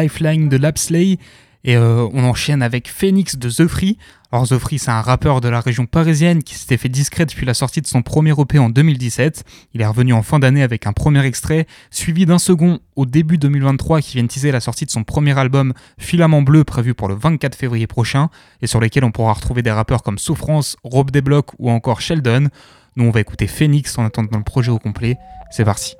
Lifeline 0.00 0.50
de 0.50 0.58
Lapsley 0.58 1.18
et 1.64 1.76
euh, 1.76 2.06
on 2.12 2.22
enchaîne 2.24 2.62
avec 2.62 2.88
Phoenix 2.88 3.36
de 3.36 3.50
The 3.50 3.66
Free. 3.66 3.98
Alors 4.30 4.46
The 4.46 4.58
Free, 4.58 4.78
c'est 4.78 4.90
un 4.90 5.00
rappeur 5.00 5.40
de 5.40 5.48
la 5.48 5.60
région 5.60 5.86
parisienne 5.86 6.42
qui 6.42 6.54
s'était 6.54 6.76
fait 6.76 6.88
discret 6.88 7.24
depuis 7.24 7.46
la 7.46 7.54
sortie 7.54 7.80
de 7.80 7.86
son 7.86 8.02
premier 8.02 8.32
EP 8.38 8.58
en 8.58 8.68
2017. 8.68 9.44
Il 9.74 9.80
est 9.80 9.86
revenu 9.86 10.12
en 10.12 10.22
fin 10.22 10.38
d'année 10.38 10.62
avec 10.62 10.86
un 10.86 10.92
premier 10.92 11.24
extrait, 11.24 11.66
suivi 11.90 12.26
d'un 12.26 12.38
second 12.38 12.78
au 12.94 13.06
début 13.06 13.38
2023 13.38 14.00
qui 14.00 14.18
vient 14.18 14.26
teaser 14.26 14.52
la 14.52 14.60
sortie 14.60 14.84
de 14.84 14.90
son 14.90 15.02
premier 15.02 15.36
album 15.38 15.72
Filament 15.98 16.42
Bleu 16.42 16.62
prévu 16.62 16.94
pour 16.94 17.08
le 17.08 17.14
24 17.14 17.56
février 17.56 17.86
prochain 17.86 18.28
et 18.62 18.66
sur 18.66 18.80
lesquels 18.80 19.04
on 19.04 19.10
pourra 19.10 19.32
retrouver 19.32 19.62
des 19.62 19.72
rappeurs 19.72 20.02
comme 20.02 20.18
Souffrance, 20.18 20.76
Rob 20.84 21.10
Desblocs 21.10 21.52
ou 21.58 21.70
encore 21.70 22.00
Sheldon. 22.00 22.48
Nous 22.94 23.04
on 23.04 23.10
va 23.10 23.20
écouter 23.20 23.46
Phoenix 23.46 23.98
en 23.98 24.04
attendant 24.04 24.38
le 24.38 24.44
projet 24.44 24.70
au 24.70 24.78
complet. 24.78 25.16
C'est 25.50 25.64
parti. 25.64 25.96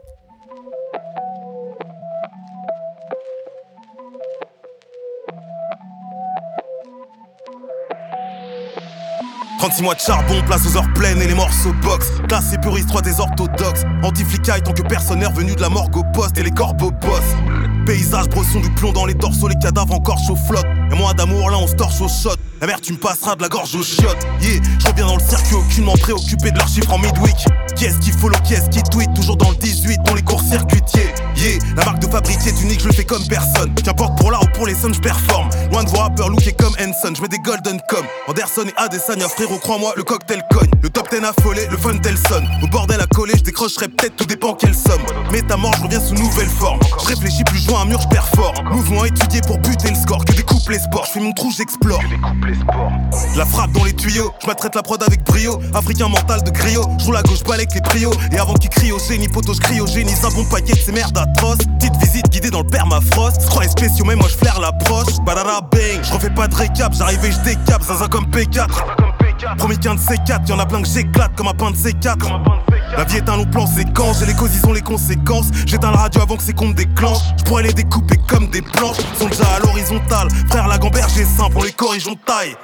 36 9.58 9.82
mois 9.82 9.94
de 9.94 10.00
charbon, 10.00 10.42
place 10.46 10.66
aux 10.66 10.76
heures 10.76 10.92
pleines 10.94 11.20
et 11.20 11.26
les 11.26 11.34
morceaux 11.34 11.72
box. 11.82 12.10
Classe 12.28 12.54
puriste, 12.62 12.88
3 12.88 13.02
des 13.02 13.20
orthodoxes. 13.20 13.82
Anti-flicaille 14.02 14.62
tant 14.62 14.72
que 14.72 14.82
personne 14.82 15.20
n'est 15.20 15.54
de 15.54 15.60
la 15.60 15.68
morgue 15.68 15.96
au 15.96 16.04
poste 16.12 16.36
et 16.38 16.42
les 16.42 16.50
corbeaux 16.50 16.90
boss. 16.90 17.22
Paysage 17.86 18.28
bresson 18.28 18.60
du 18.60 18.70
plomb 18.70 18.92
dans 18.92 19.06
les 19.06 19.14
dorsaux, 19.14 19.48
les 19.48 19.56
cadavres 19.56 19.94
encore 19.94 20.18
chaud 20.18 20.36
flotte. 20.36 20.66
Et 20.92 20.94
moi 20.94 21.14
d'amour 21.14 21.50
là 21.50 21.58
on 21.58 21.66
se 21.66 21.74
torche 21.74 22.00
au 22.00 22.08
shot. 22.08 22.36
La 22.60 22.66
mère 22.66 22.80
tu 22.80 22.92
me 22.92 22.98
passeras 22.98 23.36
de 23.36 23.42
la 23.42 23.48
gorge 23.48 23.74
aux 23.74 23.82
chiottes. 23.82 24.26
Yeah, 24.40 24.60
je 24.80 24.86
reviens 24.86 25.06
dans 25.06 25.16
le 25.16 25.22
circuit 25.22 25.56
aucunement 25.56 25.92
préoccupé 25.92 26.50
de 26.50 26.58
leurs 26.58 26.68
chiffres 26.68 26.90
en 26.90 26.98
midweek. 26.98 27.36
Qui 27.76 27.84
est-ce 27.84 27.98
qui 27.98 28.10
follow, 28.10 28.36
qui 28.44 28.54
est-ce 28.54 28.70
qui 28.70 28.82
tweet? 28.82 29.12
Toujours 29.14 29.36
dans 29.36 29.50
le 29.50 29.56
18, 29.56 30.00
dans 30.04 30.14
les 30.14 30.22
cours 30.22 30.40
circuitiers. 30.40 31.12
Yeah, 31.36 31.58
la 31.76 31.84
marque 31.84 31.98
de 31.98 32.06
fabrique 32.06 32.46
est 32.46 32.62
unique, 32.62 32.80
je 32.80 32.88
le 32.88 32.94
fais 32.94 33.04
comme 33.04 33.26
personne. 33.28 33.74
Qu'importe 33.74 34.16
pour 34.18 34.30
l'art 34.30 34.42
ou 34.42 34.48
pour 34.54 34.66
les 34.66 34.74
sommes, 34.74 34.94
je 34.94 35.00
performe. 35.00 35.50
Loin 35.70 35.84
de 35.84 35.90
vos 35.90 35.98
rappeurs 35.98 36.30
lookés 36.30 36.52
comme 36.52 36.74
Henson, 36.80 37.12
je 37.14 37.20
mets 37.20 37.28
des 37.28 37.38
golden 37.40 37.78
comme 37.88 38.06
Anderson 38.26 38.64
et 38.66 38.74
Adesanya, 38.80 39.28
frérot, 39.28 39.58
crois-moi, 39.58 39.92
le 39.96 40.02
cocktail 40.02 40.42
cogne. 40.50 40.70
Le 40.82 40.88
top 40.88 41.10
10 41.10 41.24
affolé, 41.24 41.66
le 41.70 41.76
fun 41.76 41.98
tel. 41.98 42.16
Au 42.62 42.66
bordel 42.68 43.00
à 43.00 43.06
coller, 43.06 43.34
je 43.36 43.42
décrocherai 43.42 43.88
peut-être, 43.88 44.16
tout 44.16 44.24
dépend 44.24 44.54
quelle 44.54 44.74
somme. 44.74 45.02
Mais 45.30 45.42
ta 45.42 45.56
mort, 45.56 45.74
je 45.76 45.82
reviens 45.82 46.00
sous 46.00 46.14
nouvelle 46.14 46.48
forme. 46.48 46.80
Je 47.02 47.06
réfléchis 47.06 47.44
plus, 47.44 47.58
je 47.58 47.68
vois 47.68 47.80
un 47.80 47.84
mur, 47.84 48.00
je 48.00 48.08
performe. 48.08 48.68
Mouvement 48.70 49.04
étudié 49.04 49.40
pour 49.42 49.58
buter 49.58 49.90
le 49.90 49.96
score, 49.96 50.24
que 50.24 50.32
découpe 50.32 50.68
les 50.70 50.78
sports. 50.78 51.06
Je 51.14 51.20
mon 51.20 51.32
trou, 51.32 51.52
j'explore. 51.56 52.00
La 53.36 53.44
frappe 53.44 53.72
dans 53.72 53.84
les 53.84 53.92
tuyaux, 53.92 54.32
je 54.40 54.52
traite 54.52 54.74
la 54.74 54.82
prod 54.82 55.02
avec 55.02 55.24
brio. 55.24 55.60
Africain 55.74 56.08
mental 56.08 56.42
de 56.42 56.50
griot, 56.50 56.84
je 56.98 57.04
roule 57.06 57.16
à 57.16 57.22
gauche, 57.22 57.42
balèque 57.44 57.74
les 57.74 57.80
prios. 57.80 58.12
Et 58.32 58.38
avant 58.38 58.54
qu'il 58.54 58.70
crie 58.70 58.92
au 58.92 58.98
génie, 58.98 59.28
poteau, 59.28 59.54
je 59.54 59.60
crie 59.60 59.80
au 59.80 59.86
génie. 59.86 60.12
Un 60.24 60.30
bon 60.30 60.44
paquet 60.44 60.72
de 60.72 60.78
ces 60.78 60.92
merdes 60.92 61.16
atroces. 61.16 61.58
Petite 61.78 61.96
visite 61.96 62.28
guidée 62.30 62.50
dans 62.50 62.62
le 62.62 62.66
permafrost. 62.66 63.40
Se 63.40 63.46
croyait 63.46 63.68
spéciaux, 63.68 64.04
mais 64.04 64.16
moi 64.16 64.28
je 64.28 64.36
flaire 64.36 64.60
l'approche. 64.60 65.18
Badara 65.24 65.60
bang, 65.60 66.02
je 66.02 66.12
refais 66.12 66.30
pas 66.30 66.48
de 66.48 66.54
récap, 66.54 66.92
j'arrive 66.94 67.24
et 67.24 67.32
je 67.32 67.40
décap, 67.40 67.82
zaza 67.82 68.06
comme 68.08 68.26
P4. 68.26 68.68
Premier 69.58 69.76
qu'un 69.76 69.94
de 69.94 70.00
C4, 70.00 70.48
y'en 70.48 70.58
a 70.58 70.66
plein 70.66 70.82
que 70.82 70.88
j'éclate 70.88 71.34
comme 71.36 71.48
un 71.48 71.54
pain 71.54 71.70
de 71.70 71.76
C4. 71.76 72.16
La 72.96 73.04
vie 73.04 73.16
est 73.16 73.28
un 73.28 73.36
long 73.36 73.46
plan 73.46 73.66
séquence, 73.66 74.20
j'ai 74.20 74.26
les 74.26 74.34
causes, 74.34 74.50
ils 74.54 74.66
ont 74.66 74.72
les 74.72 74.82
conséquences. 74.82 75.46
J'éteins 75.66 75.90
la 75.90 75.98
radio 75.98 76.22
avant 76.22 76.36
que 76.36 76.42
ces 76.42 76.52
comptes 76.52 76.74
déclenchent. 76.74 77.22
Je 77.38 77.44
pourrais 77.44 77.62
les 77.62 77.72
découper 77.72 78.16
comme 78.28 78.48
des 78.48 78.62
planches. 78.62 78.98
Ils 79.14 79.18
sont 79.18 79.28
déjà 79.28 79.46
à 79.56 79.58
l'horizontale. 79.60 80.28
Frère, 80.48 80.68
la 80.68 80.78
gamberge 80.78 81.18
est 81.18 81.24
simple, 81.24 81.56
on 81.56 81.62
les 81.62 81.72
corrige, 81.72 82.06
on 82.06 82.14
taille. 82.14 82.56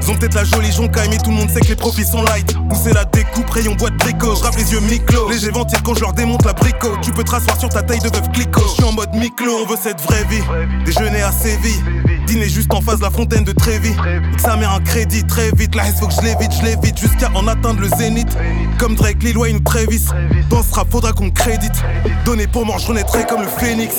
Ils 0.00 0.10
ont 0.10 0.14
peut-être 0.14 0.34
la 0.34 0.44
jolie 0.44 0.72
joncaille, 0.72 1.08
mais 1.10 1.18
tout 1.18 1.30
le 1.30 1.36
monde 1.36 1.50
sait 1.50 1.60
que 1.60 1.68
les 1.68 1.76
profits 1.76 2.04
sont 2.04 2.22
light. 2.22 2.54
Pousser 2.68 2.92
la 2.92 3.04
découpe, 3.04 3.50
rayon 3.50 3.74
boîte 3.74 3.96
brico. 3.96 4.34
Je 4.34 4.58
les 4.58 4.72
yeux 4.72 4.80
mi-clos. 4.80 5.28
Léger 5.30 5.50
ventir 5.50 5.82
quand 5.82 5.94
je 5.94 6.00
leur 6.00 6.12
démonte 6.12 6.44
la 6.44 6.52
brico. 6.52 6.88
Tu 7.02 7.12
peux 7.12 7.24
te 7.24 7.30
rasseoir 7.30 7.58
sur 7.58 7.68
ta 7.68 7.82
taille 7.82 8.00
de 8.00 8.08
veuve 8.08 8.30
clico. 8.32 8.60
Je 8.62 8.74
suis 8.74 8.84
en 8.84 8.92
mode 8.92 9.14
mi-clos, 9.14 9.58
on 9.62 9.66
veut 9.66 9.78
cette 9.82 10.00
vraie 10.00 10.24
vie. 10.24 10.42
Déjeuner 10.84 11.22
à 11.22 11.32
Séville. 11.32 11.82
Dîner 12.26 12.48
juste 12.48 12.72
en 12.72 12.80
face 12.80 12.98
de 12.98 13.04
la 13.04 13.10
fontaine 13.10 13.44
de 13.44 13.52
Trévis. 13.52 13.94
Sa 14.38 14.56
mère 14.56 14.72
un 14.72 14.80
crédit 14.80 15.24
très 15.24 15.50
vite. 15.52 15.74
La 15.74 15.84
faut 15.84 16.06
que 16.06 16.14
je 16.14 16.20
l'évite, 16.22 16.52
je 16.52 16.64
l'évite 16.64 16.98
jusqu'à 16.98 17.30
en 17.34 17.46
atteindre 17.48 17.80
le 17.80 17.88
zénith. 17.88 18.36
Comme 18.78 18.94
Drake, 18.94 19.22
Lil 19.22 19.36
Wayne 19.36 19.62
Travis. 19.62 20.06
Dans 20.48 20.62
ce 20.62 20.68
faudra 20.90 21.12
qu'on 21.12 21.30
crédite. 21.30 21.82
Donner 22.24 22.46
pour 22.46 22.64
mort, 22.64 22.78
je 22.78 22.86
renaîtrai 22.86 23.24
comme 23.26 23.42
le 23.42 23.48
phénix. 23.48 23.94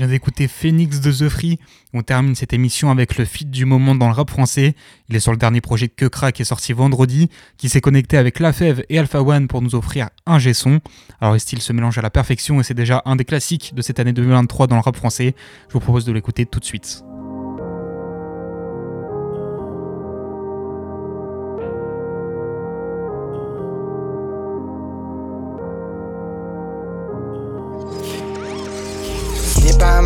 Je 0.00 0.06
viens 0.06 0.14
d'écouter 0.14 0.48
Phoenix 0.48 1.00
de 1.00 1.12
The 1.12 1.28
Free. 1.28 1.58
On 1.92 2.00
termine 2.00 2.34
cette 2.34 2.54
émission 2.54 2.90
avec 2.90 3.18
le 3.18 3.26
feat 3.26 3.50
du 3.50 3.66
moment 3.66 3.94
dans 3.94 4.06
le 4.06 4.14
rap 4.14 4.30
français. 4.30 4.74
Il 5.10 5.16
est 5.16 5.20
sur 5.20 5.30
le 5.30 5.36
dernier 5.36 5.60
projet 5.60 5.88
de 5.88 5.92
Que 5.92 6.30
qui 6.30 6.40
est 6.40 6.46
sorti 6.46 6.72
vendredi, 6.72 7.28
qui 7.58 7.68
s'est 7.68 7.82
connecté 7.82 8.16
avec 8.16 8.40
La 8.40 8.54
Fève 8.54 8.82
et 8.88 8.98
Alpha 8.98 9.20
One 9.22 9.46
pour 9.46 9.60
nous 9.60 9.74
offrir 9.74 10.08
un 10.24 10.38
G-son. 10.38 10.80
Alors 11.20 11.34
les 11.34 11.38
styles 11.38 11.60
se 11.60 11.74
mélangent 11.74 11.98
à 11.98 12.02
la 12.02 12.08
perfection 12.08 12.60
et 12.60 12.62
c'est 12.62 12.72
déjà 12.72 13.02
un 13.04 13.14
des 13.14 13.26
classiques 13.26 13.74
de 13.74 13.82
cette 13.82 14.00
année 14.00 14.14
2023 14.14 14.68
dans 14.68 14.76
le 14.76 14.80
rap 14.80 14.96
français. 14.96 15.34
Je 15.68 15.74
vous 15.74 15.80
propose 15.80 16.06
de 16.06 16.12
l'écouter 16.12 16.46
tout 16.46 16.60
de 16.60 16.64
suite. 16.64 17.04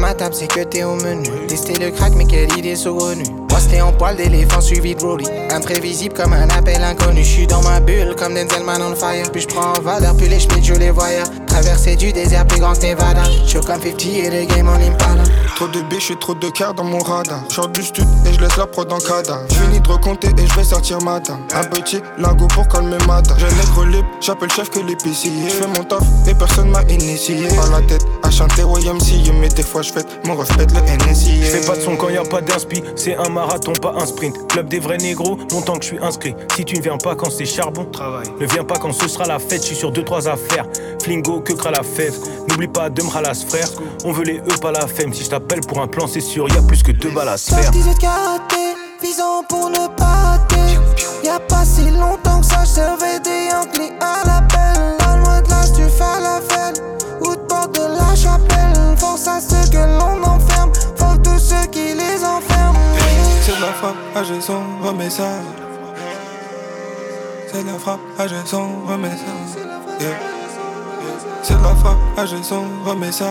Ma 0.05 0.13
table, 0.13 0.35
c'est 0.35 0.49
que 0.49 0.61
t'es 0.61 0.85
au 0.85 0.97
menu. 0.97 1.31
Tester 1.49 1.79
le 1.79 1.91
crack, 1.91 2.13
mais 2.15 2.27
quelle 2.27 2.53
idée 2.59 2.77
saugrenue. 2.77 3.25
C'était 3.59 3.81
en 3.81 3.93
poil 3.93 4.17
d'éléphant 4.17 4.61
suivi 4.61 4.95
de 4.95 5.03
Rolly. 5.03 5.25
Imprévisible 5.51 6.15
comme 6.15 6.35
un 6.35 6.49
appel 6.51 6.83
inconnu. 6.83 7.25
J'suis 7.25 7.47
dans 7.47 7.63
ma 7.63 7.81
bulle 7.81 8.15
comme 8.19 8.35
Denzel 8.35 8.63
Man 8.63 8.83
on 8.83 8.95
fire. 8.95 9.31
Puis 9.33 9.43
j'prends 9.43 9.73
en 9.73 9.81
valeur, 9.81 10.15
puis 10.17 10.29
les 10.29 10.39
schmitts, 10.39 10.65
je 10.65 10.75
les 10.75 10.91
voyais. 10.91 11.23
Traverser 11.55 11.95
du 11.95 12.13
désert 12.13 12.45
plus 12.49 12.59
grand 12.59 12.73
que 12.73 12.85
Nevada. 12.85 13.23
J'suis 13.47 13.61
comme 13.61 13.81
50 13.81 14.07
et 14.07 14.29
les 14.29 14.45
game 14.45 14.67
en 14.67 14.75
Impala. 14.75 15.23
Trop 15.55 15.69
de 15.69 15.83
biches 15.83 16.11
et 16.11 16.19
trop 16.19 16.35
de 16.35 16.49
cœur 16.49 16.75
dans 16.75 16.83
mon 16.83 16.99
radar. 16.99 17.45
J'sors 17.49 17.69
du 17.69 17.81
stud 17.81 18.05
et 18.27 18.33
je 18.33 18.41
laisse 18.41 18.57
la 18.57 18.67
prod 18.67 18.93
en 18.93 18.99
cadavre. 18.99 19.45
J'finis 19.49 19.79
de 19.79 19.89
recompter 19.89 20.31
et 20.37 20.47
je 20.49 20.55
vais 20.57 20.65
sortir 20.65 21.01
matin. 21.03 21.39
Un 21.55 21.63
petit 21.63 22.01
lingot 22.19 22.49
pour 22.49 22.67
calmer 22.67 22.99
matin. 23.07 23.37
J'ai 23.39 23.47
nègre 23.47 23.85
libre, 23.85 24.09
j'appelle 24.21 24.51
chef 24.51 24.69
que 24.69 24.81
l'épicier. 24.81 25.31
J'fais 25.49 25.69
mon 25.69 25.85
taf 25.85 26.03
et 26.27 26.35
personne 26.35 26.71
m'a 26.71 26.83
initié. 26.83 27.47
Par 27.55 27.71
la 27.71 27.83
tête 27.83 28.05
à 28.25 28.33
chanter 28.33 28.63
YMCA, 28.63 29.33
mais 29.41 29.49
des 29.49 29.63
fois 29.63 29.83
j'fête 29.83 30.09
mon 30.27 30.35
ref 30.35 30.49
pète 30.57 30.73
le 30.73 30.81
NSI. 30.81 31.41
J'fais 31.41 31.65
pas 31.65 31.77
de 31.77 31.83
son 31.83 31.95
quand 31.95 32.09
y 32.09 32.17
a 32.17 32.25
pas 32.25 32.41
d'inspi. 32.41 32.83
C'est 32.97 33.17
un 33.17 33.29
marathon, 33.29 33.75
pas 33.75 33.95
un 33.97 34.07
sprint. 34.07 34.49
Club 34.49 34.69
des 34.69 34.81
vrais 34.81 34.99
négros, 34.99 35.39
longtemps 35.53 35.75
que 35.75 35.83
je 35.83 35.91
suis 35.91 36.03
inscrit. 36.03 36.35
Si 36.57 36.65
tu 36.65 36.79
ne 36.79 36.83
viens 36.83 36.99
pas 36.99 37.15
quand 37.15 37.31
c'est 37.31 37.47
charbon, 37.47 37.85
travail. 37.85 38.27
Ne 38.41 38.47
viens 38.47 38.65
pas 38.65 38.79
quand 38.81 38.93
ce 38.93 39.07
sera 39.07 39.27
la 39.27 39.39
fête, 39.39 39.63
je 39.63 39.69
suis 39.69 39.77
sur 39.77 39.93
2-3 39.93 40.27
affaires. 40.27 40.67
Flingo, 41.01 41.44
que 41.45 41.53
cra 41.53 41.71
la 41.71 41.83
fève. 41.83 42.15
N'oublie 42.49 42.69
pas 42.69 42.91
de 42.91 43.03
m'ralas 43.03 43.45
frère. 43.47 43.69
On 44.05 44.13
veut 44.13 44.25
les 44.25 44.39
E, 44.39 44.59
pas 44.61 44.73
la 44.73 44.87
femme. 44.87 45.13
Si 45.13 45.25
je 45.25 45.31
t'appelle 45.31 45.61
pour 45.61 45.81
un 45.81 45.87
plan, 45.87 46.07
c'est 46.07 46.21
sûr, 46.21 46.49
y 46.49 46.57
a 46.57 46.63
plus 46.63 46.83
que 46.83 46.93
deux 46.93 47.11
balles 47.11 47.29
à 47.29 47.37
se 47.37 47.55
faire. 47.55 47.71
18 47.71 47.99
karaté, 47.99 48.75
visant 49.03 49.43
pour 49.49 49.71
ne 49.71 49.87
pas 49.97 50.05
rater. 50.05 50.79
Y'a 51.23 51.39
pas 51.39 51.65
si 51.65 51.91
longtemps 51.91 52.41
que 52.41 52.47
ça, 52.47 52.65
je 52.65 52.71
servais 52.71 53.21
des 53.21 53.51
Yankees 53.51 53.93
à 54.01 54.27
l'appel. 54.27 54.97
Pas 54.99 55.17
loin 55.17 55.41
de 55.43 55.51
là, 55.51 55.63
tu 55.77 55.83
fais 55.83 56.21
la 56.21 56.41
fête. 56.41 56.83
Ou 57.21 57.35
de 57.35 57.41
porte 57.41 57.75
de 57.75 57.81
la 57.81 58.15
chapelle. 58.15 58.97
Force 58.97 59.29
à 59.29 59.41
ceux 59.41 59.71
que 59.71 59.77
l'on 59.77 60.23
enferme. 60.23 60.73
Faut 60.97 61.17
tous 61.23 61.39
ceux 61.39 61.67
qui 61.71 61.95
les 61.95 62.25
enferment. 62.25 62.79
C'est 63.43 63.57
de 63.57 63.61
la 63.61 63.73
frappe, 63.73 63.97
à 64.17 64.23
son 64.41 64.63
remets 64.83 65.11
ça. 65.11 65.29
C'est 67.53 67.63
de 67.63 67.67
la 67.67 67.79
frappe, 67.79 68.01
à 68.19 68.27
son 68.47 68.69
remets 68.87 69.09
ça. 69.11 69.65
Yeah. 70.01 70.44
C'est 71.43 71.59
de 71.59 71.63
la 71.63 71.75
frappe, 71.75 71.97
à 72.17 72.27
son 72.27 72.65
remets 72.85 73.13
ça. 73.13 73.27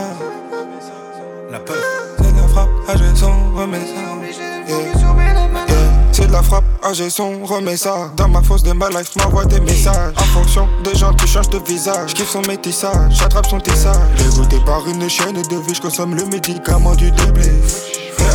La 1.52 1.60
peur. 1.60 1.76
C'est 2.18 2.32
de 2.32 2.42
la 2.42 2.48
frappe, 2.48 2.70
à 2.88 2.98
son 3.16 3.32
remets 3.56 3.80
ça. 3.80 4.02
C'est 6.12 6.28
de 6.28 6.32
la 6.32 6.44
frappe, 6.44 6.64
à 6.84 6.94
son 6.94 7.46
remets 7.46 7.78
ça. 7.78 8.12
Dans 8.16 8.28
ma 8.28 8.42
fosse 8.42 8.64
de 8.64 8.72
ma 8.72 8.90
life, 8.90 9.16
m'envoie 9.18 9.46
des 9.46 9.60
messages. 9.60 10.14
En 10.18 10.24
fonction 10.26 10.68
des 10.84 10.96
gens 10.96 11.14
qui 11.14 11.28
changent 11.28 11.50
de 11.50 11.60
visage. 11.60 12.14
Kiffe 12.14 12.30
son 12.30 12.42
métissage, 12.42 13.12
j'attrape 13.12 13.48
son 13.48 13.60
tissage. 13.60 13.98
Dégoûté 14.18 14.60
par 14.66 14.88
une 14.88 15.10
chaîne 15.10 15.42
de 15.42 15.56
vie, 15.56 15.74
j'consomme 15.74 16.16
le 16.16 16.26
médicament 16.26 16.96
du 16.96 17.12
déblé. 17.12 17.52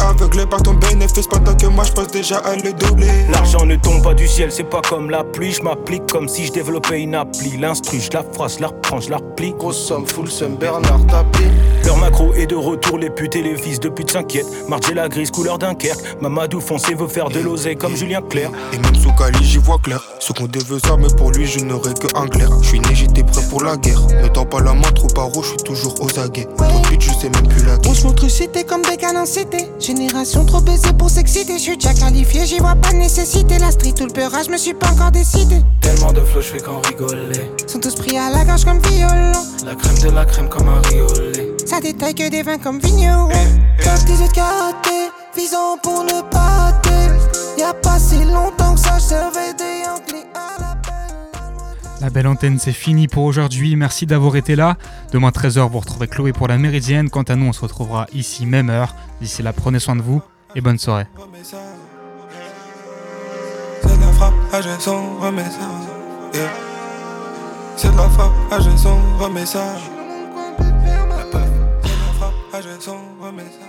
Aveuglé 0.09 0.47
par 0.47 0.63
ton 0.63 0.73
bénéfice 0.73 1.27
pendant 1.27 1.55
que 1.55 1.67
moi 1.67 1.85
je 1.85 1.93
pense 1.93 2.09
déjà 2.09 2.39
à 2.39 2.57
le 2.57 2.73
doubler. 2.73 3.27
L'argent 3.31 3.67
ne 3.67 3.77
tombe 3.77 4.03
pas 4.03 4.15
du 4.15 4.27
ciel, 4.27 4.51
c'est 4.51 4.65
pas 4.65 4.81
comme 4.89 5.11
la 5.11 5.23
pluie. 5.23 5.53
Je 5.53 5.63
m'applique 5.63 6.07
comme 6.11 6.29
si 6.29 6.47
je 6.47 6.53
développais 6.53 7.03
une 7.03 7.15
appli. 7.15 7.59
L'instru, 7.59 8.01
je 8.01 8.11
la 8.13 8.23
phrase, 8.23 8.57
je 8.57 8.63
la 8.63 8.69
reprends, 8.69 9.01
je 9.01 9.11
la 9.11 9.19
replie. 9.19 9.53
Grosse 9.59 9.77
somme, 9.77 10.07
full 10.07 10.31
somme, 10.31 10.57
Bernard 10.57 11.07
tapis. 11.09 11.45
Leur 11.85 11.99
macro 11.99 12.33
est 12.33 12.47
de 12.47 12.57
retour, 12.57 12.97
les 12.97 13.11
putes 13.11 13.37
et 13.37 13.43
les 13.43 13.57
fils 13.57 13.81
de 13.81 13.91
pute 13.91 14.11
s'inquiètent. 14.11 14.69
Marger 14.69 14.95
la 14.95 15.09
grise, 15.09 15.31
couleur 15.31 15.59
Dunkerque. 15.59 16.01
Mamadou 16.23 16.61
foncé 16.61 16.95
veut 16.95 17.07
faire 17.07 17.29
de 17.29 17.41
l'oseille 17.41 17.77
comme 17.77 17.95
Julien 17.95 18.23
Clerc. 18.23 18.51
Et 18.73 18.79
même 18.79 18.95
sous 18.95 19.13
Cali, 19.13 19.45
j'y 19.45 19.59
vois 19.59 19.79
clair. 19.79 20.03
Ce 20.21 20.33
qu'on 20.33 20.47
devait 20.47 20.81
ça, 20.81 20.97
mais 20.99 21.09
pour 21.17 21.33
lui, 21.33 21.47
je 21.47 21.61
n'aurais 21.61 21.95
que 21.95 22.07
un 22.17 22.29
clair. 22.29 22.49
Je 22.63 22.69
suis 22.69 22.81
né, 22.81 22.95
j'étais 22.95 23.25
prêt 23.25 23.43
pour 23.51 23.63
la 23.63 23.77
guerre. 23.77 24.01
Ne 24.23 24.29
tends 24.29 24.47
pas 24.47 24.61
la 24.61 24.73
main 24.73 24.91
trop 24.95 25.09
paro, 25.09 25.43
je 25.43 25.49
suis 25.49 25.57
toujours 25.59 25.95
aux 26.01 26.19
aguets. 26.19 26.49
Trop 26.57 26.81
de 26.81 27.01
je 27.01 27.11
sais 27.11 27.31
même 27.31 27.49
plus 27.49 27.65
la 27.65 27.77
On 27.87 27.95
se 27.95 28.29
cité 28.29 28.65
comme 28.65 28.83
des 28.83 28.97
canons 28.97 29.27
cités. 29.27 29.69
Génération 29.99 30.44
trop 30.44 30.61
baisée 30.61 30.92
pour 30.96 31.11
s'exciter. 31.11 31.55
Je 31.55 31.62
suis 31.62 31.76
déjà 31.76 31.92
qualifié, 31.92 32.46
j'y 32.46 32.59
vois 32.59 32.76
pas 32.76 32.92
de 32.92 32.99
nécessité. 32.99 33.59
La 33.59 33.72
street 33.72 33.94
ou 34.01 34.05
le 34.05 34.12
peurage, 34.12 34.46
je 34.46 34.53
me 34.53 34.57
suis 34.57 34.72
pas 34.72 34.90
encore 34.92 35.11
décidé. 35.11 35.57
Tellement 35.80 36.12
de 36.12 36.20
flow, 36.20 36.40
je 36.40 36.46
fais 36.46 36.61
qu'en 36.61 36.80
rigoler. 36.82 37.51
Sont 37.66 37.80
tous 37.80 37.96
pris 37.96 38.16
à 38.16 38.30
la 38.30 38.44
gorge 38.44 38.64
comme 38.64 38.78
violon. 38.78 39.32
La 39.66 39.74
crème 39.74 39.99
de 39.99 40.11
la 40.14 40.24
crème 40.24 40.49
comme 40.49 40.68
un 40.68 40.80
riolet. 40.88 41.57
Ça 41.66 41.80
détaille 41.80 42.14
que 42.14 42.28
des 42.28 42.44
vins 42.44 42.59
comme 42.59 42.78
vigneron. 42.78 43.28
Top 43.82 44.05
18 44.07 44.32
karaté, 44.32 45.11
visant 45.36 45.76
pour 45.82 46.05
ne 46.05 46.22
pas 46.30 46.38
rater. 46.38 47.11
Y'a 47.59 47.74
pas 47.74 47.99
si 47.99 48.22
longtemps 48.24 48.74
que 48.74 48.80
ça, 48.80 48.99
je 48.99 49.03
servais 49.03 49.53
des 49.59 49.82
Yankees 49.84 50.26
à 50.32 50.61
la 50.61 50.68
La 52.01 52.11
belle 52.11 52.28
antenne, 52.28 52.61
c'est 52.61 52.72
fini 52.72 53.09
pour 53.09 53.24
aujourd'hui. 53.24 53.74
Merci 53.74 54.07
d'avoir 54.07 54.36
été 54.36 54.55
là. 54.55 54.76
Demain 55.12 55.30
13h, 55.30 55.68
vous 55.68 55.80
retrouvez 55.80 56.07
Chloé 56.07 56.32
pour 56.32 56.46
la 56.46 56.57
Méridienne. 56.57 57.11
Quant 57.11 57.22
à 57.22 57.34
nous, 57.34 57.46
on 57.46 57.53
se 57.53 57.61
retrouvera 57.61 58.07
ici, 58.12 58.46
même 58.46 58.70
heure. 58.70 58.94
D'ici 59.20 59.42
là, 59.42 59.53
prenez 59.53 59.80
soin 59.80 59.96
de 59.96 60.03
vous 60.03 60.22
et 60.55 60.61
bonne 60.61 60.78
soirée. 60.78 61.09
C'est 63.82 63.96
de 63.96 64.01
la 64.01 64.12
frappe, 64.12 64.34
j'ai 64.62 64.80
son 64.80 65.18
remets 65.18 65.42
ça. 65.42 65.68
Yeah. 66.34 66.53
C'est 67.76 67.90
de 67.90 67.96
la 67.96 68.09
frappe, 68.09 68.32
son 68.76 69.01
peur. 69.18 69.30
C'est 69.42 69.59
de 71.88 71.90
la 71.90 71.96
frappe, 72.18 72.34
son 72.80 73.01
ça. 73.61 73.68